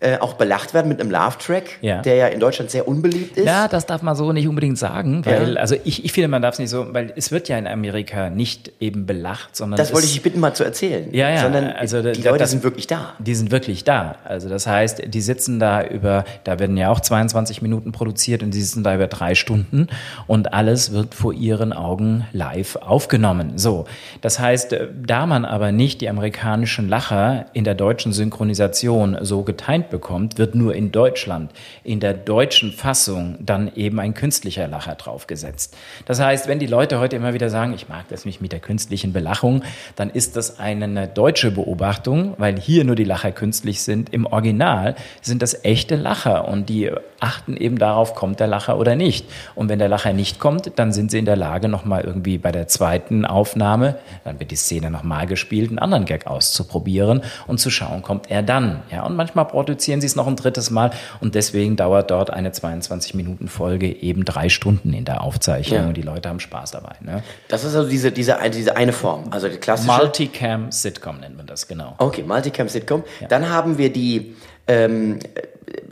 Äh, 0.00 0.18
auch 0.18 0.34
belacht 0.34 0.74
werden 0.74 0.86
mit 0.88 1.00
einem 1.00 1.10
Laugh-Track, 1.10 1.78
Ja. 1.80 2.02
der 2.02 2.14
ja 2.14 2.26
in 2.28 2.38
Deutschland 2.38 2.70
sehr 2.70 2.86
unbeliebt 2.86 3.36
ist. 3.36 3.46
Ja, 3.46 3.66
das 3.66 3.84
darf 3.84 4.00
man 4.02 4.14
so 4.14 4.32
nicht 4.32 4.46
unbedingt 4.46 4.78
sagen, 4.78 5.26
weil, 5.26 5.54
Ja. 5.54 5.60
also 5.60 5.74
ich, 5.82 6.04
ich 6.04 6.12
finde, 6.12 6.28
man 6.28 6.40
darf 6.40 6.52
es 6.52 6.60
nicht 6.60 6.70
so, 6.70 6.86
weil 6.94 7.12
es 7.16 7.32
wird 7.32 7.48
ja 7.48 7.58
in 7.58 7.66
Amerika 7.66 8.30
nicht 8.30 8.70
eben 8.78 9.06
belacht, 9.06 9.56
sondern 9.56 9.76
Das 9.76 9.92
wollte 9.92 10.06
ich 10.06 10.12
dich 10.12 10.22
bitten, 10.22 10.38
mal 10.38 10.54
zu 10.54 10.62
erzählen. 10.62 11.08
Ja, 11.12 11.28
ja, 11.30 11.40
Sondern 11.42 11.70
also 11.72 12.00
die 12.00 12.22
da- 12.22 12.30
Leute 12.30 12.44
das- 12.44 12.52
sind 12.52 12.62
wirklich 12.62 12.86
da. 12.86 13.14
Die 13.18 13.34
sind 13.34 13.50
wirklich 13.50 13.82
da. 13.82 14.14
Also 14.24 14.48
das 14.48 14.68
heißt, 14.68 15.02
die 15.12 15.20
sitzen 15.20 15.58
da 15.58 15.82
über, 15.84 16.24
da 16.44 16.60
werden 16.60 16.76
ja 16.76 16.90
auch 16.90 17.00
22 17.00 17.60
Minuten 17.60 17.90
produziert 17.90 18.44
und 18.44 18.54
die 18.54 18.60
sitzen 18.62 18.84
da 18.84 18.94
über 18.94 19.08
drei 19.08 19.34
Stunden 19.34 19.88
und 20.28 20.54
alles 20.54 20.92
wird 20.92 21.12
vor 21.16 21.32
ihren 21.32 21.72
Augen 21.72 22.24
live 22.32 22.76
aufgenommen. 22.76 23.54
So, 23.58 23.86
das 24.20 24.38
heißt, 24.38 24.74
äh, 24.74 24.86
da 25.04 25.26
man 25.26 25.44
aber 25.44 25.72
nicht 25.72 26.00
die 26.02 26.08
amerikanischen 26.08 26.88
Lacher 26.88 27.46
in 27.52 27.64
der 27.64 27.74
deutschen 27.74 28.12
Synchronisation 28.12 29.18
so 29.22 29.42
bekommt, 29.90 30.38
wird 30.38 30.54
nur 30.54 30.74
in 30.74 30.92
Deutschland 30.92 31.52
in 31.84 32.00
der 32.00 32.14
deutschen 32.14 32.72
Fassung 32.72 33.36
dann 33.40 33.72
eben 33.74 34.00
ein 34.00 34.14
künstlicher 34.14 34.68
Lacher 34.68 34.94
draufgesetzt. 34.94 35.76
Das 36.06 36.20
heißt, 36.20 36.48
wenn 36.48 36.58
die 36.58 36.66
Leute 36.66 36.98
heute 36.98 37.16
immer 37.16 37.34
wieder 37.34 37.50
sagen, 37.50 37.72
ich 37.74 37.88
mag 37.88 38.08
das 38.08 38.24
nicht 38.24 38.40
mit 38.40 38.52
der 38.52 38.60
künstlichen 38.60 39.12
Belachung, 39.12 39.62
dann 39.96 40.10
ist 40.10 40.36
das 40.36 40.58
eine 40.58 41.08
deutsche 41.08 41.50
Beobachtung, 41.50 42.34
weil 42.38 42.58
hier 42.58 42.84
nur 42.84 42.96
die 42.96 43.04
Lacher 43.04 43.32
künstlich 43.32 43.82
sind. 43.82 44.12
Im 44.12 44.26
Original 44.26 44.96
sind 45.20 45.42
das 45.42 45.64
echte 45.64 45.96
Lacher 45.96 46.48
und 46.48 46.68
die 46.68 46.90
achten 47.20 47.56
eben 47.56 47.78
darauf, 47.78 48.14
kommt 48.14 48.40
der 48.40 48.46
Lacher 48.46 48.78
oder 48.78 48.94
nicht. 48.96 49.26
Und 49.54 49.68
wenn 49.68 49.78
der 49.78 49.88
Lacher 49.88 50.12
nicht 50.12 50.38
kommt, 50.38 50.72
dann 50.76 50.92
sind 50.92 51.10
sie 51.10 51.18
in 51.18 51.24
der 51.24 51.36
Lage, 51.36 51.68
nochmal 51.68 52.02
irgendwie 52.02 52.38
bei 52.38 52.52
der 52.52 52.68
zweiten 52.68 53.24
Aufnahme, 53.24 53.96
dann 54.24 54.38
wird 54.38 54.50
die 54.50 54.56
Szene 54.56 54.90
nochmal 54.90 55.26
gespielt, 55.26 55.70
einen 55.70 55.78
anderen 55.78 56.04
Gag 56.04 56.26
auszuprobieren 56.26 57.22
und 57.46 57.58
zu 57.58 57.70
schauen, 57.70 58.02
kommt 58.02 58.30
er 58.30 58.42
dann. 58.42 58.82
Ja, 58.92 59.04
und 59.04 59.16
manchmal 59.16 59.46
produzieren 59.46 60.00
sie 60.00 60.06
es 60.06 60.16
noch 60.16 60.26
ein 60.26 60.36
drittes 60.36 60.70
Mal 60.70 60.90
und 61.20 61.34
deswegen 61.34 61.76
dauert 61.76 62.10
dort 62.10 62.30
eine 62.30 62.50
22-Minuten-Folge 62.50 64.00
eben 64.02 64.24
drei 64.24 64.48
Stunden 64.48 64.92
in 64.92 65.04
der 65.04 65.22
Aufzeichnung 65.22 65.80
Ja. 65.82 65.86
und 65.88 65.96
die 65.96 66.02
Leute 66.02 66.28
haben 66.28 66.40
Spaß 66.40 66.70
dabei. 66.72 66.92
Ne? 67.00 67.22
Das 67.48 67.64
ist 67.64 67.74
also 67.74 67.88
diese, 67.88 68.12
diese, 68.12 68.38
eine- 68.38 68.50
diese 68.54 68.76
eine 68.76 68.92
Form. 68.92 69.24
Also 69.30 69.48
die 69.48 69.56
klassische. 69.56 69.90
Multicam-Sitcom 69.92 71.20
nennt 71.20 71.36
man 71.36 71.46
das, 71.46 71.66
genau. 71.66 71.94
okay, 71.98 72.22
Multicam-Sitcom. 72.22 73.04
Dann 73.28 73.48
haben 73.50 73.78
wir 73.78 73.92
die, 73.92 74.36
ähm, 74.66 75.18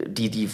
die, 0.07 0.31
die 0.31 0.51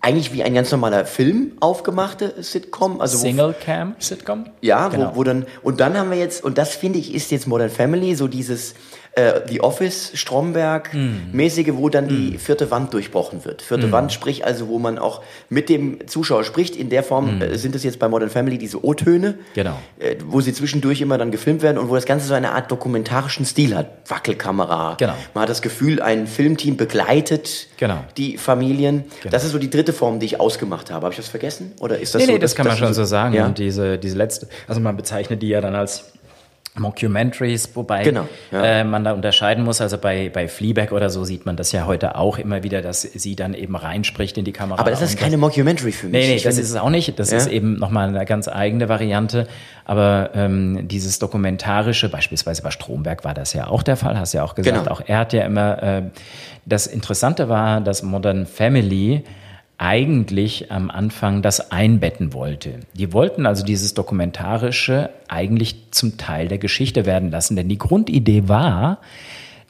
eigentlich 0.00 0.32
wie 0.32 0.42
ein 0.42 0.54
ganz 0.54 0.70
normaler 0.70 1.04
Film 1.04 1.52
aufgemachte 1.60 2.34
Sitcom. 2.42 3.00
Also 3.00 3.18
wo, 3.18 3.22
Single-Cam-Sitcom? 3.22 4.46
ja, 4.60 4.88
Genau. 4.88 5.12
wo, 5.12 5.16
wo 5.16 5.24
dann, 5.24 5.46
und 5.62 5.80
dann 5.80 5.96
haben 5.96 6.10
wir 6.10 6.18
jetzt, 6.18 6.42
und 6.44 6.58
das 6.58 6.74
finde 6.74 6.98
ich 6.98 7.14
ist 7.14 7.30
jetzt 7.30 7.46
Modern 7.46 7.70
Family, 7.70 8.14
so 8.14 8.28
dieses 8.28 8.74
äh, 9.14 9.40
The 9.46 9.60
Office, 9.60 10.12
Stromberg, 10.14 10.94
Mhm. 10.94 11.20
mäßige, 11.32 11.72
wo 11.74 11.88
dann 11.90 12.08
die 12.08 12.38
vierte 12.38 12.70
Wand 12.70 12.94
durchbrochen 12.94 13.44
wird. 13.44 13.60
Vierte 13.62 13.92
Wand, 13.92 14.12
sprich 14.12 14.44
also, 14.46 14.68
wo 14.68 14.78
man 14.78 14.98
auch 14.98 15.20
mit 15.50 15.68
dem 15.68 16.06
Zuschauer 16.08 16.44
spricht. 16.44 16.76
In 16.76 16.88
der 16.88 17.02
Form 17.02 17.42
äh, 17.42 17.58
sind 17.58 17.74
es 17.74 17.84
jetzt 17.84 17.98
bei 17.98 18.08
Modern 18.08 18.30
Family 18.30 18.56
diese 18.58 18.82
O-Töne, 18.84 19.30
Mhm. 19.32 19.34
Genau. 19.54 19.78
äh, 19.98 20.16
wo 20.26 20.40
sie 20.40 20.52
zwischendurch 20.54 21.00
immer 21.02 21.18
dann 21.18 21.30
gefilmt 21.30 21.60
werden 21.62 21.76
und 21.78 21.90
wo 21.90 21.94
das 21.94 22.06
Ganze 22.06 22.26
so 22.26 22.34
eine 22.34 22.52
Art 22.52 22.70
dokumentarischen 22.70 23.44
Stil 23.44 23.76
hat. 23.76 23.88
Wackelkamera. 24.08 24.96
Genau. 24.98 25.14
Man 25.34 25.42
hat 25.42 25.50
das 25.50 25.60
Gefühl, 25.62 26.00
ein 26.00 26.26
Filmteam 26.26 26.76
begleitet 26.76 27.66
Genau. 27.76 27.98
die 28.16 28.38
Familien. 28.38 29.04
Das 29.30 29.44
ist 29.44 29.52
so 29.52 29.58
die 29.58 29.70
dritte 29.70 29.92
Form, 29.92 30.20
die 30.20 30.26
ich 30.26 30.40
ausgemacht 30.40 30.90
habe. 30.90 31.04
Habe 31.04 31.12
ich 31.12 31.18
das 31.18 31.28
vergessen? 31.28 31.72
Oder 31.80 31.98
ist 31.98 32.14
das 32.14 32.20
Nee, 32.20 32.26
so? 32.26 32.32
nee, 32.32 32.38
das, 32.38 32.52
dass- 32.52 32.56
kann 32.56 32.66
man 32.66 32.76
schon 32.76 32.88
du 32.88 32.94
so 32.94 33.04
sagen. 33.04 33.34
Ja? 33.34 33.48
Diese, 33.50 33.98
diese 33.98 34.16
letzte, 34.16 34.48
also 34.68 34.80
man 34.80 34.96
bezeichnet 34.96 35.42
die 35.42 35.48
ja 35.48 35.60
dann 35.60 35.74
als 35.74 36.12
Mockumentaries, 36.78 37.68
wobei 37.74 38.02
Genau, 38.02 38.26
ja. 38.50 38.64
äh, 38.80 38.84
man 38.84 39.04
da 39.04 39.12
unterscheiden 39.12 39.62
muss. 39.62 39.80
Also 39.82 39.98
bei, 39.98 40.30
bei 40.32 40.48
Fleabag 40.48 40.92
oder 40.92 41.10
so 41.10 41.22
sieht 41.24 41.44
man 41.44 41.56
das 41.56 41.70
ja 41.72 41.84
heute 41.86 42.16
auch 42.16 42.38
immer 42.38 42.62
wieder, 42.62 42.80
dass 42.80 43.02
sie 43.02 43.36
dann 43.36 43.52
eben 43.52 43.76
reinspricht 43.76 44.38
in 44.38 44.44
die 44.46 44.52
Kamera. 44.52 44.80
Aber 44.80 44.90
das 44.90 45.02
ist 45.02 45.18
keine 45.18 45.36
Mockumentary 45.36 45.92
für 45.92 46.06
mich. 46.06 46.12
Nee, 46.22 46.28
nee, 46.28 46.36
Ich 46.36 46.42
das 46.44 46.56
ist 46.56 46.70
es 46.70 46.76
auch 46.76 46.88
nicht. 46.88 47.18
Das 47.18 47.30
Ja? 47.30 47.36
ist 47.36 47.48
eben 47.48 47.76
nochmal 47.78 48.08
eine 48.08 48.24
ganz 48.24 48.48
eigene 48.48 48.88
Variante. 48.88 49.46
Aber 49.84 50.30
ähm, 50.34 50.88
dieses 50.88 51.18
Dokumentarische, 51.18 52.08
beispielsweise 52.08 52.62
bei 52.62 52.70
Stromberg 52.70 53.22
war 53.24 53.34
das 53.34 53.52
ja 53.52 53.66
auch 53.66 53.82
der 53.82 53.96
Fall, 53.96 54.18
hast 54.18 54.32
ja 54.32 54.42
auch 54.42 54.54
gesagt. 54.54 54.76
Genau. 54.84 54.90
Auch 54.90 55.02
er 55.06 55.18
hat 55.18 55.32
ja 55.34 55.44
immer, 55.44 55.82
äh, 55.82 56.02
das 56.64 56.86
Interessante 56.86 57.50
war, 57.50 57.82
dass 57.82 58.02
Modern 58.02 58.46
Family 58.46 59.24
eigentlich 59.78 60.70
am 60.70 60.90
Anfang 60.90 61.42
das 61.42 61.72
einbetten 61.72 62.32
wollte. 62.32 62.80
Die 62.94 63.12
wollten 63.12 63.46
also 63.46 63.64
dieses 63.64 63.94
Dokumentarische 63.94 65.10
eigentlich 65.28 65.90
zum 65.90 66.18
Teil 66.18 66.48
der 66.48 66.58
Geschichte 66.58 67.04
werden 67.06 67.30
lassen, 67.30 67.56
denn 67.56 67.68
die 67.68 67.78
Grundidee 67.78 68.48
war, 68.48 68.98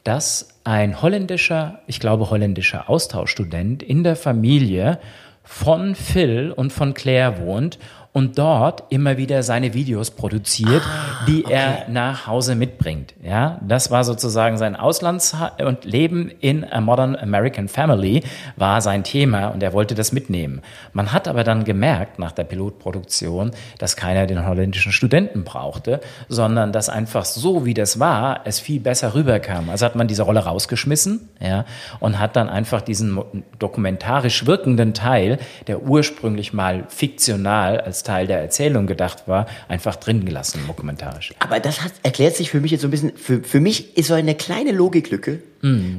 dass 0.04 0.49
ein 0.64 1.00
holländischer, 1.00 1.80
ich 1.87 2.00
glaube 2.00 2.30
holländischer 2.30 2.90
Austauschstudent 2.90 3.82
in 3.82 4.04
der 4.04 4.16
Familie 4.16 4.99
von 5.44 5.94
Phil 5.94 6.52
und 6.52 6.73
von 6.73 6.94
Claire 6.94 7.38
wohnt 7.40 7.78
und 8.12 8.38
dort 8.38 8.85
immer 8.90 9.16
wieder 9.16 9.42
seine 9.42 9.73
Videos 9.73 10.11
produziert, 10.11 10.83
die 11.26 11.45
er 11.45 11.89
nach 11.89 12.26
Hause 12.26 12.54
mitbringt. 12.54 13.15
Ja, 13.23 13.58
das 13.67 13.91
war 13.91 14.04
sozusagen 14.04 14.58
sein 14.58 14.76
Auslands- 14.76 15.34
und 15.65 15.84
Leben 15.84 16.30
in 16.41 16.65
a 16.71 16.82
Modern 16.82 17.17
American 17.17 17.69
Family 17.69 18.23
war 18.56 18.82
sein 18.82 19.02
Thema 19.02 19.49
und 19.49 19.63
er 19.63 19.73
wollte 19.73 19.95
das 19.95 20.13
mitnehmen. 20.13 20.60
Man 20.93 21.13
hat 21.13 21.26
aber 21.26 21.43
dann 21.43 21.65
gemerkt 21.65 22.19
nach 22.19 22.32
der 22.32 22.45
Pilotproduktion, 22.45 23.52
dass 23.78 23.97
keiner 23.97 24.26
den 24.26 24.47
holländischen 24.47 24.93
Studenten 24.93 25.45
brauchte, 25.45 26.00
sondern 26.28 26.73
dass 26.73 26.91
einfach 26.91 27.25
so 27.25 27.65
wie 27.65 27.75
das 27.75 27.99
war, 27.99 28.41
es 28.45 28.60
viel 28.60 28.80
besser 28.80 29.15
rüberkam. 29.15 29.71
Also 29.71 29.86
hat 29.86 29.97
man 29.97 30.06
diese 30.06 30.23
Rolle 30.23 30.41
rausgeschmissen, 30.41 31.30
ja, 31.41 31.65
und 32.00 32.19
hat 32.19 32.36
dann 32.36 32.50
einfach 32.50 32.82
diesen 32.82 33.19
dokumentarisch 33.58 34.45
wirkenden 34.47 34.93
Teil, 34.93 35.39
der 35.67 35.82
ursprünglich 35.82 36.52
mal 36.52 36.84
fiktional 36.89 37.80
als 37.80 38.01
Teil 38.02 38.26
der 38.26 38.41
Erzählung 38.41 38.86
gedacht 38.86 39.25
war, 39.26 39.47
einfach 39.69 39.97
drin 39.97 40.25
gelassen, 40.25 40.60
dokumentarisch. 40.67 41.34
Aber 41.38 41.60
das 41.60 41.82
hat, 41.82 41.93
erklärt 42.02 42.36
sich 42.36 42.50
für 42.50 42.60
mich 42.60 42.71
jetzt 42.71 42.80
so 42.82 42.88
ein 42.88 42.91
bisschen, 42.91 43.12
für, 43.17 43.43
für 43.43 43.60
mich 43.60 43.97
ist 43.97 44.08
so 44.08 44.15
eine 44.15 44.34
kleine 44.34 44.73
Logiklücke, 44.73 45.41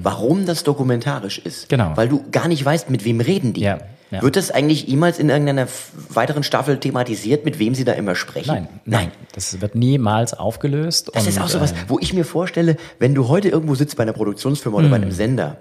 warum 0.02 0.46
das 0.46 0.63
dokumentarisch 0.63 1.39
ist. 1.39 1.63
Mhm. 1.63 1.68
Genau. 1.70 1.92
Weil 1.96 2.10
du 2.10 2.24
gar 2.32 2.48
nicht 2.48 2.63
weißt, 2.63 2.89
mit 2.89 3.06
wem 3.06 3.22
reden 3.22 3.54
die. 3.54 3.62
Ja, 3.62 3.80
ja. 4.12 4.22
Wird 4.22 4.36
das 4.36 4.52
eigentlich 4.52 4.88
jemals 4.88 5.18
in 5.18 5.30
irgendeiner 5.30 5.68
weiteren 6.10 6.44
Staffel 6.44 6.78
thematisiert, 6.80 7.46
mit 7.46 7.58
wem 7.58 7.74
sie 7.74 7.84
da 7.84 7.94
immer 7.94 8.13
sprechen? 8.13 8.52
Nein, 8.54 8.68
nein, 8.86 9.12
das 9.34 9.60
wird 9.62 9.74
niemals 9.74 10.36
aufgelöst. 10.36 11.10
Das 11.13 11.26
ist 11.26 11.38
und, 11.38 11.44
auch 11.44 11.48
sowas, 11.50 11.72
äh, 11.72 11.76
wo 11.88 11.98
ich 11.98 12.13
mir 12.13 12.24
vorstelle, 12.24 12.78
wenn 13.00 13.16
du 13.16 13.28
heute 13.28 13.50
irgendwo 13.50 13.74
sitzt 13.74 13.98
bei 13.98 14.04
einer 14.04 14.13
Produktionsfirma 14.13 14.78
oder 14.78 14.89
bei 14.89 14.98
Mhm. 14.98 15.04
einem 15.06 15.12
Sender, 15.13 15.58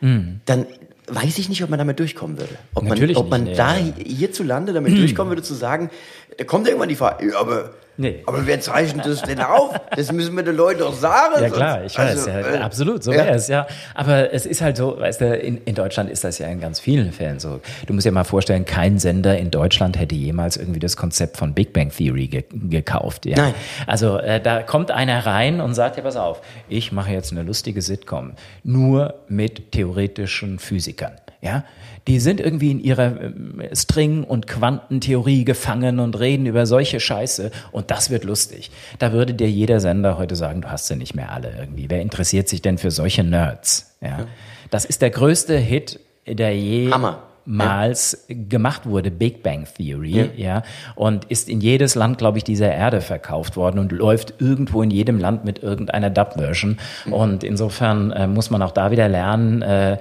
dann 0.00 0.66
weiß 1.06 1.38
ich 1.38 1.48
nicht, 1.48 1.62
ob 1.62 1.70
man 1.70 1.78
damit 1.78 1.98
durchkommen 1.98 2.38
würde. 2.38 2.56
Ob 2.74 2.84
man, 2.84 2.92
Natürlich 2.92 3.16
ob 3.16 3.30
man 3.30 3.44
nicht, 3.44 3.58
da 3.58 3.76
ja. 3.76 3.92
hierzulande 3.98 4.72
damit 4.72 4.96
durchkommen 4.96 5.30
würde, 5.30 5.42
zu 5.42 5.54
sagen, 5.54 5.90
da 6.36 6.44
kommt 6.44 6.66
irgendwann 6.66 6.88
die 6.88 6.96
Frage, 6.96 7.30
ja, 7.30 7.38
aber, 7.38 7.74
Nee. 7.96 8.22
aber 8.26 8.46
wer 8.46 8.60
zeichnet 8.60 9.06
das 9.06 9.22
denn 9.22 9.40
auf? 9.40 9.80
Das 9.94 10.10
müssen 10.10 10.34
wir 10.36 10.42
den 10.42 10.56
Leuten 10.56 10.80
doch 10.80 10.94
sagen. 10.94 11.34
Ja 11.40 11.48
klar, 11.48 11.84
ich 11.84 11.96
weiß, 11.96 12.26
also, 12.26 12.30
ja, 12.30 12.40
äh, 12.40 12.58
absolut, 12.58 13.04
so 13.04 13.12
ja. 13.12 13.18
wäre 13.18 13.34
es, 13.34 13.48
ja. 13.48 13.66
Aber 13.94 14.32
es 14.32 14.46
ist 14.46 14.62
halt 14.62 14.76
so, 14.76 14.98
weißt 14.98 15.20
du, 15.20 15.36
in, 15.36 15.58
in 15.64 15.74
Deutschland 15.74 16.10
ist 16.10 16.24
das 16.24 16.38
ja 16.38 16.48
in 16.48 16.60
ganz 16.60 16.80
vielen 16.80 17.12
Fällen 17.12 17.38
so. 17.38 17.60
Du 17.86 17.94
musst 17.94 18.06
dir 18.06 18.12
mal 18.12 18.24
vorstellen, 18.24 18.64
kein 18.64 18.98
Sender 18.98 19.38
in 19.38 19.50
Deutschland 19.50 19.98
hätte 19.98 20.14
jemals 20.14 20.56
irgendwie 20.56 20.80
das 20.80 20.96
Konzept 20.96 21.36
von 21.36 21.54
Big 21.54 21.72
Bang 21.72 21.90
Theory 21.90 22.26
ge 22.26 22.44
gekauft. 22.52 23.26
Ja. 23.26 23.36
Nein. 23.36 23.54
Also 23.86 24.18
äh, 24.18 24.40
da 24.40 24.62
kommt 24.62 24.90
einer 24.90 25.24
rein 25.24 25.60
und 25.60 25.74
sagt, 25.74 25.96
ja 25.96 26.02
pass 26.02 26.16
auf, 26.16 26.40
ich 26.68 26.92
mache 26.92 27.12
jetzt 27.12 27.32
eine 27.32 27.42
lustige 27.42 27.80
Sitcom, 27.80 28.32
nur 28.64 29.14
mit 29.28 29.72
theoretischen 29.72 30.58
Physikern. 30.58 31.12
Ja, 31.40 31.62
die 32.06 32.20
sind 32.20 32.40
irgendwie 32.40 32.70
in 32.70 32.80
ihrer 32.80 33.20
ähm, 33.20 33.62
String- 33.72 34.24
und 34.24 34.46
Quantentheorie 34.46 35.44
gefangen 35.44 35.98
und 35.98 36.18
reden 36.18 36.46
über 36.46 36.66
solche 36.66 37.00
Scheiße 37.00 37.50
und 37.72 37.90
das 37.90 38.10
wird 38.10 38.24
lustig. 38.24 38.70
Da 38.98 39.12
würde 39.12 39.34
dir 39.34 39.50
jeder 39.50 39.80
Sender 39.80 40.18
heute 40.18 40.36
sagen, 40.36 40.60
du 40.62 40.70
hast 40.70 40.86
sie 40.86 40.96
nicht 40.96 41.14
mehr 41.14 41.32
alle 41.32 41.52
irgendwie. 41.58 41.88
Wer 41.88 42.02
interessiert 42.02 42.48
sich 42.48 42.62
denn 42.62 42.78
für 42.78 42.90
solche 42.90 43.24
Nerds? 43.24 43.96
Ja, 44.00 44.26
das 44.70 44.84
ist 44.84 45.02
der 45.02 45.10
größte 45.10 45.56
Hit, 45.56 46.00
der 46.26 46.56
je 46.56 46.90
Hammer. 46.90 47.22
mals 47.46 48.26
gemacht 48.28 48.86
wurde, 48.86 49.10
Big 49.10 49.42
Bang 49.42 49.66
Theory, 49.76 50.30
ja. 50.36 50.62
und 50.94 51.26
ist 51.26 51.48
in 51.48 51.60
jedes 51.60 51.94
Land, 51.94 52.18
glaube 52.18 52.38
ich, 52.38 52.44
dieser 52.44 52.72
Erde 52.72 53.00
verkauft 53.00 53.56
worden 53.56 53.78
und 53.78 53.92
läuft 53.92 54.34
irgendwo 54.40 54.82
in 54.82 54.90
jedem 54.90 55.18
Land 55.18 55.44
mit 55.44 55.62
irgendeiner 55.62 56.10
Dub-Version. 56.10 56.78
Und 57.10 57.44
insofern 57.44 58.10
äh, 58.12 58.26
muss 58.26 58.50
man 58.50 58.62
auch 58.62 58.72
da 58.72 58.90
wieder 58.90 59.08
lernen, 59.08 59.62
äh, 59.62 59.98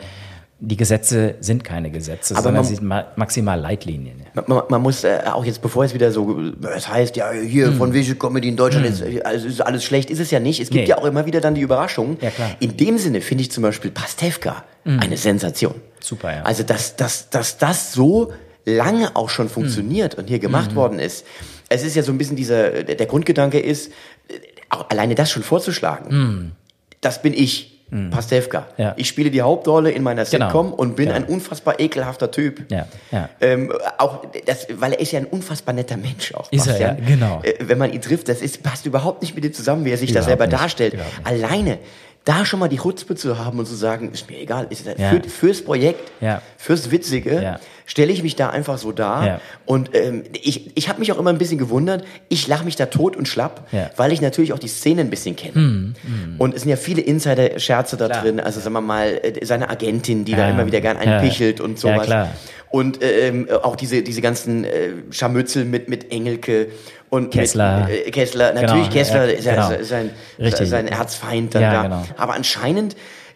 die 0.65 0.77
Gesetze 0.77 1.35
sind 1.41 1.63
keine 1.63 1.91
Gesetze, 1.91 2.35
Aber 2.35 2.43
sondern 2.43 2.61
man- 2.63 2.69
sie 2.69 2.75
sind 2.75 2.87
ma 2.87 3.05
maximal 3.17 3.59
Leitlinien. 3.59 4.21
Man, 4.47 4.63
man, 4.69 4.81
muss 4.81 5.03
äh, 5.03 5.19
auch 5.25 5.43
jetzt, 5.43 5.61
bevor 5.61 5.83
es 5.83 5.93
wieder 5.93 6.11
so, 6.11 6.39
es 6.75 6.87
heißt 6.87 7.15
ja 7.17 7.31
hier 7.31 7.67
Hm. 7.67 7.77
von 7.77 7.93
Visual 7.93 8.17
Comedy 8.17 8.47
in 8.47 8.55
Deutschland 8.55 8.85
ist, 8.85 9.01
äh, 9.01 9.21
also 9.23 9.47
ist 9.47 9.59
alles 9.61 9.83
schlecht, 9.83 10.09
ist 10.09 10.19
es 10.19 10.31
ja 10.31 10.39
nicht. 10.39 10.59
Es 10.61 10.69
gibt 10.69 10.83
Nee. 10.83 10.89
ja 10.89 10.97
auch 10.97 11.05
immer 11.05 11.25
wieder 11.25 11.41
dann 11.41 11.53
die 11.55 11.61
Überraschungen. 11.61 12.17
Ja. 12.21 12.31
In 12.61 12.77
dem 12.77 12.97
Sinne 12.97 13.19
finde 13.21 13.41
ich 13.41 13.51
zum 13.51 13.61
Beispiel 13.63 13.91
Pastewka 13.91 14.63
eine 14.85 15.17
Sensation. 15.17 15.75
Super, 15.99 16.33
ja. 16.35 16.43
Also 16.43 16.63
dass, 16.63 16.95
dass, 16.95 17.29
dass 17.29 17.57
das 17.57 17.91
so 17.93 18.31
lange 18.65 19.15
auch 19.15 19.29
schon 19.29 19.49
funktioniert 19.49 20.15
und 20.15 20.27
hier 20.29 20.39
gemacht 20.39 20.75
worden 20.75 20.99
ist. 20.99 21.25
Es 21.69 21.83
ist 21.83 21.95
ja 21.95 22.03
so 22.03 22.11
ein 22.11 22.17
bisschen 22.17 22.35
dieser, 22.37 22.83
der 22.83 23.05
Grundgedanke 23.05 23.59
ist, 23.59 23.87
äh, 24.29 24.33
auch 24.69 24.89
alleine 24.89 25.15
das 25.15 25.29
schon 25.31 25.43
vorzuschlagen. 25.43 26.53
Das 27.01 27.21
bin 27.21 27.33
ich. 27.33 27.72
Pastewka. 28.09 28.65
Hm. 28.75 28.83
Ja. 28.83 28.93
Ich 28.97 29.07
spiele 29.07 29.29
die 29.29 29.41
Hauptrolle 29.43 29.91
in 29.91 30.01
meiner 30.01 30.25
Genau. 30.25 30.45
Sitcom 30.47 30.73
und 30.73 30.95
bin 30.95 31.09
Ja. 31.09 31.15
ein 31.15 31.25
unfassbar 31.25 31.79
ekelhafter 31.79 32.31
Typ. 32.31 32.71
Ja, 32.71 32.87
ja. 33.11 33.29
Ähm, 33.39 33.71
auch 33.99 34.23
das, 34.45 34.65
weil 34.73 34.93
er 34.93 34.99
ist 34.99 35.11
ja 35.11 35.19
ein 35.19 35.25
unfassbar 35.27 35.73
netter 35.75 35.97
Mensch 35.97 36.33
auch. 36.33 36.51
Ist 36.51 36.65
er, 36.65 36.79
ja, 36.81 36.93
genau. 36.93 37.41
Äh, 37.43 37.53
wenn 37.59 37.77
man 37.77 37.93
ihn 37.93 38.01
trifft, 38.01 38.29
das 38.29 38.41
ist, 38.41 38.63
passt 38.63 38.85
überhaupt 38.87 39.21
nicht 39.21 39.35
mit 39.35 39.43
dem 39.43 39.53
zusammen, 39.53 39.85
wie 39.85 39.91
er 39.91 39.97
sich 39.97 40.11
das 40.11 40.25
selber 40.25 40.45
Überhaupt 40.45 40.51
nicht, 40.53 40.61
darstellt. 40.63 40.93
überhaupt. 40.95 41.13
Alleine 41.23 41.77
da 42.25 42.45
schon 42.45 42.59
mal 42.59 42.69
die 42.69 42.77
Chutzpe 42.77 43.15
zu 43.15 43.37
haben 43.37 43.59
und 43.59 43.65
zu 43.65 43.75
sagen, 43.75 44.11
ist 44.13 44.29
mir 44.29 44.39
egal, 44.39 44.67
ist 44.69 44.85
Ja. 44.85 45.09
für, 45.09 45.21
fürs 45.29 45.61
Projekt, 45.61 46.11
Ja. 46.21 46.41
fürs 46.57 46.89
Witzige, 46.89 47.41
Ja. 47.41 47.59
stelle 47.85 48.13
ich 48.13 48.23
mich 48.23 48.37
da 48.37 48.49
einfach 48.49 48.77
so 48.77 48.93
dar. 48.93 49.25
Ja. 49.27 49.41
Und 49.65 49.93
ähm, 49.93 50.23
ich, 50.41 50.71
ich 50.77 50.87
habe 50.87 50.99
mich 50.99 51.11
auch 51.11 51.19
immer 51.19 51.31
ein 51.31 51.37
bisschen 51.37 51.57
gewundert, 51.57 52.05
ich 52.29 52.47
lache 52.47 52.63
mich 52.63 52.77
da 52.77 52.85
tot 52.85 53.17
und 53.17 53.27
schlapp, 53.27 53.67
Ja. 53.73 53.89
weil 53.97 54.13
ich 54.13 54.21
natürlich 54.21 54.53
auch 54.53 54.59
die 54.59 54.69
Szene 54.69 55.01
ein 55.01 55.09
bisschen 55.09 55.35
kenne. 55.35 55.93
Und 56.37 56.53
es 56.55 56.61
sind 56.61 56.69
ja 56.69 56.77
viele 56.77 57.01
Insider-Scherze 57.01 57.97
da 57.97 58.07
Klar. 58.07 58.21
drin, 58.21 58.39
also 58.39 58.61
sagen 58.61 58.73
wir 58.73 58.81
mal, 58.81 59.19
äh, 59.21 59.45
seine 59.45 59.69
Agentin, 59.69 60.23
die 60.23 60.31
Ja. 60.31 60.37
da 60.37 60.49
immer 60.49 60.65
wieder 60.65 60.79
gern 60.79 60.95
Ja. 60.95 61.17
einpichelt 61.17 61.59
und 61.59 61.71
Ja, 61.83 61.93
sowas. 61.93 62.05
klar. 62.05 62.29
Und 62.69 62.99
ähm, 63.03 63.47
auch 63.61 63.75
diese, 63.75 64.01
diese 64.01 64.21
ganzen 64.21 64.63
äh, 64.63 64.89
Scharmützel 65.11 65.63
mit, 65.65 65.89
mit 65.89 66.11
Engelke 66.11 66.69
und 67.13 67.31
Kessler. 67.31 67.87
Mit, 67.87 68.07
äh, 68.07 68.11
Kessler, 68.11 68.53
natürlich 68.53 68.89
Genau, 68.89 68.93
Kessler 68.93 69.25
ja, 69.25 69.31
ist, 69.31 69.45
ja, 69.45 69.53
genau. 69.67 69.81
ist 69.81 69.89
sein, 69.89 70.09
Richtig. 70.39 70.69
sein 70.69 70.87
Erzfeind 70.87 71.53
dann 71.55 71.61
Ja, 71.61 71.73
da. 71.73 71.81
genau. 71.83 72.05
Aber 72.17 72.33
anscheinend 72.33 72.95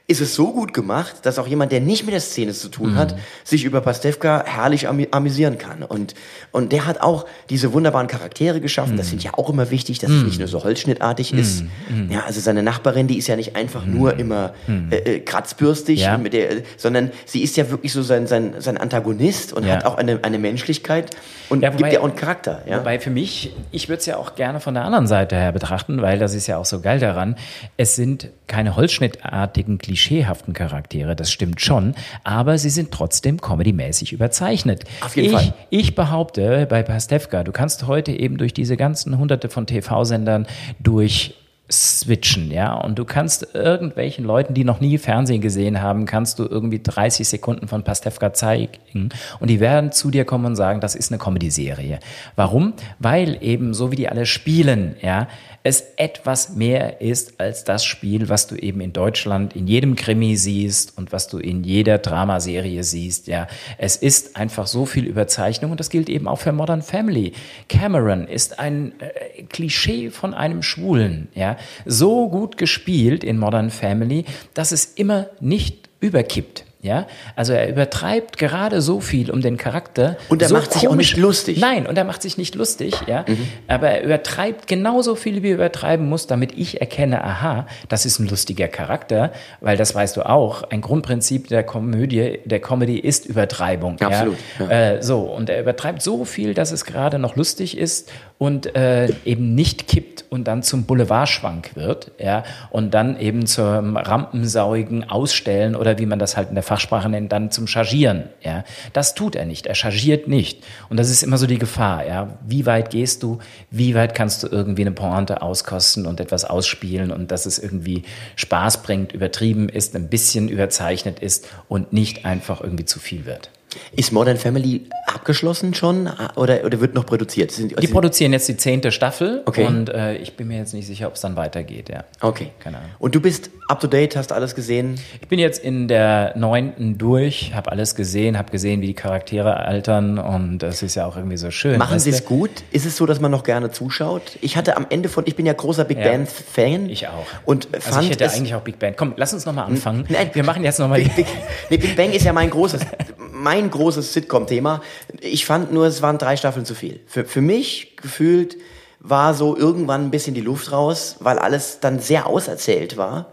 ist 0.09 0.21
es 0.21 0.35
so 0.35 0.53
gut 0.53 0.73
gemacht, 0.73 1.15
dass 1.23 1.37
auch 1.37 1.47
jemand, 1.47 1.73
der 1.73 1.81
nicht 1.81 2.05
mit 2.05 2.13
der 2.13 2.21
Szene 2.21 2.53
zu 2.53 2.69
tun 2.69 2.93
Mhm. 2.93 2.95
hat, 2.95 3.17
sich 3.43 3.65
über 3.65 3.81
Pastewka 3.81 4.41
herrlich 4.45 4.87
amüsieren 4.87 5.57
kann. 5.57 5.83
Und, 5.83 6.13
und 6.53 6.71
der 6.71 6.85
hat 6.85 7.01
auch 7.01 7.25
diese 7.49 7.73
wunderbaren 7.73 8.07
Charaktere 8.07 8.61
geschaffen. 8.61 8.93
Mhm. 8.93 8.97
Das 8.99 9.09
finde 9.09 9.19
ich 9.19 9.25
ja 9.25 9.33
auch 9.37 9.49
immer 9.49 9.69
wichtig, 9.69 9.99
dass 9.99 10.09
es 10.09 10.23
nicht 10.23 10.39
nur 10.39 10.47
so 10.47 10.63
holzschnittartig 10.63 11.33
ist. 11.33 11.65
Mhm. 11.89 12.09
Ja, 12.09 12.21
also 12.25 12.39
seine 12.39 12.63
Nachbarin, 12.63 13.07
die 13.07 13.17
ist 13.17 13.27
ja 13.27 13.35
nicht 13.35 13.57
einfach 13.57 13.85
nur 13.85 14.17
immer 14.17 14.53
äh, 14.91 14.95
äh, 14.95 15.19
kratzbürstig, 15.19 15.99
Ja. 15.99 16.15
der, 16.17 16.61
sondern 16.77 17.11
sie 17.25 17.43
ist 17.43 17.57
ja 17.57 17.69
wirklich 17.69 17.91
so 17.91 18.01
sein, 18.01 18.27
sein, 18.27 18.55
sein 18.59 18.77
Antagonist 18.77 19.51
und 19.51 19.65
Ja. 19.65 19.73
hat 19.75 19.85
auch 19.85 19.95
eine, 19.97 20.19
eine 20.23 20.39
Menschlichkeit 20.39 21.17
und 21.49 21.61
Ja, 21.61 21.69
gibt 21.69 21.81
wobei- 21.81 21.93
ja 21.93 21.99
auch 21.99 22.05
einen 22.05 22.15
Charakter. 22.15 22.61
Ja? 22.67 22.79
Wobei 22.79 22.99
für 22.99 23.09
mich, 23.09 23.53
ich 23.71 23.89
würde 23.89 23.99
es 23.99 24.05
ja 24.05 24.17
auch 24.17 24.35
gerne 24.35 24.59
von 24.59 24.73
der 24.73 24.83
anderen 24.83 25.07
Seite 25.07 25.35
her 25.35 25.51
betrachten, 25.51 26.01
weil 26.01 26.19
das 26.19 26.33
ist 26.33 26.47
ja 26.47 26.57
auch 26.57 26.65
so 26.65 26.81
geil 26.81 26.99
daran. 26.99 27.35
Es 27.77 27.95
sind 27.95 28.29
keine 28.47 28.75
holzschnittartigen, 28.75 29.77
klischeehaften 29.77 30.53
Charaktere, 30.53 31.15
das 31.15 31.31
stimmt 31.31 31.61
schon, 31.61 31.95
aber 32.23 32.57
sie 32.57 32.69
sind 32.69 32.91
trotzdem 32.91 33.39
comedymäßig 33.39 34.13
überzeichnet. 34.13 34.83
Auf 35.01 35.15
jeden 35.15 35.27
ich, 35.29 35.33
Fall. 35.33 35.53
Ich 35.69 35.95
behaupte 35.95 36.65
bei 36.67 36.83
Pastewka, 36.83 37.43
du 37.43 37.51
kannst 37.51 37.87
heute 37.87 38.11
eben 38.11 38.37
durch 38.37 38.53
diese 38.53 38.77
ganzen 38.77 39.17
hunderte 39.17 39.49
von 39.49 39.67
TV-Sendern 39.67 40.47
durch 40.79 41.35
switchen, 41.69 42.49
ja, 42.49 42.73
und 42.73 42.97
du 42.97 43.03
kannst 43.03 43.53
irgendwelchen 43.53 44.23
Leuten, 44.23 44.53
die 44.53 44.63
noch 44.63 44.79
nie 44.79 44.97
Fernsehen 44.97 45.41
gesehen 45.41 45.81
haben, 45.81 46.05
kannst 46.05 46.39
du 46.39 46.45
irgendwie 46.45 46.81
30 46.81 47.27
Sekunden 47.27 47.67
von 47.67 47.83
Pastewka 47.83 48.33
zeigen 48.33 49.09
und 49.39 49.49
die 49.49 49.59
werden 49.59 49.91
zu 49.91 50.09
dir 50.09 50.23
kommen 50.23 50.45
und 50.45 50.55
sagen, 50.55 50.79
das 50.79 50.95
ist 50.95 51.11
eine 51.11 51.19
Comedy-Serie. 51.19 51.99
Warum? 52.35 52.73
Weil 52.99 53.37
eben 53.41 53.73
so 53.73 53.91
wie 53.91 53.97
die 53.97 54.07
alle 54.07 54.25
spielen, 54.25 54.95
ja, 55.01 55.27
es 55.67 55.83
etwas 55.97 56.55
mehr 56.55 57.01
ist 57.01 57.41
als 57.41 57.65
das 57.65 57.83
Spiel, 57.83 58.29
was 58.29 58.47
du 58.47 58.55
eben 58.55 58.79
in 58.79 58.93
Deutschland 58.93 59.53
in 59.53 59.67
jedem 59.67 59.97
Krimi 59.97 60.37
siehst 60.37 60.97
und 60.97 61.11
was 61.11 61.27
du 61.27 61.39
in 61.39 61.65
jeder 61.65 61.97
Dramaserie 61.97 62.85
siehst, 62.85 63.27
ja. 63.27 63.47
Es 63.77 63.97
ist 63.97 64.37
einfach 64.37 64.65
so 64.65 64.85
viel 64.85 65.05
Überzeichnung 65.05 65.71
und 65.71 65.81
das 65.81 65.89
gilt 65.89 66.09
eben 66.09 66.29
auch 66.29 66.39
für 66.39 66.53
Modern 66.53 66.81
Family. 66.81 67.33
Cameron 67.67 68.29
ist 68.29 68.59
ein 68.59 68.93
äh, 69.01 69.43
Klischee 69.43 70.09
von 70.09 70.33
einem 70.33 70.63
Schwulen, 70.63 71.27
ja. 71.35 71.57
So 71.85 72.29
gut 72.29 72.55
gespielt 72.57 73.25
in 73.25 73.37
Modern 73.37 73.69
Family, 73.69 74.23
dass 74.53 74.71
es 74.71 74.85
immer 74.85 75.27
nicht 75.41 75.89
überkippt. 75.99 76.63
Ja, 76.79 77.07
also 77.35 77.53
er 77.53 77.67
übertreibt 77.69 78.37
gerade 78.37 78.81
so 78.81 78.99
viel 78.99 79.31
um 79.31 79.41
den 79.41 79.57
Charakter. 79.57 80.15
Und 80.29 80.43
er 80.43 80.47
so 80.47 80.55
macht 80.55 80.73
sich 80.73 80.87
auch 80.87 80.95
nicht 80.95 81.17
lustig. 81.17 81.59
Nein, 81.59 81.87
und 81.87 81.97
er 81.97 82.03
macht 82.03 82.21
sich 82.21 82.37
nicht 82.37 82.53
lustig, 82.53 82.93
ja. 83.07 83.25
Aber 83.67 83.89
er 83.89 84.03
übertreibt 84.03 84.67
genauso 84.67 85.15
viel, 85.15 85.41
wie 85.41 85.49
er 85.49 85.55
übertreiben 85.55 86.07
muss, 86.07 86.27
damit 86.27 86.55
ich 86.55 86.79
erkenne, 86.79 87.23
aha, 87.23 87.65
das 87.89 88.05
ist 88.05 88.19
ein 88.19 88.27
lustiger 88.27 88.67
Charakter, 88.67 89.31
weil 89.59 89.75
das 89.75 89.95
weißt 89.95 90.17
du 90.17 90.21
auch. 90.21 90.63
Ein 90.69 90.81
Grundprinzip 90.81 91.47
der 91.47 91.63
Komödie, 91.63 92.39
der 92.45 92.59
Comedy 92.59 92.99
ist 92.99 93.25
Übertreibung. 93.25 93.99
Absolut, 93.99 94.37
Ja? 94.59 94.69
Äh, 94.69 95.01
so, 95.01 95.21
und 95.21 95.49
er 95.49 95.61
übertreibt 95.61 96.03
so 96.03 96.25
viel, 96.25 96.53
dass 96.53 96.71
es 96.71 96.85
gerade 96.85 97.17
noch 97.17 97.35
lustig 97.35 97.75
ist 97.75 98.11
und 98.37 98.75
äh, 98.75 99.09
eben 99.25 99.55
nicht 99.55 99.87
kippt 99.87 100.25
und 100.29 100.47
dann 100.47 100.61
zum 100.61 100.83
Boulevardschwank 100.83 101.75
wird, 101.75 102.11
ja, 102.19 102.43
und 102.69 102.93
dann 102.93 103.19
eben 103.19 103.47
zum 103.47 103.97
rampensauigen 103.97 105.09
Ausstellen 105.09 105.75
oder 105.75 105.97
wie 105.97 106.05
man 106.05 106.19
das 106.19 106.37
halt 106.37 106.49
in 106.49 106.55
der 106.55 106.63
Fachsprache 106.63 107.09
nennt, 107.09 107.31
dann 107.31 107.49
zum 107.49 107.65
Chargieren, 107.65 108.29
ja. 108.41 108.63
Das 108.93 109.15
tut 109.15 109.35
er 109.35 109.45
nicht, 109.45 109.65
er 109.65 109.75
chargiert 109.75 110.27
nicht. 110.27 110.63
Und 110.89 110.97
das 110.97 111.09
ist 111.09 111.23
immer 111.23 111.37
so 111.37 111.47
die 111.47 111.57
Gefahr, 111.57 112.05
ja. 112.05 112.37
Wie 112.45 112.65
weit 112.65 112.91
gehst 112.91 113.23
du, 113.23 113.39
wie 113.71 113.95
weit 113.95 114.13
kannst 114.13 114.43
du 114.43 114.47
irgendwie 114.47 114.83
eine 114.83 114.91
Pointe 114.91 115.41
auskosten 115.41 116.05
und 116.05 116.19
etwas 116.19 116.45
ausspielen 116.45 117.11
und 117.11 117.31
dass 117.31 117.45
es 117.45 117.57
irgendwie 117.57 118.03
Spaß 118.35 118.83
bringt, 118.83 119.13
übertrieben 119.13 119.67
ist, 119.67 119.95
ein 119.95 120.09
bisschen 120.09 120.47
überzeichnet 120.49 121.19
ist 121.19 121.47
und 121.67 121.91
nicht 121.91 122.25
einfach 122.25 122.61
irgendwie 122.61 122.85
zu 122.85 122.99
viel 122.99 123.25
wird. 123.25 123.49
Ist 123.93 124.11
Modern 124.11 124.37
Family 124.37 124.89
abgeschlossen 125.13 125.73
schon 125.73 126.09
oder, 126.35 126.63
oder 126.65 126.79
wird 126.81 126.93
noch 126.95 127.05
produziert? 127.05 127.51
Sind, 127.51 127.81
Die 127.81 127.87
produzieren 127.87 128.33
jetzt 128.33 128.47
die 128.47 128.57
zehnte 128.57 128.91
Staffel 128.91 129.41
Okay. 129.45 129.65
und 129.65 129.89
äh, 129.89 130.15
ich 130.17 130.35
bin 130.35 130.47
mir 130.47 130.57
jetzt 130.57 130.73
nicht 130.73 130.87
sicher, 130.87 131.07
ob 131.07 131.15
es 131.15 131.21
dann 131.21 131.35
weitergeht, 131.35 131.89
ja. 131.89 132.03
okay. 132.21 132.49
Keine 132.59 132.77
Ahnung. 132.77 132.89
Und 132.99 133.15
du 133.15 133.21
bist 133.21 133.49
up 133.69 133.79
to 133.79 133.87
date, 133.87 134.15
hast 134.15 134.31
alles 134.31 134.55
gesehen? 134.55 134.95
Ich 135.21 135.27
bin 135.27 135.39
jetzt 135.39 135.63
in 135.63 135.87
der 135.87 136.33
neunten 136.37 136.97
durch, 136.97 137.53
habe 137.53 137.71
alles 137.71 137.95
gesehen, 137.95 138.37
habe 138.37 138.51
gesehen, 138.51 138.81
wie 138.81 138.87
die 138.87 138.93
Charaktere 138.93 139.57
altern 139.57 140.19
und 140.19 140.59
das 140.59 140.81
ist 140.83 140.95
ja 140.95 141.05
auch 141.05 141.15
irgendwie 141.17 141.37
so 141.37 141.51
schön. 141.51 141.77
Machen 141.77 141.99
sie 141.99 142.09
es 142.09 142.25
gut? 142.25 142.49
Ist 142.71 142.85
es 142.85 142.97
so, 142.97 143.05
dass 143.05 143.19
man 143.19 143.31
noch 143.31 143.43
gerne 143.43 143.71
zuschaut? 143.71 144.37
Ich 144.41 144.57
hatte 144.57 144.77
am 144.77 144.85
Ende 144.89 145.09
von, 145.09 145.23
ich 145.27 145.35
bin 145.35 145.45
ja 145.45 145.53
großer 145.53 145.83
Big 145.85 145.97
Ja. 145.97 146.03
Band 146.05 146.29
Fan. 146.29 146.89
Ich 146.89 147.07
auch. 147.07 147.25
Und 147.45 147.67
also 147.73 147.91
fand 147.91 148.03
ich 148.05 148.11
hätte 148.11 148.29
eigentlich 148.31 148.55
auch 148.55 148.61
Big 148.61 148.79
Bang. 148.79 148.93
Komm, 148.97 149.13
lass 149.17 149.33
uns 149.33 149.45
nochmal 149.45 149.65
anfangen. 149.65 150.05
Nein. 150.09 150.29
Wir 150.33 150.43
machen 150.43 150.63
jetzt 150.63 150.79
nochmal 150.79 151.01
die. 151.01 151.09
Big, 151.09 151.25
nee, 151.69 151.77
Big 151.77 151.95
Bang 151.95 152.11
ist 152.11 152.25
ja 152.25 152.33
mein 152.33 152.49
großes, 152.49 152.81
mein 153.47 153.69
großes 153.69 154.11
Sitcom-Thema. 154.11 154.81
Ich 155.21 155.45
fand 155.45 155.71
nur, 155.71 155.85
es 155.85 156.01
waren 156.01 156.17
drei 156.17 156.35
Staffeln 156.35 156.65
zu 156.65 156.75
viel. 156.75 156.99
Für, 157.07 157.23
für 157.23 157.39
mich 157.39 157.95
gefühlt 157.95 158.57
war 158.99 159.33
so 159.33 159.55
irgendwann 159.55 160.03
ein 160.03 160.11
bisschen 160.11 160.33
die 160.33 160.41
Luft 160.41 160.73
raus, 160.73 161.15
weil 161.21 161.39
alles 161.39 161.79
dann 161.79 162.01
sehr 162.01 162.27
auserzählt 162.27 162.97
war. 162.97 163.27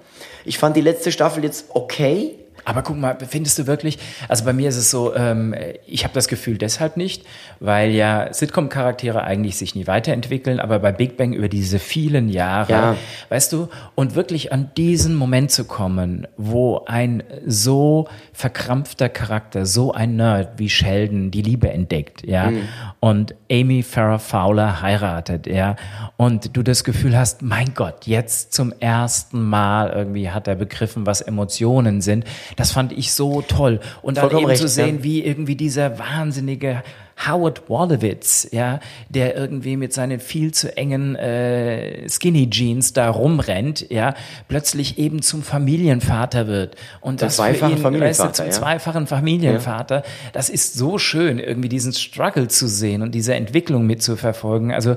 Ich 0.44 0.58
fand 0.58 0.76
die 0.76 0.82
letzte 0.82 1.10
Staffel 1.10 1.42
jetzt 1.42 1.66
okay. 1.70 2.38
Aber 2.64 2.82
guck 2.82 2.96
mal, 2.98 3.16
findest 3.28 3.58
du 3.58 3.66
wirklich, 3.66 3.98
also 4.28 4.44
bei 4.44 4.52
mir 4.52 4.68
ist 4.68 4.76
es 4.76 4.90
so, 4.90 5.14
ähm, 5.14 5.54
ich 5.86 6.04
habe 6.04 6.14
das 6.14 6.28
Gefühl 6.28 6.58
deshalb 6.58 6.96
nicht, 6.96 7.24
weil 7.60 7.90
ja 7.90 8.32
Sitcom-Charaktere 8.32 9.22
eigentlich 9.22 9.56
sich 9.56 9.74
nie 9.74 9.86
weiterentwickeln, 9.86 10.60
aber 10.60 10.78
bei 10.78 10.92
Big 10.92 11.16
Bang 11.16 11.32
über 11.32 11.48
diese 11.48 11.78
vielen 11.78 12.28
Jahre, 12.28 12.72
Ja. 12.72 12.96
weißt 13.28 13.52
du, 13.52 13.68
und 13.94 14.14
wirklich 14.14 14.52
an 14.52 14.70
diesen 14.76 15.14
Moment 15.14 15.50
zu 15.50 15.64
kommen, 15.64 16.26
wo 16.36 16.84
ein 16.86 17.22
so 17.46 18.08
verkrampfter 18.32 19.08
Charakter, 19.08 19.66
so 19.66 19.92
ein 19.92 20.16
Nerd 20.16 20.58
wie 20.58 20.68
Sheldon 20.70 21.30
die 21.30 21.42
Liebe 21.42 21.70
entdeckt, 21.70 22.26
ja, 22.26 22.50
und 23.00 23.34
Amy 23.50 23.82
Farrah 23.82 24.18
Fowler 24.18 24.80
heiratet, 24.80 25.46
ja, 25.46 25.76
und 26.16 26.56
du 26.56 26.62
das 26.62 26.84
Gefühl 26.84 27.16
hast, 27.16 27.42
mein 27.42 27.74
Gott, 27.74 28.06
jetzt 28.06 28.52
zum 28.52 28.72
ersten 28.80 29.42
Mal 29.42 29.90
irgendwie 29.90 30.30
hat 30.30 30.48
er 30.48 30.54
begriffen, 30.54 31.06
was 31.06 31.20
Emotionen 31.20 32.00
sind. 32.00 32.24
Das 32.56 32.72
fand 32.72 32.92
ich 32.92 33.12
so 33.12 33.42
toll. 33.42 33.80
Und 34.02 34.16
dann 34.16 34.22
Vollkommen 34.22 34.42
eben 34.42 34.50
recht, 34.50 34.62
zu 34.62 34.68
sehen, 34.68 34.98
ja. 34.98 35.04
wie 35.04 35.24
irgendwie 35.24 35.56
dieser 35.56 35.98
wahnsinnige 35.98 36.82
Howard 37.26 37.68
Wolowitz, 37.68 38.48
ja, 38.50 38.80
der 39.08 39.36
irgendwie 39.36 39.76
mit 39.76 39.92
seinen 39.92 40.20
viel 40.20 40.52
zu 40.52 40.76
engen 40.76 41.14
äh, 41.14 42.08
Skinny 42.08 42.50
Jeans 42.50 42.92
da 42.92 43.08
rumrennt, 43.08 43.88
ja, 43.90 44.14
plötzlich 44.48 44.98
eben 44.98 45.22
zum 45.22 45.42
Familienvater 45.42 46.48
wird 46.48 46.76
und 47.00 47.20
Zum 47.20 47.26
das 47.26 47.36
für 47.36 47.42
zweifachen 47.42 47.76
ihn, 47.76 47.82
Familienvater, 47.82 48.24
weißt 48.24 48.38
du, 48.38 48.42
zum 48.42 48.46
ja. 48.46 48.52
zweifachen 48.52 49.06
Familienvater. 49.06 50.02
Das 50.32 50.48
ist 50.48 50.74
so 50.74 50.98
schön, 50.98 51.38
irgendwie 51.38 51.68
diesen 51.68 51.92
Struggle 51.92 52.48
zu 52.48 52.66
sehen 52.66 53.02
und 53.02 53.14
diese 53.14 53.34
Entwicklung 53.34 53.86
mitzuverfolgen. 53.86 54.72
Also 54.72 54.96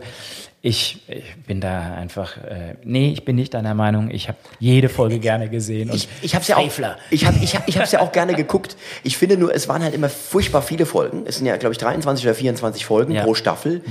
Ich, 0.68 1.02
ich 1.08 1.24
bin 1.46 1.62
da 1.62 1.94
einfach, 1.94 2.36
äh, 2.38 2.76
nee, 2.84 3.12
ich 3.14 3.24
bin 3.24 3.38
nicht 3.38 3.54
deiner 3.54 3.74
Meinung. 3.74 4.12
Ich 4.12 4.28
habe 4.28 4.38
jede 4.60 4.90
Folge 4.90 5.18
gerne 5.20 5.48
gesehen. 5.50 5.90
Ich, 5.94 6.10
ich 6.22 6.36
habe 6.36 6.44
ja 6.46 6.58
auch, 6.58 6.70
ich 7.10 7.26
habe, 7.26 7.38
ich 7.42 7.56
hab, 7.56 7.66
ich 7.70 7.78
hab's 7.78 7.94
ja 7.94 8.02
auch 8.02 8.12
gerne 8.12 8.34
geguckt. 8.34 8.76
Ich 9.04 9.16
finde 9.18 9.38
nur, 9.38 9.56
es 9.56 9.70
waren 9.70 9.82
halt 9.82 9.94
immer 9.94 10.10
furchtbar 10.10 10.62
viele 10.62 10.86
Folgen. 10.86 11.24
Es 11.26 11.38
sind 11.38 11.46
ja, 11.46 11.56
glaube 11.56 11.72
ich, 11.72 11.78
23 11.78 12.26
oder 12.26 12.36
24 12.36 12.86
Folgen 12.86 13.14
Ja. 13.14 13.24
pro 13.24 13.34
Staffel. 13.34 13.82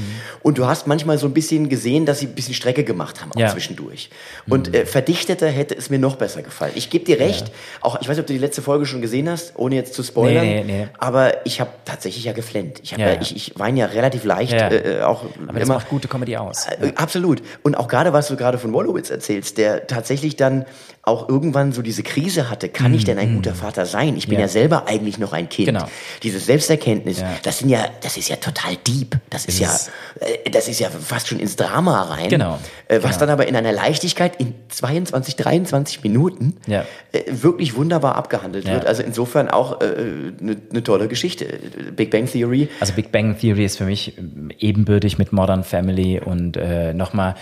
Und 0.43 0.59
du 0.59 0.67
hast 0.67 0.87
manchmal 0.87 1.17
so 1.17 1.27
ein 1.27 1.33
bisschen 1.33 1.71
gesehen, 1.71 2.05
dass 2.05 2.19
sie 2.19 2.27
ein 2.27 2.35
bisschen 2.35 2.53
Strecke 2.53 2.85
gemacht 2.85 3.23
haben, 3.23 3.33
auch 3.33 3.41
Ja. 3.41 3.49
zwischendurch. 3.49 4.11
Und 4.47 4.75
äh, 4.75 4.85
verdichteter 4.85 5.49
hätte 5.49 5.75
es 5.75 5.89
mir 5.89 5.99
noch 5.99 6.17
besser 6.17 6.43
gefallen. 6.43 6.73
Ich 6.75 6.91
gebe 6.91 7.07
dir 7.07 7.19
recht. 7.19 7.51
Auch, 7.81 7.95
ich 8.03 8.07
weiß 8.07 8.17
nicht, 8.17 8.21
ob 8.21 8.27
du 8.27 8.35
die 8.35 8.39
letzte 8.39 8.61
Folge 8.61 8.85
schon 8.85 9.01
gesehen 9.01 9.31
hast, 9.31 9.55
ohne 9.57 9.77
jetzt 9.77 9.95
zu 9.95 10.03
spoilern. 10.03 10.45
Nee, 10.45 10.62
nee, 10.62 10.79
nee. 10.81 10.89
Aber 10.99 11.47
ich 11.47 11.59
habe 11.59 11.71
tatsächlich 11.87 12.25
ja 12.25 12.33
geflennt. 12.35 12.81
Ich, 12.83 12.93
hab 12.93 12.99
Ja, 13.01 13.07
ja, 13.07 13.15
ja. 13.15 13.21
ich, 13.23 13.35
ich 13.35 13.59
weine 13.59 13.81
ja 13.81 13.87
relativ 13.87 14.25
leicht, 14.25 14.53
Ja. 14.53 14.71
äh, 14.71 15.01
auch 15.01 15.25
Aber 15.49 15.59
das 15.59 15.69
macht 15.69 15.89
gute 15.89 16.07
Comedy 16.07 16.37
aus. 16.37 16.65
Äh, 16.81 16.92
Absolut. 16.96 17.42
Und 17.62 17.76
auch 17.76 17.88
gerade, 17.88 18.12
was 18.12 18.29
du 18.29 18.37
gerade 18.37 18.59
von 18.59 18.72
Wolowitz 18.72 19.11
erzählst, 19.11 19.59
der 19.59 19.87
tatsächlich 19.87 20.37
dann 20.37 20.64
auch 21.07 21.29
irgendwann 21.29 21.71
so 21.73 21.83
diese 21.83 22.03
Krise 22.03 22.51
hatte, 22.51 22.69
kann 22.69 22.92
ich 22.92 23.05
denn 23.05 23.16
ein 23.16 23.37
guter 23.37 23.55
Vater 23.55 23.87
sein? 23.87 24.16
Ich 24.16 24.27
bin 24.27 24.35
Mhm. 24.35 24.40
Ja. 24.40 24.47
ja, 24.47 24.49
selber 24.49 24.88
eigentlich 24.88 25.19
noch 25.19 25.33
ein 25.33 25.49
Kind. 25.49 25.69
Genau. 25.69 25.87
Dieses 26.25 26.47
Selbsterkenntnis, 26.47 27.21
Ja. 27.21 27.31
das 27.45 27.61
sind 27.61 27.69
ja, 27.69 27.87
das 28.03 28.16
ist 28.16 28.29
ja 28.29 28.35
total 28.37 28.77
deep. 28.87 29.16
Das 29.31 29.47
ist 29.47 29.61
ja, 29.61 29.73
ist- 29.73 29.90
äh, 30.21 30.51
das 30.51 30.66
ist 30.66 30.81
ja 30.81 30.90
fast 30.90 31.29
schon 31.29 31.38
ins 31.38 31.55
Drama 31.55 32.03
rein. 32.03 32.29
Genau. 32.29 32.59
Äh, 32.88 32.97
was 33.03 33.12
Genau. 33.12 33.21
dann 33.21 33.31
aber 33.31 33.47
in 33.47 33.55
einer 33.55 33.71
Leichtigkeit 33.71 34.35
in 34.40 34.55
22, 34.69 35.37
23 35.37 36.03
Minuten 36.03 36.57
Ja. 36.66 36.85
äh, 37.12 37.23
wirklich 37.29 37.77
wunderbar 37.77 38.16
abgehandelt 38.16 38.66
Ja. 38.66 38.75
wird. 38.75 38.87
Also 38.87 39.05
insofern 39.05 39.49
auch 39.49 39.81
eine 39.81 40.33
ne- 40.40 40.83
tolle 40.83 41.07
Geschichte. 41.07 41.47
Big 41.95 42.11
Bang 42.11 42.27
Theory. 42.27 42.69
Also 42.81 42.92
Big 42.95 43.12
Bang 43.12 43.38
Theory 43.38 43.64
ist 43.64 43.79
für 43.79 43.85
mich 43.85 44.14
ebenbürtig 44.59 45.19
mit 45.19 45.33
Modern 45.33 45.62
Family 45.62 46.21
und 46.21 46.59
nochmal, 46.95 47.37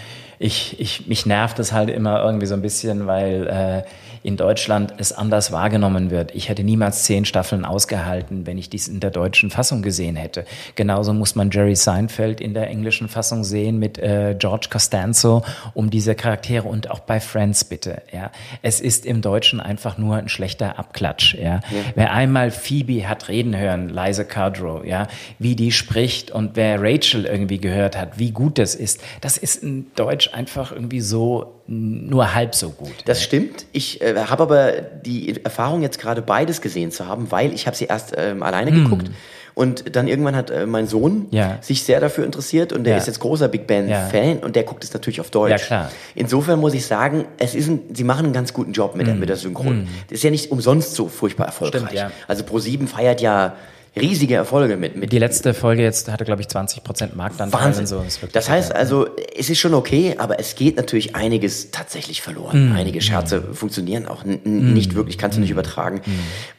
ich, 0.45 0.79
ich, 0.79 1.07
mich 1.07 1.25
nervt 1.25 1.59
es 1.59 1.73
halt 1.73 1.89
immer 1.89 2.23
irgendwie 2.23 2.45
so 2.45 2.53
ein 2.55 2.61
bisschen, 2.61 3.07
weil 3.07 3.47
äh, 3.47 3.89
in 4.25 4.39
Deutschland 4.39 4.95
es 4.97 5.13
anders 5.13 5.53
wahrgenommen 5.53 6.11
wird. 6.11 6.35
Ich 6.35 6.49
hätte 6.49 6.65
niemals 6.65 7.05
zehn 7.05 7.27
Staffeln 7.27 7.67
ausgehalten, 7.67 8.47
wenn 8.47 8.57
ich 8.57 8.71
dies 8.71 8.89
in 8.89 8.99
der 8.99 9.11
deutschen 9.11 9.51
Fassung 9.51 9.83
gesehen 9.83 10.17
hätte. 10.17 10.47
Genauso 10.77 11.13
muss 11.13 11.35
man 11.35 11.51
Jerry 11.51 11.77
Seinfeld 11.77 12.41
in 12.41 12.55
der 12.55 12.69
englischen 12.69 13.09
Fassung 13.09 13.45
sehen 13.45 13.79
mit 13.79 13.99
äh, 13.99 14.35
George 14.39 14.69
Costanzo 14.71 15.45
um 15.75 15.91
diese 15.91 16.15
Charaktere 16.15 16.67
und 16.67 16.91
auch 16.91 17.01
bei 17.01 17.21
Friends 17.21 17.65
bitte. 17.65 18.01
Ja, 18.13 18.31
es 18.63 18.81
ist 18.81 19.05
im 19.05 19.21
Deutschen 19.21 19.61
einfach 19.61 19.99
nur 19.99 20.17
ein 20.17 20.31
schlechter 20.31 20.79
Abklatsch. 20.79 21.35
Ja, 21.35 21.61
wer 21.95 22.15
einmal 22.15 22.51
Phoebe 22.51 23.07
hat 23.07 23.29
reden 23.29 23.55
hören, 23.55 23.91
Liza 23.91 24.25
Kudrow, 24.25 24.87
ja, 24.87 25.07
wie 25.39 25.55
die 25.55 25.71
spricht 25.71 26.31
und 26.31 26.57
wer 26.57 26.81
Rachel 26.81 27.27
irgendwie 27.27 27.59
gehört 27.59 27.99
hat, 27.99 28.19
wie 28.19 28.31
gut 28.31 28.59
das 28.59 28.75
ist, 28.75 29.03
das 29.21 29.37
ist 29.37 29.63
in 29.63 29.89
Deutsch 29.97 30.31
einfach 30.33 30.73
irgendwie 30.73 31.03
so 31.03 31.54
nur 31.67 32.35
halb 32.35 32.55
so 32.55 32.71
gut. 32.71 32.93
Das 33.07 33.23
stimmt. 33.23 33.65
Ich 33.73 34.01
äh, 34.03 34.15
habe 34.17 34.43
aber 34.43 34.73
die 34.73 35.43
Erfahrung 35.45 35.81
jetzt 35.83 35.99
gerade 35.99 36.21
beides 36.21 36.61
gesehen 36.61 36.91
zu 36.91 37.07
haben, 37.09 37.31
weil 37.31 37.53
ich 37.55 37.67
habe 37.67 37.77
sie 37.77 37.87
erst 37.87 38.13
ähm, 38.17 38.43
alleine 38.43 38.71
geguckt 38.71 39.11
und 39.55 39.97
dann 39.97 40.07
irgendwann 40.09 40.37
hat 40.37 40.51
äh, 40.51 40.67
mein 40.67 40.87
Sohn 40.87 41.13
Hm. 41.13 41.27
Ja. 41.31 41.59
sich 41.63 41.83
sehr 41.85 42.01
dafür 42.01 42.25
interessiert 42.27 42.73
und 42.75 42.85
der 42.85 42.95
Ja. 42.95 42.99
ist 42.99 43.07
jetzt 43.07 43.21
großer 43.21 43.49
Big 43.49 43.67
Bang 43.67 43.89
Ja. 43.89 44.07
Fan 44.09 44.39
und 44.39 44.57
der 44.57 44.65
guckt 44.65 44.85
es 44.85 44.93
natürlich 44.93 45.21
auf 45.23 45.31
Deutsch. 45.31 45.53
Ja, 45.53 45.57
klar. 45.59 45.91
Insofern 46.15 46.61
muss 46.61 46.75
ich 46.75 46.85
sagen, 46.85 47.25
es 47.39 47.55
ist 47.55 47.69
ein, 47.69 47.81
sie 47.95 48.05
machen 48.05 48.25
einen 48.27 48.35
ganz 48.35 48.53
guten 48.53 48.73
Job 48.73 48.95
mit, 48.95 49.07
der, 49.07 49.15
mit 49.15 49.29
der 49.31 49.37
Synchron. 49.37 49.89
Das 50.11 50.19
ist 50.19 50.23
ja 50.25 50.31
nicht 50.31 50.51
umsonst 50.51 50.95
so 50.95 51.09
furchtbar 51.09 51.47
erfolgreich. 51.47 51.81
Hm. 51.83 51.87
Stimmt, 51.89 51.99
ja. 52.01 52.11
Also 52.29 52.45
Pro7 52.45 52.87
feiert 52.89 53.21
ja 53.23 53.55
riesige 53.97 54.35
Erfolge 54.35 54.77
mit 54.77 54.97
mit 54.97 55.13
Die 55.13 55.19
letzte 55.19 55.55
Folge 55.55 55.83
jetzt 55.83 56.11
hatte, 56.11 56.25
glaube 56.25 56.43
ich, 56.43 56.49
20% 56.49 57.15
Marktanteil 57.15 57.61
Wahnsinn. 57.61 57.87
so. 57.87 57.99
wirklich- 57.99 58.33
das 58.33 58.49
heißt 58.51 58.75
also, 58.75 59.07
es 59.37 59.51
ist 59.51 59.59
schon 59.59 59.75
okay, 59.75 60.15
aber 60.19 60.41
es 60.41 60.57
geht 60.57 60.77
natürlich 60.77 61.15
einiges 61.15 61.71
tatsächlich 61.71 62.21
verloren. 62.23 62.71
Mm. 62.71 62.77
Einige 62.77 63.01
Scherze 63.01 63.43
funktionieren 63.53 64.07
auch 64.07 64.25
n- 64.25 64.73
nicht 64.75 64.95
wirklich, 64.95 65.17
kannst 65.19 65.37
du 65.37 65.41
nicht 65.41 65.51
übertragen. 65.51 66.01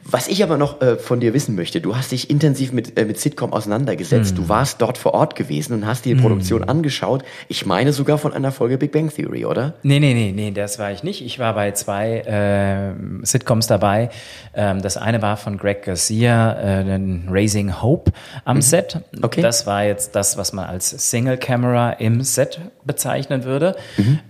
Was 0.04 0.28
ich 0.28 0.42
aber 0.42 0.56
noch 0.56 0.80
äh, 0.80 0.96
von 0.96 1.20
dir 1.20 1.34
wissen 1.34 1.54
möchte, 1.56 1.80
du 1.80 1.96
hast 1.96 2.12
dich 2.12 2.30
intensiv 2.30 2.72
mit, 2.72 2.98
äh, 2.98 3.04
mit 3.04 3.18
Sitcom 3.20 3.52
auseinandergesetzt. 3.52 4.34
Mm. 4.34 4.36
Du 4.36 4.48
warst 4.48 4.80
dort 4.80 4.96
vor 4.98 5.12
Ort 5.14 5.34
gewesen 5.36 5.72
und 5.74 5.86
hast 5.86 6.04
dir 6.04 6.14
die 6.14 6.20
Produktion 6.22 6.64
angeschaut. 6.64 7.22
Ich 7.48 7.66
meine 7.66 7.92
sogar 7.92 8.16
von 8.18 8.32
einer 8.32 8.52
Folge 8.52 8.78
Big 8.78 8.92
Bang 8.92 9.10
Theory, 9.14 9.44
oder? 9.44 9.74
Nee, 9.82 10.00
nee, 10.00 10.14
nee, 10.14 10.32
nee, 10.34 10.50
das 10.52 10.78
war 10.78 10.90
ich 10.92 11.02
nicht. 11.02 11.22
Ich 11.24 11.38
war 11.38 11.54
bei 11.54 11.72
zwei 11.72 12.20
äh, 12.20 13.24
Sitcoms 13.26 13.66
dabei. 13.66 14.10
Ähm, 14.54 14.80
das 14.80 14.96
eine 14.96 15.20
war 15.22 15.36
von 15.36 15.58
Greg 15.58 15.82
Garcia, 15.84 16.52
äh, 16.52 16.84
Raising 17.30 17.82
Hope 17.82 18.12
am 18.44 18.62
Set. 18.62 19.00
Okay. 19.22 19.42
Das 19.42 19.66
war 19.66 19.84
jetzt 19.84 20.14
das, 20.14 20.36
was 20.36 20.52
man 20.52 20.66
als 20.66 20.90
Single 20.90 21.36
Camera 21.36 21.90
im 21.92 22.22
Set 22.22 22.60
bezeichnen 22.84 23.44
würde. 23.44 23.76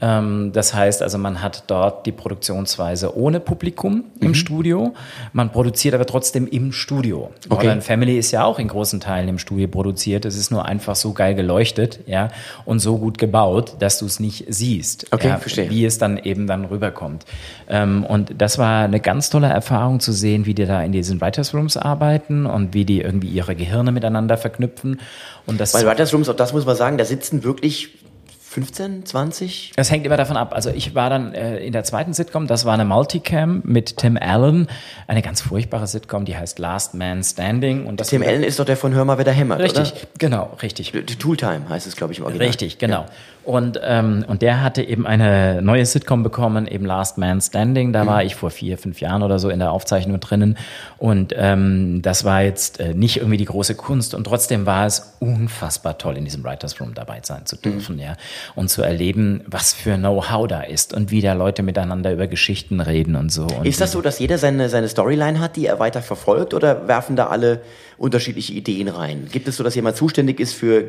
Ähm, 0.01 0.51
das 0.53 0.75
heißt 0.75 1.03
also, 1.03 1.19
man 1.19 1.43
hat 1.43 1.65
dort 1.67 2.07
die 2.07 2.13
Produktionsweise 2.13 3.17
ohne 3.17 3.41
Publikum 3.41 4.05
im 4.21 4.35
Studio. 4.35 4.95
Man 5.33 5.51
produziert 5.51 5.95
aber 5.95 6.07
trotzdem 6.07 6.47
im 6.47 6.73
Studio. 6.73 7.31
Okay. 7.49 7.67
Modern 7.67 7.83
Family 7.83 8.19
ist 8.19 8.31
ja 8.31 8.45
auch 8.45 8.59
in 8.59 8.69
großen 8.69 9.01
Teilen 9.01 9.29
im 9.29 9.39
Studio 9.39 9.69
produziert. 9.69 10.25
Es 10.25 10.37
ist 10.37 10.51
nur 10.51 10.65
einfach 10.65 10.97
so 10.97 11.13
geil 11.13 11.35
geleuchtet, 11.35 12.01
ja, 12.07 12.29
und 12.65 12.79
so 12.79 12.99
gut 12.99 13.19
gebaut, 13.19 13.77
dass 13.79 13.99
du 13.99 14.07
es 14.07 14.21
nicht 14.21 14.47
siehst. 14.49 15.13
Okay, 15.13 15.29
ja, 15.29 15.39
verstehe. 15.39 15.71
Wie 15.71 15.85
es 15.85 15.99
dann 15.99 16.17
eben 16.19 16.47
dann 16.47 16.65
rüberkommt. 16.65 17.25
Ähm, 17.69 18.05
und 18.05 18.35
das 18.39 18.59
war 18.59 18.85
eine 18.85 19.01
ganz 19.01 19.31
tolle 19.31 19.49
Erfahrung 19.49 20.01
zu 20.01 20.13
sehen, 20.13 20.47
wie 20.47 20.55
die 20.55 20.65
da 20.65 20.83
in 20.83 20.93
diesen 20.93 21.21
Writers 21.21 21.53
Rooms 21.55 21.77
arbeiten 21.77 22.47
und 22.47 22.73
wie 22.73 22.85
die 22.87 23.01
irgendwie 23.01 23.29
ihre 23.29 23.55
Gehirne 23.55 23.93
miteinander 23.93 24.37
verknüpfen. 24.37 25.01
Und 25.45 25.61
das, 25.61 25.75
Weil 25.75 25.87
Writers 25.87 26.15
Rooms, 26.15 26.29
auch 26.29 26.37
das 26.37 26.53
muss 26.53 26.65
man 26.65 26.77
sagen, 26.77 26.99
da 26.99 27.05
sitzen 27.05 27.45
wirklich 27.45 27.91
15, 28.57 29.05
20? 29.05 29.73
das 29.77 29.91
hängt 29.91 30.07
immer 30.07 30.17
davon 30.17 30.39
ab. 30.39 30.55
Also 30.55 30.71
ich 30.71 30.95
war 30.95 31.11
dann 31.11 31.35
äh, 31.35 31.59
in 31.59 31.75
der 31.75 31.85
zweiten 31.85 32.15
Sitcom, 32.15 32.47
das 32.47 32.65
war 32.65 32.73
eine 32.73 32.87
Multicam 32.87 33.61
mit 33.65 33.99
Tim 33.99 34.17
Allen, 34.19 34.69
eine 35.07 35.21
ganz 35.21 35.43
furchtbare 35.43 35.87
Sitcom, 35.87 36.25
die 36.25 36.39
heißt 36.39 36.59
Last 36.59 36.95
Man 36.95 37.23
Standing. 37.23 37.85
Und 37.85 38.01
das 38.01 38.09
Tim 38.09 38.23
Allen 38.23 38.43
ist 38.43 38.59
doch 38.59 38.65
der 38.65 38.79
von 38.79 38.95
Hör 38.95 39.05
mal, 39.05 39.19
wer 39.19 39.27
da 39.27 39.31
hämmert, 39.31 39.61
Richtig, 39.61 39.93
oder? 39.93 40.01
genau, 40.17 40.57
richtig. 40.63 40.93
Tooltime 41.19 41.69
heißt 41.69 41.87
es, 41.87 41.97
glaube 41.97 42.15
ich, 42.15 42.19
im 42.19 42.25
Original. 42.25 42.49
Richtig, 42.49 42.79
genau. 42.79 43.05
Und, 43.47 43.79
ähm, 43.85 44.25
und 44.27 44.43
der 44.43 44.61
hatte 44.61 44.83
eben 44.83 45.07
eine 45.07 45.63
neue 45.63 45.87
Sitcom 45.87 46.25
bekommen, 46.25 46.67
eben 46.67 46.85
Last 46.85 47.17
Man 47.17 47.41
Standing. 47.41 47.93
Da 47.93 48.05
war 48.05 48.25
ich 48.25 48.35
vor 48.35 48.51
vier, 48.51 48.77
fünf 48.77 49.01
Jahren 49.01 49.23
oder 49.23 49.39
so 49.39 49.51
in 49.51 49.61
der 49.61 49.71
Aufzeichnung 49.71 50.19
drinnen. 50.19 50.59
Und 50.99 51.33
ähm, 51.37 52.03
das 52.03 52.25
war 52.25 52.43
jetzt 52.43 52.81
äh, 52.81 52.93
nicht 52.93 53.19
irgendwie 53.19 53.37
die 53.37 53.45
große 53.45 53.77
Kunst. 53.77 54.15
Und 54.15 54.25
trotzdem 54.25 54.67
war 54.67 54.87
es 54.87 55.15
unfassbar 55.21 55.97
toll, 55.97 56.17
in 56.17 56.25
diesem 56.25 56.43
Writers 56.43 56.81
Room 56.81 56.95
dabei 56.95 57.21
sein 57.23 57.47
zu 57.47 57.55
dürfen, 57.55 58.01
ja. 58.01 58.17
Und 58.55 58.69
zu 58.69 58.83
erleben, 58.83 59.43
was 59.47 59.73
für 59.73 59.97
Know-how 59.97 60.47
da 60.47 60.61
ist 60.63 60.95
und 60.95 61.11
wie 61.11 61.21
da 61.21 61.33
Leute 61.33 61.63
miteinander 61.63 62.13
über 62.13 62.27
Geschichten 62.27 62.81
reden 62.81 63.17
und 63.17 63.31
so. 63.31 63.47
Und 63.47 63.67
Ist 63.67 63.81
das 63.81 63.93
so, 63.93 64.01
dass 64.01 64.19
jeder 64.19 64.39
seine, 64.39 64.69
seine 64.69 64.89
Storyline 64.89 65.41
hat, 65.41 65.57
die 65.57 65.67
er 65.67 65.79
weiter 65.79 66.03
verfolgt 66.03 66.55
oder 66.55 66.89
werfen 66.89 67.17
da 67.17 67.29
alle 67.29 67.61
unterschiedliche 67.99 68.53
Ideen 68.53 68.89
rein? 68.89 69.29
Gibt 69.31 69.49
es 69.49 69.57
so, 69.57 69.65
dass 69.65 69.75
jemand 69.75 69.97
zuständig 69.97 70.41
ist 70.41 70.55
für 70.55 70.85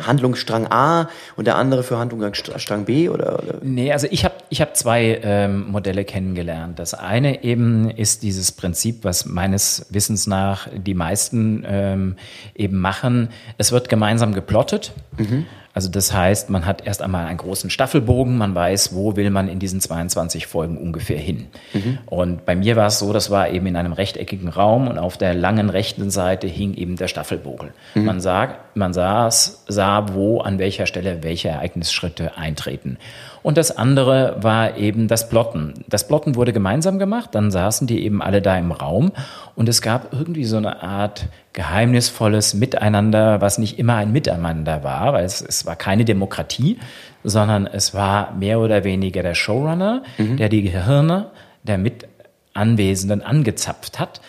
Handlungsstrang 0.00 0.66
A 0.70 1.08
und 1.36 1.46
der 1.46 1.56
andere 1.56 1.82
für 1.82 1.98
Handlungsstrang 1.98 2.84
B 2.84 3.08
oder? 3.08 3.42
oder? 3.42 3.58
Nee, 3.62 3.92
also 3.92 4.06
ich 4.10 4.24
habe 4.24 4.34
ich 4.48 4.60
hab 4.60 4.76
zwei 4.76 5.20
ähm, 5.22 5.70
Modelle 5.70 6.04
kennengelernt. 6.04 6.78
Das 6.78 6.94
eine 6.94 7.44
eben 7.44 7.90
ist 7.90 8.22
dieses 8.22 8.52
Prinzip, 8.52 9.04
was 9.04 9.26
meines 9.26 9.86
Wissens 9.90 10.26
nach 10.26 10.68
die 10.74 10.94
meisten 10.94 11.64
ähm, 11.66 12.16
eben 12.54 12.80
machen. 12.80 13.28
Es 13.58 13.72
wird 13.72 13.88
gemeinsam 13.88 14.34
geplottet. 14.34 14.92
Also 15.74 15.88
das 15.88 16.12
heißt, 16.12 16.50
man 16.50 16.66
hat 16.66 16.86
erst 16.86 17.00
einmal 17.00 17.26
einen 17.26 17.38
großen 17.38 17.70
Staffelbogen, 17.70 18.36
man 18.36 18.54
weiß, 18.54 18.94
wo 18.94 19.16
will 19.16 19.30
man 19.30 19.48
in 19.48 19.58
diesen 19.58 19.80
22 19.80 20.46
Folgen 20.46 20.76
ungefähr 20.76 21.18
hin. 21.18 21.46
Und 22.06 22.44
bei 22.44 22.54
mir 22.54 22.76
war 22.76 22.88
es 22.88 22.98
so, 22.98 23.12
das 23.12 23.30
war 23.30 23.48
eben 23.48 23.66
in 23.66 23.76
einem 23.76 23.94
rechteckigen 23.94 24.48
Raum 24.48 24.88
und 24.88 24.98
auf 24.98 25.16
der 25.16 25.32
langen 25.32 25.70
rechten 25.70 26.10
Seite 26.10 26.46
hing 26.46 26.74
eben 26.74 26.96
der 26.96 27.08
Staffelbogen. 27.08 27.70
Man, 28.04 28.20
sah, 28.20 28.54
man 28.74 28.92
saß, 28.92 29.64
sah, 29.66 30.12
wo 30.12 30.40
an 30.40 30.58
welcher 30.58 30.86
Stelle 30.86 31.22
welche 31.22 31.48
Ereignisschritte 31.48 32.36
eintreten. 32.36 32.98
Und 33.42 33.58
das 33.58 33.76
andere 33.76 34.36
war 34.40 34.76
eben 34.76 35.08
das 35.08 35.28
Plotten. 35.28 35.74
Das 35.88 36.06
Plotten 36.06 36.36
wurde 36.36 36.52
gemeinsam 36.52 36.98
gemacht, 36.98 37.30
dann 37.34 37.50
saßen 37.50 37.86
die 37.86 38.04
eben 38.04 38.22
alle 38.22 38.40
da 38.40 38.56
im 38.56 38.70
Raum 38.70 39.12
und 39.56 39.68
es 39.68 39.82
gab 39.82 40.12
irgendwie 40.12 40.44
so 40.44 40.56
eine 40.56 40.82
Art 40.82 41.26
geheimnisvolles 41.52 42.54
Miteinander, 42.54 43.40
was 43.40 43.58
nicht 43.58 43.78
immer 43.78 43.96
ein 43.96 44.12
Miteinander 44.12 44.84
war, 44.84 45.12
weil 45.12 45.24
es, 45.24 45.42
es 45.42 45.66
war 45.66 45.76
keine 45.76 46.04
Demokratie, 46.04 46.78
sondern 47.24 47.66
es 47.66 47.94
war 47.94 48.32
mehr 48.34 48.60
oder 48.60 48.84
weniger 48.84 49.22
der 49.22 49.34
Showrunner, 49.34 50.02
der 50.38 50.48
die 50.48 50.62
Gehirne 50.62 51.30
der 51.62 51.78
Mitanwesenden 51.78 53.22
angezapft 53.22 53.98
hat. 53.98 54.20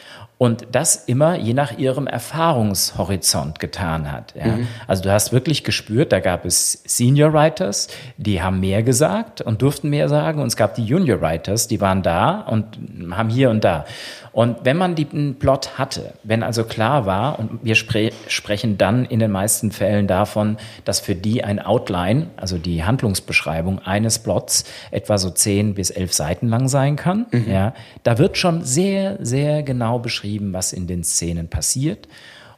Und 0.43 0.67
das 0.73 1.05
immer 1.05 1.37
je 1.37 1.53
nach 1.53 1.77
ihrem 1.77 2.05
Erfahrungshorizont 2.05 3.61
getan 3.61 4.11
hat. 4.11 4.33
Ja. 4.35 4.57
Mhm. 4.57 4.67
Also 4.87 5.01
du 5.01 5.09
hast 5.09 5.31
wirklich 5.31 5.63
gespürt, 5.63 6.11
da 6.11 6.19
gab 6.19 6.43
es 6.43 6.83
Senior 6.85 7.31
Writers, 7.31 7.87
die 8.17 8.41
haben 8.41 8.59
mehr 8.59 8.83
gesagt 8.83 9.39
und 9.39 9.61
durften 9.61 9.89
mehr 9.89 10.09
sagen 10.09 10.41
und 10.41 10.47
es 10.47 10.57
gab 10.57 10.75
die 10.75 10.83
Junior 10.83 11.21
Writers, 11.21 11.69
die 11.69 11.79
waren 11.79 12.03
da 12.03 12.41
und 12.41 12.77
haben 13.11 13.29
hier 13.29 13.51
und 13.51 13.63
da. 13.63 13.85
Und 14.33 14.57
wenn 14.63 14.77
man 14.77 14.95
den 14.95 15.37
Plot 15.37 15.77
hatte, 15.77 16.13
wenn 16.23 16.41
also 16.41 16.63
klar 16.63 17.05
war, 17.05 17.37
und 17.37 17.63
wir 17.63 17.75
spre 17.75 18.09
sprechen 18.27 18.79
dann 18.79 19.05
in 19.05 19.19
den 19.19 19.29
meisten 19.29 19.71
Fällen 19.71 20.07
davon, 20.07 20.57
dass 20.85 20.99
für 20.99 21.13
die 21.13 21.43
ein 21.43 21.59
Outline, 21.59 22.31
also 22.35 22.57
die 22.57 22.83
Handlungsbeschreibung 22.83 23.79
eines 23.85 24.17
Plots, 24.17 24.65
etwa 24.89 25.19
so 25.19 25.29
zehn 25.29 25.75
bis 25.75 25.91
elf 25.91 26.13
Seiten 26.13 26.49
lang 26.49 26.67
sein 26.67 26.95
kann, 26.95 27.27
mhm. 27.31 27.45
ja, 27.49 27.73
da 28.01 28.17
wird 28.17 28.39
schon 28.39 28.63
sehr, 28.63 29.17
sehr 29.21 29.61
genau 29.61 29.99
beschrieben, 29.99 30.32
was 30.39 30.73
in 30.73 30.87
den 30.87 31.03
Szenen 31.03 31.49
passiert 31.49 32.07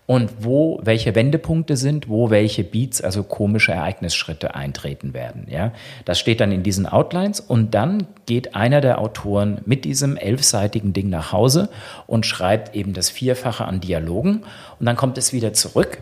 und 0.08 0.32
wo 0.44 0.80
welche 0.84 1.16
Wendepunkte 1.16 1.78
sind, 1.78 2.10
wo 2.10 2.30
welche 2.30 2.64
Beats, 2.64 3.02
also 3.02 3.24
komische 3.24 3.72
Ereignisschritte 3.72 4.54
eintreten 4.54 5.14
werden. 5.14 5.48
Ja, 5.50 5.72
das 6.06 6.20
steht 6.20 6.40
dann 6.40 6.52
in 6.52 6.64
diesen 6.64 6.86
Outlines 6.86 7.40
und 7.40 7.74
dann 7.74 8.08
geht 8.26 8.56
einer 8.56 8.82
der 8.82 9.00
Autoren 9.00 9.62
mit 9.66 9.84
diesem 9.86 10.16
elfseitigen 10.18 10.94
Ding 10.94 11.10
nach 11.10 11.32
Hause 11.32 11.70
und 12.06 12.26
schreibt 12.26 12.76
eben 12.76 12.94
das 12.94 13.10
Vierfache 13.10 13.66
an 13.66 13.82
Dialogen 13.82 14.44
und 14.80 14.86
dann 14.86 14.96
kommt 14.96 15.18
es 15.18 15.34
wieder 15.34 15.54
zurück 15.54 15.98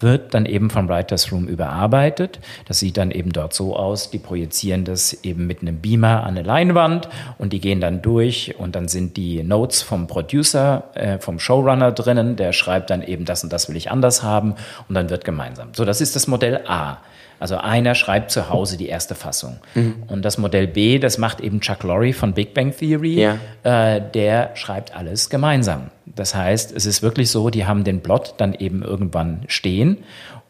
wird 0.00 0.34
dann 0.34 0.46
eben 0.46 0.70
vom 0.70 0.88
Writers 0.88 1.32
Room 1.32 1.48
überarbeitet. 1.48 2.40
Das 2.66 2.78
sieht 2.78 2.96
dann 2.96 3.10
eben 3.10 3.32
dort 3.32 3.54
so 3.54 3.76
aus, 3.76 4.10
die 4.10 4.18
projizieren 4.18 4.84
das 4.84 5.24
eben 5.24 5.46
mit 5.46 5.62
einem 5.62 5.80
Beamer 5.80 6.24
an 6.24 6.36
eine 6.36 6.42
Leinwand 6.42 7.08
und 7.38 7.52
die 7.52 7.60
gehen 7.60 7.80
dann 7.80 8.02
durch 8.02 8.54
und 8.58 8.76
dann 8.76 8.88
sind 8.88 9.16
die 9.16 9.42
Notes 9.42 9.82
vom 9.82 10.06
Producer, 10.06 10.84
äh, 10.94 11.18
vom 11.18 11.38
Showrunner 11.38 11.92
drinnen, 11.92 12.36
der 12.36 12.52
schreibt 12.52 12.90
dann 12.90 13.02
eben 13.02 13.24
das 13.24 13.42
und 13.42 13.52
das 13.52 13.68
will 13.68 13.76
ich 13.76 13.90
anders 13.90 14.22
haben 14.22 14.54
und 14.88 14.94
dann 14.94 15.08
wird 15.10 15.24
gemeinsam. 15.24 15.68
So, 15.74 15.84
das 15.84 16.00
ist 16.00 16.14
das 16.14 16.26
Modell 16.26 16.62
A. 16.66 16.98
Also 17.38 17.56
einer 17.58 17.94
schreibt 17.94 18.30
zu 18.30 18.48
Hause 18.50 18.76
die 18.76 18.88
erste 18.88 19.14
Fassung. 19.14 19.58
Mhm. 19.74 20.04
Und 20.08 20.24
das 20.24 20.38
Modell 20.38 20.66
B, 20.66 20.98
das 20.98 21.18
macht 21.18 21.40
eben 21.40 21.60
Chuck 21.60 21.82
Lorre 21.82 22.12
von 22.12 22.32
Big 22.32 22.54
Bang 22.54 22.74
Theory, 22.76 23.20
ja. 23.20 23.38
äh, 23.62 24.00
der 24.14 24.50
schreibt 24.54 24.96
alles 24.96 25.28
gemeinsam. 25.28 25.90
Das 26.06 26.34
heißt, 26.34 26.72
es 26.74 26.86
ist 26.86 27.02
wirklich 27.02 27.30
so, 27.30 27.50
die 27.50 27.66
haben 27.66 27.84
den 27.84 28.00
Plot 28.00 28.34
dann 28.38 28.54
eben 28.54 28.82
irgendwann 28.82 29.42
stehen 29.48 29.98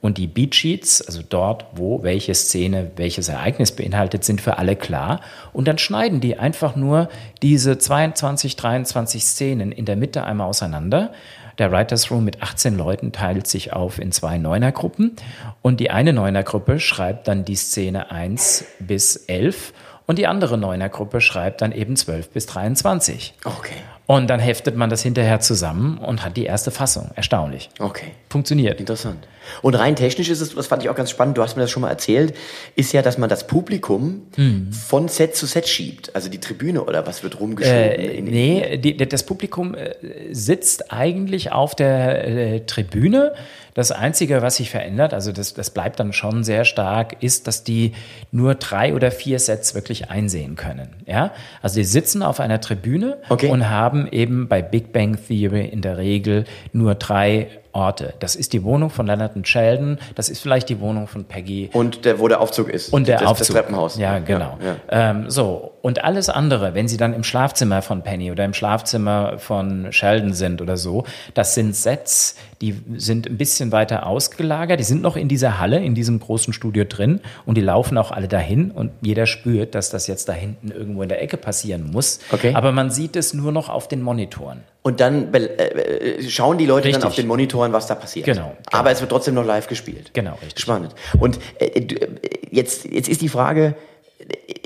und 0.00 0.18
die 0.18 0.26
Beatsheets, 0.26 1.02
also 1.02 1.22
dort, 1.28 1.66
wo 1.74 2.02
welche 2.02 2.34
Szene 2.34 2.92
welches 2.96 3.28
Ereignis 3.28 3.72
beinhaltet, 3.72 4.24
sind 4.24 4.40
für 4.40 4.58
alle 4.58 4.76
klar. 4.76 5.20
Und 5.52 5.66
dann 5.66 5.78
schneiden 5.78 6.20
die 6.20 6.38
einfach 6.38 6.76
nur 6.76 7.08
diese 7.42 7.78
22, 7.78 8.54
23 8.54 9.24
Szenen 9.24 9.72
in 9.72 9.84
der 9.84 9.96
Mitte 9.96 10.22
einmal 10.22 10.48
auseinander 10.48 11.12
der 11.58 11.72
Writers 11.72 12.10
Room 12.10 12.24
mit 12.24 12.42
18 12.42 12.76
Leuten 12.76 13.12
teilt 13.12 13.46
sich 13.46 13.72
auf 13.72 13.98
in 13.98 14.12
zwei 14.12 14.38
Neunergruppen 14.38 15.16
und 15.62 15.80
die 15.80 15.90
eine 15.90 16.12
Neunergruppe 16.12 16.80
schreibt 16.80 17.28
dann 17.28 17.44
die 17.44 17.56
Szene 17.56 18.10
1 18.10 18.64
bis 18.78 19.16
11 19.16 19.72
und 20.06 20.18
die 20.18 20.26
andere 20.26 20.58
Neunergruppe 20.58 21.20
schreibt 21.20 21.62
dann 21.62 21.72
eben 21.72 21.96
12 21.96 22.30
bis 22.30 22.46
23. 22.46 23.34
Okay. 23.44 23.74
Und 24.06 24.28
dann 24.28 24.38
heftet 24.38 24.76
man 24.76 24.88
das 24.88 25.02
hinterher 25.02 25.40
zusammen 25.40 25.98
und 25.98 26.24
hat 26.24 26.36
die 26.36 26.44
erste 26.44 26.70
Fassung. 26.70 27.10
Erstaunlich. 27.16 27.70
Okay. 27.80 28.12
Funktioniert. 28.28 28.78
Interessant. 28.78 29.26
Und 29.62 29.74
rein 29.74 29.96
technisch 29.96 30.28
ist 30.28 30.40
es, 30.40 30.54
das 30.54 30.66
fand 30.68 30.82
ich 30.82 30.88
auch 30.88 30.94
ganz 30.94 31.10
spannend, 31.10 31.38
du 31.38 31.42
hast 31.42 31.56
mir 31.56 31.62
das 31.62 31.70
schon 31.70 31.82
mal 31.82 31.90
erzählt, 31.90 32.34
ist 32.76 32.92
ja, 32.92 33.02
dass 33.02 33.18
man 33.18 33.28
das 33.28 33.46
Publikum 33.46 34.22
hm. 34.36 34.72
von 34.72 35.08
Set 35.08 35.36
zu 35.36 35.46
Set 35.46 35.68
schiebt. 35.68 36.14
Also 36.14 36.28
die 36.28 36.38
Tribüne 36.38 36.84
oder 36.84 37.06
was 37.06 37.22
wird 37.22 37.40
rumgeschoben? 37.40 37.78
Äh, 37.78 38.20
nee, 38.22 38.78
die, 38.78 38.96
das 38.96 39.24
Publikum 39.24 39.74
äh, 39.74 39.94
sitzt 40.32 40.92
eigentlich 40.92 41.52
auf 41.52 41.74
der 41.74 42.26
äh, 42.26 42.60
Tribüne. 42.60 43.34
Das 43.76 43.92
Einzige, 43.92 44.40
was 44.40 44.56
sich 44.56 44.70
verändert, 44.70 45.12
also 45.12 45.32
das, 45.32 45.52
das 45.52 45.68
bleibt 45.68 46.00
dann 46.00 46.14
schon 46.14 46.44
sehr 46.44 46.64
stark, 46.64 47.22
ist, 47.22 47.46
dass 47.46 47.62
die 47.62 47.92
nur 48.32 48.54
drei 48.54 48.94
oder 48.94 49.10
vier 49.10 49.38
Sets 49.38 49.74
wirklich 49.74 50.10
einsehen 50.10 50.56
können. 50.56 50.88
Ja? 51.04 51.32
Also 51.60 51.76
die 51.76 51.84
sitzen 51.84 52.22
auf 52.22 52.40
einer 52.40 52.58
Tribüne 52.62 53.18
okay. 53.28 53.50
und 53.50 53.68
haben 53.68 54.08
eben 54.10 54.48
bei 54.48 54.62
Big 54.62 54.94
Bang 54.94 55.18
Theory 55.28 55.66
in 55.66 55.82
der 55.82 55.98
Regel 55.98 56.44
nur 56.72 56.94
drei 56.94 57.48
Orte. 57.72 58.14
Das 58.18 58.34
ist 58.34 58.54
die 58.54 58.64
Wohnung 58.64 58.88
von 58.88 59.06
Leonard 59.06 59.36
und 59.36 59.46
Sheldon, 59.46 59.98
das 60.14 60.30
ist 60.30 60.40
vielleicht 60.40 60.70
die 60.70 60.80
Wohnung 60.80 61.06
von 61.06 61.26
Peggy. 61.26 61.68
Und 61.74 62.06
der, 62.06 62.18
wo 62.18 62.28
der 62.28 62.40
Aufzug 62.40 62.70
ist. 62.70 62.90
Und 62.94 63.06
der 63.06 63.18
das, 63.18 63.28
Aufzug. 63.28 63.48
Das 63.48 63.56
Treppenhaus. 63.56 63.98
Ja, 63.98 64.18
genau. 64.20 64.56
Ja, 64.58 64.76
ja. 64.90 65.10
Ähm, 65.10 65.28
so, 65.28 65.72
und 65.86 66.02
alles 66.02 66.28
andere, 66.28 66.74
wenn 66.74 66.88
sie 66.88 66.96
dann 66.96 67.14
im 67.14 67.22
Schlafzimmer 67.22 67.80
von 67.80 68.02
Penny 68.02 68.32
oder 68.32 68.44
im 68.44 68.54
Schlafzimmer 68.54 69.38
von 69.38 69.92
Sheldon 69.92 70.32
sind 70.32 70.60
oder 70.60 70.76
so, 70.76 71.04
das 71.34 71.54
sind 71.54 71.76
Sets, 71.76 72.34
die 72.60 72.74
sind 72.96 73.28
ein 73.28 73.36
bisschen 73.36 73.70
weiter 73.70 74.04
ausgelagert. 74.04 74.80
Die 74.80 74.84
sind 74.84 75.00
noch 75.00 75.14
in 75.14 75.28
dieser 75.28 75.60
Halle, 75.60 75.78
in 75.78 75.94
diesem 75.94 76.18
großen 76.18 76.52
Studio 76.52 76.82
drin 76.82 77.20
und 77.44 77.56
die 77.56 77.60
laufen 77.60 77.98
auch 77.98 78.10
alle 78.10 78.26
dahin 78.26 78.72
und 78.72 78.90
jeder 79.00 79.26
spürt, 79.26 79.76
dass 79.76 79.88
das 79.88 80.08
jetzt 80.08 80.28
da 80.28 80.32
hinten 80.32 80.72
irgendwo 80.72 81.02
in 81.02 81.08
der 81.08 81.22
Ecke 81.22 81.36
passieren 81.36 81.88
muss. 81.92 82.18
Okay. 82.32 82.52
Aber 82.52 82.72
man 82.72 82.90
sieht 82.90 83.14
es 83.14 83.32
nur 83.32 83.52
noch 83.52 83.68
auf 83.68 83.86
den 83.86 84.02
Monitoren. 84.02 84.64
Und 84.82 84.98
dann 84.98 85.32
äh, 85.34 85.38
äh, 85.38 86.28
schauen 86.28 86.58
die 86.58 86.66
Leute 86.66 86.86
richtig. 86.86 87.02
dann 87.02 87.10
auf 87.10 87.14
den 87.14 87.28
Monitoren, 87.28 87.72
was 87.72 87.86
da 87.86 87.94
passiert. 87.94 88.26
Genau, 88.26 88.56
genau. 88.56 88.56
Aber 88.72 88.90
es 88.90 89.00
wird 89.00 89.12
trotzdem 89.12 89.34
noch 89.34 89.46
live 89.46 89.68
gespielt. 89.68 90.10
Genau, 90.14 90.32
richtig. 90.42 90.58
Spannend. 90.58 90.96
Und 91.20 91.38
äh, 91.60 91.66
äh, 91.66 92.08
jetzt, 92.50 92.86
jetzt 92.86 93.08
ist 93.08 93.20
die 93.20 93.28
Frage, 93.28 93.76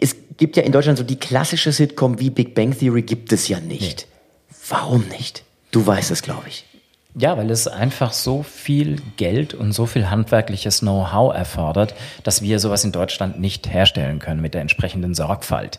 es 0.01 0.17
gibt 0.41 0.57
ja 0.57 0.65
in 0.65 0.73
Deutschland 0.73 0.99
so 0.99 1.05
die 1.05 1.19
klassische 1.19 1.71
Sitcom 1.71 2.19
wie 2.19 2.31
Big 2.31 2.55
Bang 2.57 2.77
Theory 2.77 3.03
gibt 3.03 3.33
es 3.33 3.47
ja 3.47 3.61
nicht. 3.61 4.09
Nee. 4.51 4.57
Warum 4.69 5.05
nicht? 5.09 5.45
Du 5.71 5.87
weißt 5.87 6.11
es, 6.11 6.23
glaube 6.23 6.49
ich. 6.49 6.65
Ja, 7.15 7.37
weil 7.37 7.51
es 7.51 7.69
einfach 7.69 8.13
so 8.13 8.43
viel 8.43 9.03
Geld 9.17 9.53
und 9.53 9.73
so 9.73 9.87
viel 9.87 10.11
handwerkliches 10.11 10.81
Know-how 10.81 11.35
erfordert, 11.35 11.95
dass 12.23 12.41
wir 12.41 12.59
sowas 12.61 12.85
in 12.85 12.93
Deutschland 12.93 13.41
nicht 13.41 13.69
herstellen 13.69 14.21
können 14.21 14.41
mit 14.41 14.55
der 14.55 14.61
entsprechenden 14.61 15.15
Sorgfalt. 15.15 15.79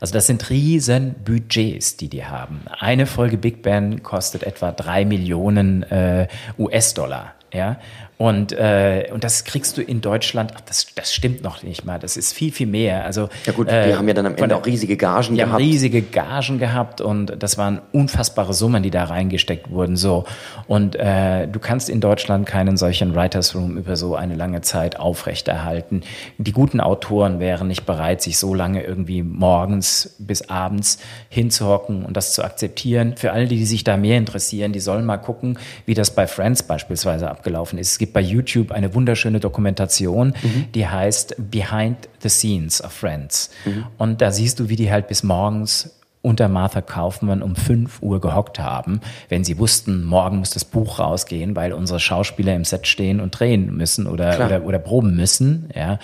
Also 0.00 0.12
das 0.12 0.26
sind 0.26 0.50
riesen 0.50 1.14
Budgets, 1.24 1.96
die 1.96 2.08
die 2.08 2.26
haben. 2.26 2.62
Eine 2.66 3.06
Folge 3.06 3.38
Big 3.38 3.62
Bang 3.62 4.02
kostet 4.02 4.42
etwa 4.42 4.72
drei 4.72 5.04
Millionen 5.04 5.84
äh, 5.84 6.26
US-Dollar. 6.58 7.34
Ja, 7.52 7.78
und, 8.22 8.52
äh, 8.52 9.08
und 9.12 9.24
das 9.24 9.42
kriegst 9.42 9.76
du 9.76 9.82
in 9.82 10.00
Deutschland, 10.00 10.52
ach, 10.54 10.60
das, 10.60 10.86
das 10.94 11.12
stimmt 11.12 11.42
noch 11.42 11.64
nicht 11.64 11.84
mal, 11.84 11.98
das 11.98 12.16
ist 12.16 12.32
viel, 12.32 12.52
viel 12.52 12.68
mehr. 12.68 13.04
Also, 13.04 13.28
ja 13.44 13.52
gut, 13.52 13.66
äh, 13.66 13.88
die 13.88 13.96
haben 13.96 14.06
ja 14.06 14.14
dann 14.14 14.26
am 14.26 14.36
Ende 14.36 14.54
auch 14.54 14.64
riesige 14.64 14.96
Gagen 14.96 15.34
gehabt. 15.34 15.54
Haben 15.54 15.60
riesige 15.60 16.02
Gagen 16.02 16.60
gehabt 16.60 17.00
und 17.00 17.34
das 17.42 17.58
waren 17.58 17.80
unfassbare 17.90 18.54
Summen, 18.54 18.84
die 18.84 18.92
da 18.92 19.02
reingesteckt 19.02 19.72
wurden. 19.72 19.96
So. 19.96 20.22
Und 20.68 20.94
äh, 20.94 21.48
du 21.48 21.58
kannst 21.58 21.90
in 21.90 22.00
Deutschland 22.00 22.46
keinen 22.46 22.76
solchen 22.76 23.16
Writers 23.16 23.56
Room 23.56 23.76
über 23.76 23.96
so 23.96 24.14
eine 24.14 24.36
lange 24.36 24.60
Zeit 24.60 25.00
aufrechterhalten. 25.00 26.04
Die 26.38 26.52
guten 26.52 26.78
Autoren 26.78 27.40
wären 27.40 27.66
nicht 27.66 27.86
bereit, 27.86 28.22
sich 28.22 28.38
so 28.38 28.54
lange 28.54 28.84
irgendwie 28.84 29.24
morgens 29.24 30.14
bis 30.20 30.48
abends 30.48 31.00
hinzuhocken 31.28 32.04
und 32.04 32.16
das 32.16 32.34
zu 32.34 32.44
akzeptieren. 32.44 33.16
Für 33.16 33.32
alle, 33.32 33.48
die 33.48 33.64
sich 33.64 33.82
da 33.82 33.96
mehr 33.96 34.16
interessieren, 34.16 34.72
die 34.72 34.78
sollen 34.78 35.04
mal 35.04 35.16
gucken, 35.16 35.58
wie 35.86 35.94
das 35.94 36.14
bei 36.14 36.28
Friends 36.28 36.62
beispielsweise 36.62 37.28
abgelaufen 37.28 37.80
ist. 37.80 37.90
Es 37.90 37.98
gibt 37.98 38.11
bei 38.12 38.20
YouTube 38.20 38.72
eine 38.72 38.94
wunderschöne 38.94 39.40
Dokumentation, 39.40 40.34
mhm. 40.42 40.66
die 40.74 40.86
heißt 40.86 41.36
Behind 41.50 41.96
the 42.20 42.28
Scenes 42.28 42.82
of 42.82 42.92
Friends. 42.92 43.50
Mhm. 43.64 43.86
Und 43.98 44.20
da 44.20 44.30
siehst 44.30 44.60
du, 44.60 44.68
wie 44.68 44.76
die 44.76 44.90
halt 44.90 45.08
bis 45.08 45.22
morgens 45.22 45.98
unter 46.22 46.48
Martha 46.48 46.80
Kaufmann 46.80 47.42
um 47.42 47.56
5 47.56 48.00
Uhr 48.00 48.20
gehockt 48.20 48.60
haben, 48.60 49.00
wenn 49.28 49.42
sie 49.42 49.58
wussten, 49.58 50.04
morgen 50.04 50.38
muss 50.38 50.50
das 50.50 50.64
Buch 50.64 51.00
rausgehen, 51.00 51.56
weil 51.56 51.72
unsere 51.72 51.98
Schauspieler 51.98 52.54
im 52.54 52.64
Set 52.64 52.86
stehen 52.86 53.20
und 53.20 53.38
drehen 53.38 53.76
müssen 53.76 54.06
oder, 54.06 54.46
oder, 54.46 54.64
oder 54.64 54.78
proben 54.78 55.16
müssen. 55.16 55.68
Ja. 55.74 55.98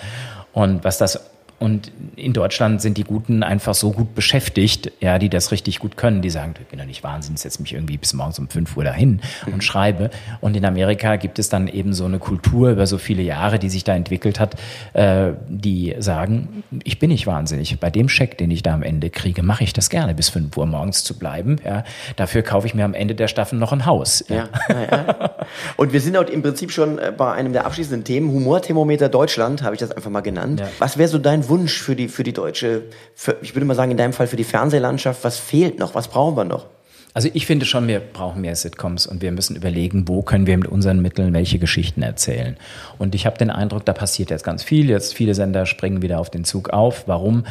Und 0.51 0.83
was 0.83 0.97
das 0.97 1.21
und 1.59 1.91
in 2.15 2.31
Deutschland 2.33 2.81
sind 2.81 2.97
die 2.97 3.03
Guten 3.03 3.43
einfach 3.43 3.73
so 3.73 3.91
gut 3.91 4.15
beschäftigt, 4.15 4.91
ja, 5.01 5.19
die 5.19 5.29
das 5.29 5.51
richtig 5.51 5.79
gut 5.79 5.97
können. 5.97 6.21
Die 6.21 6.29
sagen, 6.29 6.53
ich 6.59 6.67
bin 6.67 6.79
doch 6.79 6.85
nicht 6.85 7.03
Wahnsinn, 7.03 7.35
setze 7.35 7.61
mich 7.61 7.73
irgendwie 7.73 7.97
bis 7.97 8.13
morgens 8.13 8.39
um 8.39 8.47
fünf 8.47 8.77
Uhr 8.77 8.85
dahin 8.85 9.19
und 9.45 9.55
mhm. 9.55 9.61
schreibe. 9.61 10.09
Und 10.39 10.55
in 10.55 10.63
Amerika 10.63 11.17
gibt 11.17 11.37
es 11.37 11.49
dann 11.49 11.67
eben 11.67 11.93
so 11.93 12.05
eine 12.05 12.17
Kultur 12.19 12.71
über 12.71 12.87
so 12.87 12.97
viele 12.97 13.21
Jahre, 13.23 13.59
die 13.59 13.69
sich 13.69 13.83
da 13.83 13.93
entwickelt 13.93 14.39
hat, 14.39 14.55
äh, 14.93 15.33
die 15.49 15.95
sagen, 15.99 16.63
ich 16.83 16.97
bin 16.97 17.09
nicht 17.09 17.27
wahnsinnig. 17.27 17.77
Bei 17.79 17.89
dem 17.89 18.07
Scheck, 18.07 18.37
den 18.37 18.51
ich 18.51 18.63
da 18.63 18.73
am 18.73 18.83
Ende 18.83 19.09
kriege, 19.09 19.43
mache 19.43 19.65
ich 19.65 19.73
das 19.73 19.89
gerne, 19.89 20.15
bis 20.15 20.29
fünf 20.29 20.55
Uhr 20.55 20.65
morgens 20.65 21.03
zu 21.03 21.17
bleiben. 21.17 21.57
Ja. 21.65 21.83
Dafür 22.15 22.41
kaufe 22.41 22.67
ich 22.67 22.73
mir 22.73 22.85
am 22.85 22.93
Ende 22.93 23.15
der 23.15 23.27
Staffel 23.27 23.59
noch 23.59 23.73
ein 23.73 23.85
Haus. 23.85 24.23
Ja. 24.29 24.47
ja, 24.69 24.81
ja. 24.91 25.31
Und 25.75 25.91
wir 25.91 25.99
sind 25.99 26.15
auch 26.15 26.23
im 26.23 26.41
Prinzip 26.41 26.71
schon 26.71 26.99
äh, 26.99 27.11
bei 27.15 27.33
einem 27.33 27.51
der 27.51 27.65
abschließenden 27.65 28.05
Themen. 28.05 28.31
Humorthermometer 28.31 29.09
Deutschland, 29.09 29.61
habe 29.61 29.75
ich 29.75 29.81
das 29.81 29.91
einfach 29.91 30.09
mal 30.09 30.21
genannt. 30.21 30.63
Was 30.79 30.97
wäre 30.97 31.09
so 31.09 31.17
dein 31.17 31.48
Wunsch 31.49 31.81
für 31.81 31.95
die, 31.95 32.07
für 32.07 32.23
die 32.23 32.33
deutsche, 32.33 32.83
für, 33.15 33.37
ich 33.41 33.55
würde 33.55 33.65
mal 33.65 33.75
sagen, 33.75 33.91
in 33.91 33.97
deinem 33.97 34.13
Fall 34.13 34.27
für 34.27 34.37
die 34.37 34.43
Fernsehlandschaft? 34.43 35.23
Was 35.23 35.37
fehlt 35.37 35.79
noch? 35.79 35.95
Was 35.95 36.07
brauchen 36.07 36.37
wir 36.37 36.45
noch? 36.45 36.65
Also 37.13 37.27
ich 37.33 37.47
finde 37.47 37.65
schon, 37.65 37.87
wir 37.87 37.99
brauchen 37.99 38.41
mehr 38.41 38.55
Sitcoms 38.55 39.07
und 39.07 39.21
wir 39.21 39.31
müssen 39.31 39.55
überlegen, 39.55 40.07
wo 40.07 40.21
können 40.21 40.45
wir 40.45 40.55
mit 40.57 40.67
unseren 40.67 41.01
Mitteln 41.01 41.33
welche 41.33 41.57
Geschichten 41.57 42.03
erzählen. 42.03 42.55
Und 42.99 43.15
ich 43.15 43.25
habe 43.25 43.37
den 43.37 43.49
Eindruck, 43.49 43.83
da 43.83 43.93
passiert 43.93 44.29
jetzt 44.29 44.43
ganz 44.43 44.61
viel. 44.63 44.89
Jetzt 44.89 45.15
viele 45.15 45.33
Sender 45.33 45.65
springen 45.65 46.03
wieder 46.03 46.19
auf 46.19 46.29
den 46.29 46.45
Zug 46.45 46.69
auf. 46.69 47.07
Warum? 47.07 47.45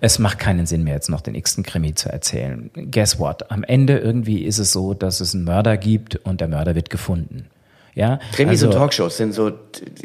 Es 0.00 0.18
macht 0.18 0.40
keinen 0.40 0.66
Sinn 0.66 0.82
mehr, 0.82 0.94
jetzt 0.94 1.10
noch 1.10 1.20
den 1.20 1.36
x-ten 1.36 1.62
Krimi 1.62 1.94
zu 1.94 2.08
erzählen. 2.10 2.70
Guess 2.90 3.20
what? 3.20 3.52
Am 3.52 3.62
Ende 3.62 3.98
irgendwie 3.98 4.44
ist 4.44 4.58
es 4.58 4.72
so, 4.72 4.94
dass 4.94 5.20
es 5.20 5.34
einen 5.34 5.44
Mörder 5.44 5.76
gibt 5.76 6.16
und 6.16 6.40
der 6.40 6.48
Mörder 6.48 6.74
wird 6.74 6.90
gefunden. 6.90 7.46
Ja, 7.96 8.18
Krimis 8.32 8.54
also, 8.62 8.66
und 8.66 8.72
Talkshows 8.72 9.16
sind 9.16 9.32
so 9.34 9.52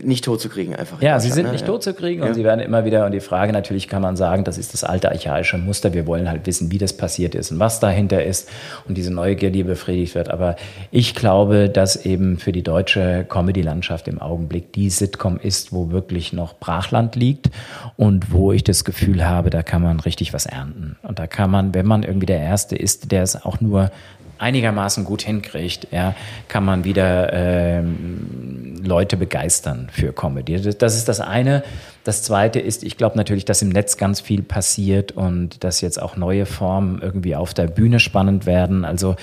nicht 0.04 0.23
tot 0.23 0.39
zu 0.41 0.47
kriegen 0.49 0.75
einfach. 0.75 1.02
in 1.02 1.08
Ja, 1.08 1.19
sie 1.19 1.32
sind 1.32 1.47
ne? 1.47 1.54
nicht 1.54 1.62
Ja. 1.62 1.67
tot 1.67 1.82
zu 1.82 1.95
kriegen 1.95 2.21
und 2.21 2.28
Ja. 2.30 2.34
sie 2.36 2.43
werden 2.43 2.60
immer 2.60 2.86
wieder, 2.86 3.06
und 3.08 3.13
die 3.13 3.19
Frage 3.19 3.52
natürlich 3.52 3.88
kann 3.88 4.04
man 4.04 4.15
sagen, 4.15 4.43
das 4.43 4.60
ist 4.60 4.73
das 4.73 4.84
alte 4.84 5.10
archaische 5.10 5.58
Muster. 5.58 5.91
Wir 5.93 6.06
wollen 6.06 6.30
halt 6.30 6.45
wissen, 6.45 6.71
wie 6.71 6.78
das 6.78 6.93
passiert 6.93 7.34
ist 7.34 7.52
und 7.52 7.60
was 7.60 7.80
dahinter 7.80 8.23
ist 8.23 8.47
und 8.88 8.95
diese 8.95 9.12
Neugier, 9.12 9.49
die 9.49 9.63
befriedigt 9.63 10.13
wird. 10.13 10.30
Aber 10.30 10.56
ich 10.91 11.15
glaube, 11.15 11.67
dass 11.67 12.06
eben 12.06 12.38
für 12.38 12.52
die 12.52 12.62
deutsche 12.62 13.25
Comedy-Landschaft 13.28 14.08
im 14.08 14.21
Augenblick 14.21 14.71
die 14.73 14.91
Sitcom 14.91 15.39
ist, 15.39 15.73
wo 15.73 15.89
wirklich 15.89 16.32
noch 16.32 16.60
Brachland 16.60 17.15
liegt 17.15 17.49
und 17.97 18.32
wo 18.32 18.52
ich 18.52 18.63
das 18.63 18.86
Gefühl 18.86 19.28
habe, 19.28 19.49
da 19.49 19.63
kann 19.63 19.82
man 19.82 19.99
richtig 19.99 20.32
was 20.32 20.45
ernten. 20.45 20.97
Und 21.02 21.17
da 21.17 21.25
kann 21.25 21.49
man, 21.49 21.73
wenn 21.73 21.88
man 21.88 22.04
irgendwie 22.04 22.28
der 22.28 22.39
Erste 22.39 22.75
ist, 22.75 23.12
der 23.12 23.23
es 23.23 23.43
auch 23.43 23.62
nur 23.62 23.89
einigermaßen 24.39 25.04
gut 25.04 25.21
hinkriegt, 25.21 25.88
ja, 25.91 26.15
kann 26.47 26.65
man 26.65 26.84
wieder 26.84 27.32
ähm, 27.34 28.75
Leute 28.84 29.17
begeistern 29.17 29.89
für 29.91 30.13
Comedy. 30.13 30.62
Das, 30.62 30.78
das 30.78 30.95
ist 30.95 31.08
das 31.08 31.19
eine. 31.19 31.63
Das 32.04 32.24
zweite 32.24 32.60
ist, 32.60 32.84
ich 32.84 32.98
glaube 32.98 33.18
natürlich, 33.18 33.46
dass 33.46 33.62
im 33.62 33.70
Netz 33.70 33.98
ganz 33.98 34.22
viel 34.22 34.42
passiert 34.42 35.12
und 35.12 35.64
dass 35.64 35.82
jetzt 35.82 36.02
auch 36.02 36.16
neue 36.16 36.46
Formen 36.46 37.02
irgendwie 37.02 37.36
auf 37.36 37.54
der 37.54 37.68
Bühne 37.68 38.00
spannend 38.00 38.46
werden. 38.46 38.86
Also 38.86 39.16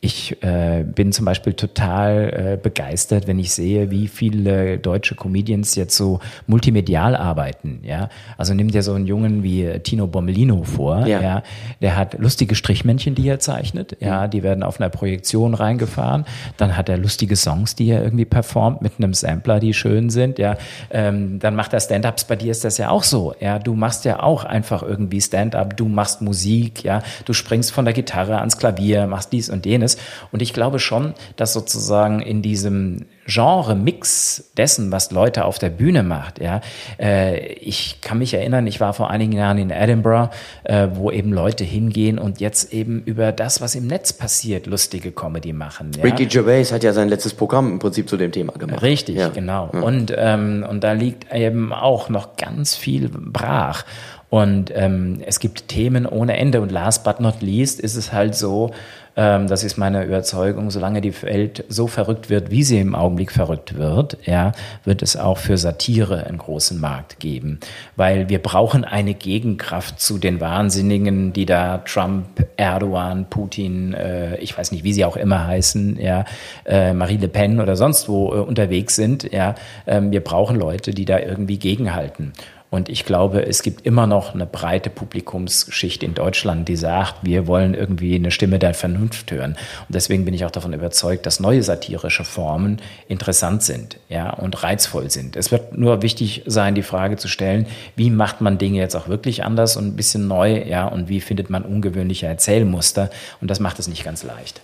ich 0.00 0.42
äh, 0.42 0.84
bin 0.84 1.12
zum 1.12 1.24
Beispiel 1.24 1.54
total 1.54 2.52
äh, 2.54 2.58
begeistert, 2.62 3.26
wenn 3.26 3.38
ich 3.38 3.52
sehe, 3.52 3.90
wie 3.90 4.08
viele 4.08 4.78
deutsche 4.78 5.14
Comedians 5.14 5.74
jetzt 5.74 5.96
so 5.96 6.20
multimedial 6.46 7.16
arbeiten. 7.16 7.80
Ja, 7.82 8.08
also 8.36 8.54
nimm 8.54 8.70
dir 8.70 8.82
so 8.82 8.92
einen 8.92 9.06
Jungen 9.06 9.42
wie 9.42 9.80
Tino 9.80 10.06
Bommelino 10.06 10.62
vor. 10.64 11.06
Ja. 11.06 11.20
Ja, 11.20 11.42
der 11.80 11.96
hat 11.96 12.18
lustige 12.18 12.54
Strichmännchen, 12.54 13.14
die 13.14 13.26
er 13.28 13.40
zeichnet. 13.40 13.96
Ja, 14.00 14.28
die 14.28 14.42
werden 14.42 14.62
auf 14.62 14.80
einer 14.80 14.90
Projektion 14.90 15.54
reingefahren. 15.54 16.24
Dann 16.56 16.76
hat 16.76 16.88
er 16.88 16.98
lustige 16.98 17.34
Songs, 17.34 17.74
die 17.74 17.88
er 17.88 18.02
irgendwie 18.04 18.26
performt 18.26 18.82
mit 18.82 18.92
einem 18.98 19.14
Sampler, 19.14 19.60
die 19.60 19.74
schön 19.74 20.10
sind. 20.10 20.38
Ja, 20.38 20.56
ähm, 20.90 21.38
dann 21.40 21.56
macht 21.56 21.72
er 21.72 21.78
Stand-ups. 22.16 22.24
Bei 22.24 22.36
dir 22.36 22.50
ist 22.50 22.64
das 22.64 22.78
ja 22.78 22.90
auch 22.90 23.02
so. 23.02 23.34
Ja, 23.40 23.58
du 23.58 23.74
machst 23.74 24.04
ja 24.04 24.22
auch 24.22 24.44
einfach 24.44 24.82
irgendwie 24.82 25.20
Stand-up. 25.20 25.76
Du 25.76 25.88
machst 25.88 26.22
Musik. 26.22 26.82
Ja, 26.84 27.02
du 27.24 27.32
springst 27.32 27.72
von 27.72 27.84
der 27.84 27.94
Gitarre 27.94 28.38
ans 28.38 28.56
Klavier, 28.56 29.06
machst 29.06 29.32
dies 29.32 29.50
und 29.50 29.66
jenes. 29.66 29.96
Und 30.32 30.42
ich 30.42 30.52
glaube 30.52 30.78
schon, 30.78 31.14
dass 31.36 31.52
sozusagen 31.52 32.20
in 32.20 32.42
diesem 32.42 33.06
Genre-Mix 33.26 34.52
dessen, 34.56 34.92
was 34.92 35.10
Leute 35.10 35.44
auf 35.44 35.58
der 35.58 35.70
Bühne 35.70 36.02
macht. 36.02 36.40
Ja, 36.40 36.60
äh, 36.98 37.38
ich 37.54 38.00
kann 38.00 38.18
mich 38.18 38.34
erinnern, 38.34 38.66
ich 38.66 38.80
war 38.80 38.92
vor 38.92 39.10
einigen 39.10 39.32
Jahren 39.32 39.58
in 39.58 39.70
Edinburgh, 39.70 40.30
äh, 40.64 40.88
wo 40.94 41.10
eben 41.10 41.32
Leute 41.32 41.64
hingehen 41.64 42.18
und 42.18 42.40
jetzt 42.40 42.72
eben 42.72 43.02
über 43.04 43.32
das, 43.32 43.60
was 43.60 43.74
im 43.74 43.86
Netz 43.86 44.12
passiert, 44.12 44.66
lustige 44.66 45.12
Comedy 45.12 45.52
machen. 45.52 45.90
Ja? 45.96 46.02
Ricky 46.04 46.26
Gervais 46.26 46.72
hat 46.72 46.82
ja 46.84 46.92
sein 46.92 47.08
letztes 47.08 47.34
Programm 47.34 47.72
im 47.72 47.78
Prinzip 47.78 48.08
zu 48.08 48.16
dem 48.16 48.32
Thema 48.32 48.52
gemacht. 48.52 48.82
Richtig, 48.82 49.16
Ja. 49.16 49.28
genau. 49.28 49.68
Und, 49.70 50.12
ähm, 50.16 50.64
und 50.68 50.82
da 50.84 50.92
liegt 50.92 51.32
eben 51.32 51.72
auch 51.72 52.08
noch 52.08 52.36
ganz 52.36 52.74
viel 52.74 53.08
brach. 53.08 53.84
Und 54.28 54.72
ähm, 54.74 55.20
es 55.24 55.38
gibt 55.38 55.68
Themen 55.68 56.04
ohne 56.04 56.36
Ende. 56.36 56.60
Und 56.60 56.72
last 56.72 57.04
but 57.04 57.20
not 57.20 57.42
least 57.42 57.80
ist 57.80 57.94
es 57.94 58.12
halt 58.12 58.34
so, 58.34 58.72
ähm, 59.16 59.48
das 59.48 59.64
ist 59.64 59.78
meine 59.78 60.04
Überzeugung, 60.04 60.70
solange 60.70 61.00
die 61.00 61.22
Welt 61.22 61.64
so 61.68 61.86
verrückt 61.86 62.28
wird, 62.28 62.50
wie 62.50 62.62
sie 62.62 62.78
im 62.78 62.94
Augenblick 62.94 63.32
verrückt 63.32 63.76
wird, 63.76 64.18
ja, 64.24 64.52
wird 64.84 65.02
es 65.02 65.16
auch 65.16 65.38
für 65.38 65.56
Satire 65.56 66.26
einen 66.26 66.38
großen 66.38 66.78
Markt 66.78 67.18
geben. 67.18 67.58
Weil 67.96 68.28
wir 68.28 68.40
brauchen 68.40 68.84
eine 68.84 69.14
Gegenkraft 69.14 70.00
zu 70.00 70.18
den 70.18 70.40
Wahnsinnigen, 70.40 71.32
die 71.32 71.46
da 71.46 71.78
Trump, 71.78 72.46
Erdogan, 72.56 73.26
Putin, 73.30 73.94
äh, 73.94 74.36
ich 74.38 74.56
weiß 74.56 74.72
nicht, 74.72 74.84
wie 74.84 74.92
sie 74.92 75.04
auch 75.04 75.16
immer 75.16 75.46
heißen, 75.46 75.98
ja, 75.98 76.24
äh, 76.66 76.92
Marie 76.92 77.16
Le 77.16 77.28
Pen 77.28 77.60
oder 77.60 77.76
sonst 77.76 78.08
wo 78.08 78.34
äh, 78.34 78.38
unterwegs 78.38 78.96
sind, 78.96 79.32
ja. 79.32 79.54
Ähm, 79.86 80.10
wir 80.10 80.20
brauchen 80.22 80.56
Leute, 80.56 80.90
die 80.90 81.06
da 81.06 81.18
irgendwie 81.18 81.58
gegenhalten. 81.58 82.32
Und 82.68 82.88
ich 82.88 83.04
glaube, 83.04 83.46
es 83.46 83.62
gibt 83.62 83.86
immer 83.86 84.06
noch 84.06 84.34
eine 84.34 84.44
breite 84.44 84.90
Publikumsschicht 84.90 86.02
in 86.02 86.14
Deutschland, 86.14 86.68
die 86.68 86.76
sagt, 86.76 87.14
wir 87.22 87.46
wollen 87.46 87.74
irgendwie 87.74 88.16
eine 88.16 88.30
Stimme 88.30 88.58
der 88.58 88.74
Vernunft 88.74 89.30
hören. 89.30 89.52
Und 89.52 89.94
deswegen 89.94 90.24
bin 90.24 90.34
ich 90.34 90.44
auch 90.44 90.50
davon 90.50 90.72
überzeugt, 90.72 91.26
dass 91.26 91.38
neue 91.38 91.62
satirische 91.62 92.24
Formen 92.24 92.82
interessant 93.08 93.62
sind, 93.62 93.98
ja, 94.08 94.30
und 94.30 94.62
reizvoll 94.62 95.10
sind. 95.10 95.36
Es 95.36 95.52
wird 95.52 95.78
nur 95.78 96.02
wichtig 96.02 96.42
sein, 96.46 96.74
die 96.74 96.82
Frage 96.82 97.16
zu 97.16 97.28
stellen, 97.28 97.66
wie 97.94 98.10
macht 98.10 98.40
man 98.40 98.58
Dinge 98.58 98.78
jetzt 98.78 98.96
auch 98.96 99.08
wirklich 99.08 99.44
anders 99.44 99.76
und 99.76 99.86
ein 99.86 99.96
bisschen 99.96 100.26
neu, 100.26 100.64
ja, 100.64 100.86
und 100.86 101.08
wie 101.08 101.20
findet 101.20 101.50
man 101.50 101.62
ungewöhnliche 101.62 102.26
Erzählmuster? 102.26 103.10
Und 103.40 103.48
das 103.50 103.60
macht 103.60 103.78
es 103.78 103.86
nicht 103.86 104.04
ganz 104.04 104.24
leicht. 104.24 104.60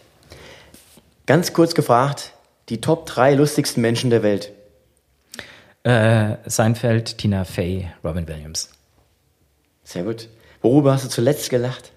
Ganz 1.26 1.52
kurz 1.52 1.74
gefragt, 1.74 2.32
die 2.68 2.80
Top 2.80 3.06
3 3.06 3.34
lustigsten 3.34 3.80
Menschen 3.80 4.10
der 4.10 4.22
Welt. 4.24 4.50
Äh, 5.84 6.36
Seinfeld, 6.46 7.18
Tina 7.18 7.44
Fey, 7.44 7.88
Robin 8.04 8.26
Williams. 8.28 8.70
Sehr 9.82 10.04
gut. 10.04 10.28
Worüber 10.60 10.92
hast 10.92 11.04
du 11.04 11.08
zuletzt 11.08 11.50
gelacht? 11.50 11.92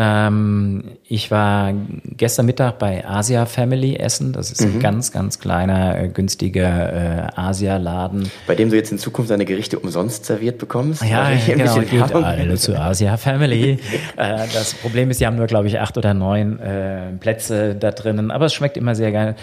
Ähm, 0.00 0.84
ich 1.08 1.32
war 1.32 1.72
gestern 2.04 2.46
Mittag 2.46 2.78
bei 2.78 3.04
Asia 3.04 3.46
Family 3.46 3.96
essen. 3.96 4.32
Das 4.32 4.52
ist 4.52 4.62
ein 4.62 4.78
ganz, 4.78 5.10
ganz 5.10 5.40
kleiner, 5.40 5.98
äh, 5.98 6.08
günstiger 6.08 7.26
äh, 7.26 7.30
Asia-Laden. 7.34 8.30
Bei 8.46 8.54
dem 8.54 8.70
du 8.70 8.76
jetzt 8.76 8.92
in 8.92 8.98
Zukunft 8.98 9.32
deine 9.32 9.44
Gerichte 9.44 9.76
umsonst 9.80 10.24
serviert 10.24 10.58
bekommst? 10.58 11.02
Ja, 11.02 11.30
genau, 11.44 11.64
bisschen 11.64 11.90
geht 11.90 12.00
Werbung? 12.00 12.22
alle 12.22 12.54
zu 12.54 12.78
Asia 12.78 13.16
Family. 13.16 13.72
äh, 14.16 14.46
das 14.54 14.74
Problem 14.74 15.10
ist, 15.10 15.20
die 15.20 15.26
haben 15.26 15.34
nur, 15.34 15.48
glaube 15.48 15.66
ich, 15.66 15.80
acht 15.80 15.98
oder 15.98 16.14
neun 16.14 16.60
äh, 16.60 17.10
Plätze 17.18 17.74
da 17.74 17.90
drinnen, 17.90 18.30
aber 18.30 18.46
es 18.46 18.54
schmeckt 18.54 18.76
immer 18.76 18.94
sehr 18.94 19.10
geil, 19.10 19.34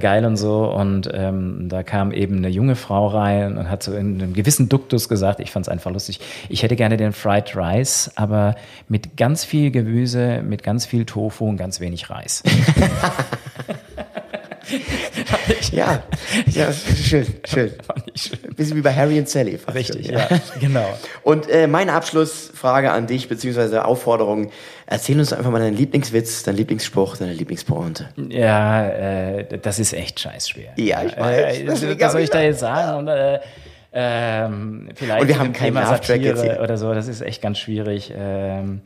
geil 0.00 0.24
und 0.24 0.38
so. 0.38 0.72
Und 0.72 1.10
ähm, 1.12 1.68
da 1.68 1.82
kam 1.82 2.12
eben 2.12 2.38
eine 2.38 2.48
junge 2.48 2.76
Frau 2.76 3.08
rein 3.08 3.58
und 3.58 3.68
hat 3.68 3.82
so 3.82 3.92
in 3.92 4.22
einem 4.22 4.32
gewissen 4.32 4.70
Duktus 4.70 5.10
gesagt, 5.10 5.40
ich 5.40 5.50
fand 5.50 5.66
es 5.66 5.68
einfach 5.68 5.90
lustig, 5.90 6.20
ich 6.48 6.62
hätte 6.62 6.76
gerne 6.76 6.96
den 6.96 7.12
Fried 7.12 7.54
Rice, 7.54 8.10
aber 8.14 8.54
mit 8.88 9.18
ganz 9.18 9.44
viel 9.44 9.70
Gemüse, 9.98 10.42
mit 10.42 10.62
ganz 10.62 10.86
viel 10.86 11.04
Tofu 11.04 11.48
und 11.48 11.56
ganz 11.56 11.80
wenig 11.80 12.08
Reis. 12.08 12.42
Ja, 15.72 16.02
ja, 16.46 16.72
schön, 16.72 17.26
schön. 17.46 17.72
Fand 17.86 18.04
ich 18.12 18.22
schön. 18.22 18.38
Ein 18.44 18.54
bisschen 18.54 18.76
wie 18.76 18.82
bei 18.82 18.94
Harry 18.94 19.18
und 19.18 19.26
Sally. 19.28 19.58
Richtig, 19.72 20.06
schon, 20.06 20.14
ja, 20.14 20.28
genau. 20.60 20.86
Und 21.22 21.48
äh, 21.48 21.66
meine 21.66 21.94
Abschlussfrage 21.94 22.90
an 22.90 23.06
dich, 23.06 23.28
beziehungsweise 23.28 23.86
Aufforderung, 23.86 24.50
erzähl 24.86 25.18
uns 25.18 25.32
einfach 25.32 25.50
mal 25.50 25.60
deinen 25.60 25.76
Lieblingswitz, 25.76 26.42
deinen 26.42 26.56
Lieblingsspruch, 26.56 27.16
deine 27.16 27.32
Lieblingspointe. 27.32 28.10
Ja, 28.28 28.88
äh, 28.88 29.58
das 29.58 29.78
ist 29.78 29.94
echt 29.94 30.20
scheiß 30.20 30.50
schwer. 30.50 30.72
Ja, 30.76 31.02
ich 31.02 31.16
weiß. 31.16 31.60
Äh, 31.60 31.98
was 32.00 32.12
soll 32.12 32.20
ich 32.20 32.30
da 32.30 32.42
jetzt 32.42 32.60
sagen? 32.60 32.98
Und, 32.98 33.08
äh, 33.08 33.40
ähm, 33.92 34.90
vielleicht 34.94 35.22
Und 35.22 35.28
wir 35.28 35.38
haben 35.38 35.52
keinen 35.54 35.74
Thema 35.74 35.94
jetzt 35.94 36.42
hier. 36.42 36.60
oder 36.62 36.76
so, 36.76 36.92
das 36.92 37.08
ist 37.08 37.22
echt 37.22 37.40
ganz 37.40 37.58
schwierig. 37.58 38.12
Ähm, 38.14 38.82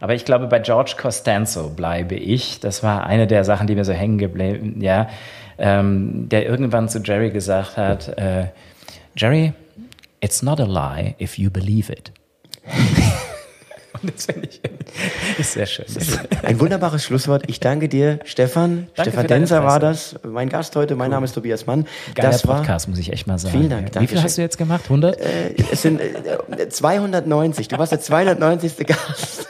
aber 0.00 0.14
ich 0.14 0.24
glaube, 0.24 0.46
bei 0.46 0.58
George 0.58 0.94
Costanzo 1.00 1.68
bleibe 1.68 2.14
ich. 2.14 2.58
Das 2.60 2.82
war 2.82 3.06
eine 3.06 3.26
der 3.26 3.44
Sachen, 3.44 3.66
die 3.66 3.74
mir 3.74 3.84
so 3.84 3.92
hängen 3.92 4.18
geblieben, 4.18 4.80
ja, 4.80 5.08
ähm, 5.58 6.28
der 6.28 6.46
irgendwann 6.46 6.88
zu 6.88 7.00
Jerry 7.00 7.30
gesagt 7.30 7.76
hat, 7.76 8.08
äh, 8.18 8.46
Jerry, 9.14 9.52
it's 10.20 10.42
not 10.42 10.58
a 10.58 10.64
lie 10.64 11.14
if 11.20 11.38
you 11.38 11.50
believe 11.50 11.92
it. 11.92 12.12
Und 14.02 14.14
das 14.14 14.24
finde 14.26 14.48
ich 14.48 14.60
ist 15.38 15.52
sehr 15.52 15.66
schön. 15.66 15.84
Ein 16.42 16.60
wunderbares 16.60 17.04
Schlusswort. 17.04 17.44
Ich 17.48 17.60
danke 17.60 17.88
dir, 17.88 18.20
Stefan. 18.24 18.88
Danke 18.94 19.10
Stefan 19.10 19.26
Denser 19.26 19.64
war 19.64 19.80
das, 19.80 20.16
mein 20.22 20.48
Gast 20.48 20.76
heute. 20.76 20.96
Mein 20.96 21.10
Name 21.10 21.24
ist 21.24 21.32
Tobias 21.32 21.66
Mann. 21.66 21.86
Geiler 22.14 22.30
das 22.30 22.46
war, 22.46 22.58
Podcast, 22.58 22.88
muss 22.88 22.98
ich 22.98 23.12
echt 23.12 23.26
mal 23.26 23.38
sagen. 23.38 23.58
Vielen 23.58 23.70
Dank, 23.70 24.00
Wie 24.00 24.06
viel 24.06 24.22
hast 24.22 24.38
du 24.38 24.42
jetzt 24.42 24.58
gemacht? 24.58 24.84
100? 24.84 25.20
äh, 25.20 25.54
es 25.72 25.82
sind 25.82 26.00
äh, 26.00 26.68
290. 26.68 27.68
Du 27.68 27.78
warst 27.78 27.92
der 27.92 28.00
290. 28.00 28.86
Gast. 28.86 29.48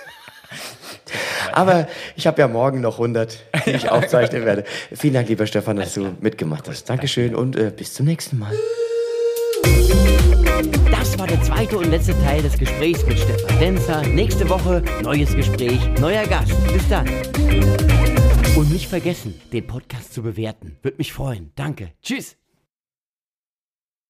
Aber 1.53 1.89
ich 2.17 2.27
habe 2.27 2.41
ja 2.41 2.49
morgen 2.49 2.81
noch 2.81 2.95
100, 2.99 3.39
die 3.67 3.71
ich 3.71 3.89
aufzeichnen 3.91 4.45
werde. 4.45 4.65
Vielen 4.93 5.15
Dank, 5.15 5.29
lieber 5.29 5.47
Stefan, 5.47 5.77
dass 5.77 5.95
du 5.95 6.17
mitgemacht 6.21 6.69
hast. 6.69 6.89
Dankeschön 6.89 7.35
und 7.35 7.57
äh, 7.57 7.73
bis 7.75 7.95
zum 7.95 8.07
nächsten 8.07 8.39
Mal. 8.39 8.55
Das 10.91 11.19
war 11.19 11.27
der 11.27 11.43
zweite 11.43 11.79
und 11.79 11.91
letzte 11.91 12.13
Teil 12.23 12.43
des 12.43 12.59
Gesprächs 12.59 13.05
mit 13.07 13.19
Stefan 13.19 13.59
Denzer. 13.59 14.03
Nächste 14.03 14.49
Woche 14.49 14.83
neues 15.03 15.35
Gespräch, 15.35 15.81
neuer 16.01 16.27
Gast. 16.27 16.53
Bis 16.73 16.89
dann. 16.89 17.09
Und 18.57 18.71
nicht 18.73 18.89
vergessen, 18.89 19.41
den 19.53 19.67
Podcast 19.67 20.13
zu 20.13 20.23
bewerten. 20.23 20.77
Würde 20.83 20.99
mich 20.99 21.13
freuen. 21.13 21.53
Danke. 21.55 21.93
Tschüss. 22.03 22.40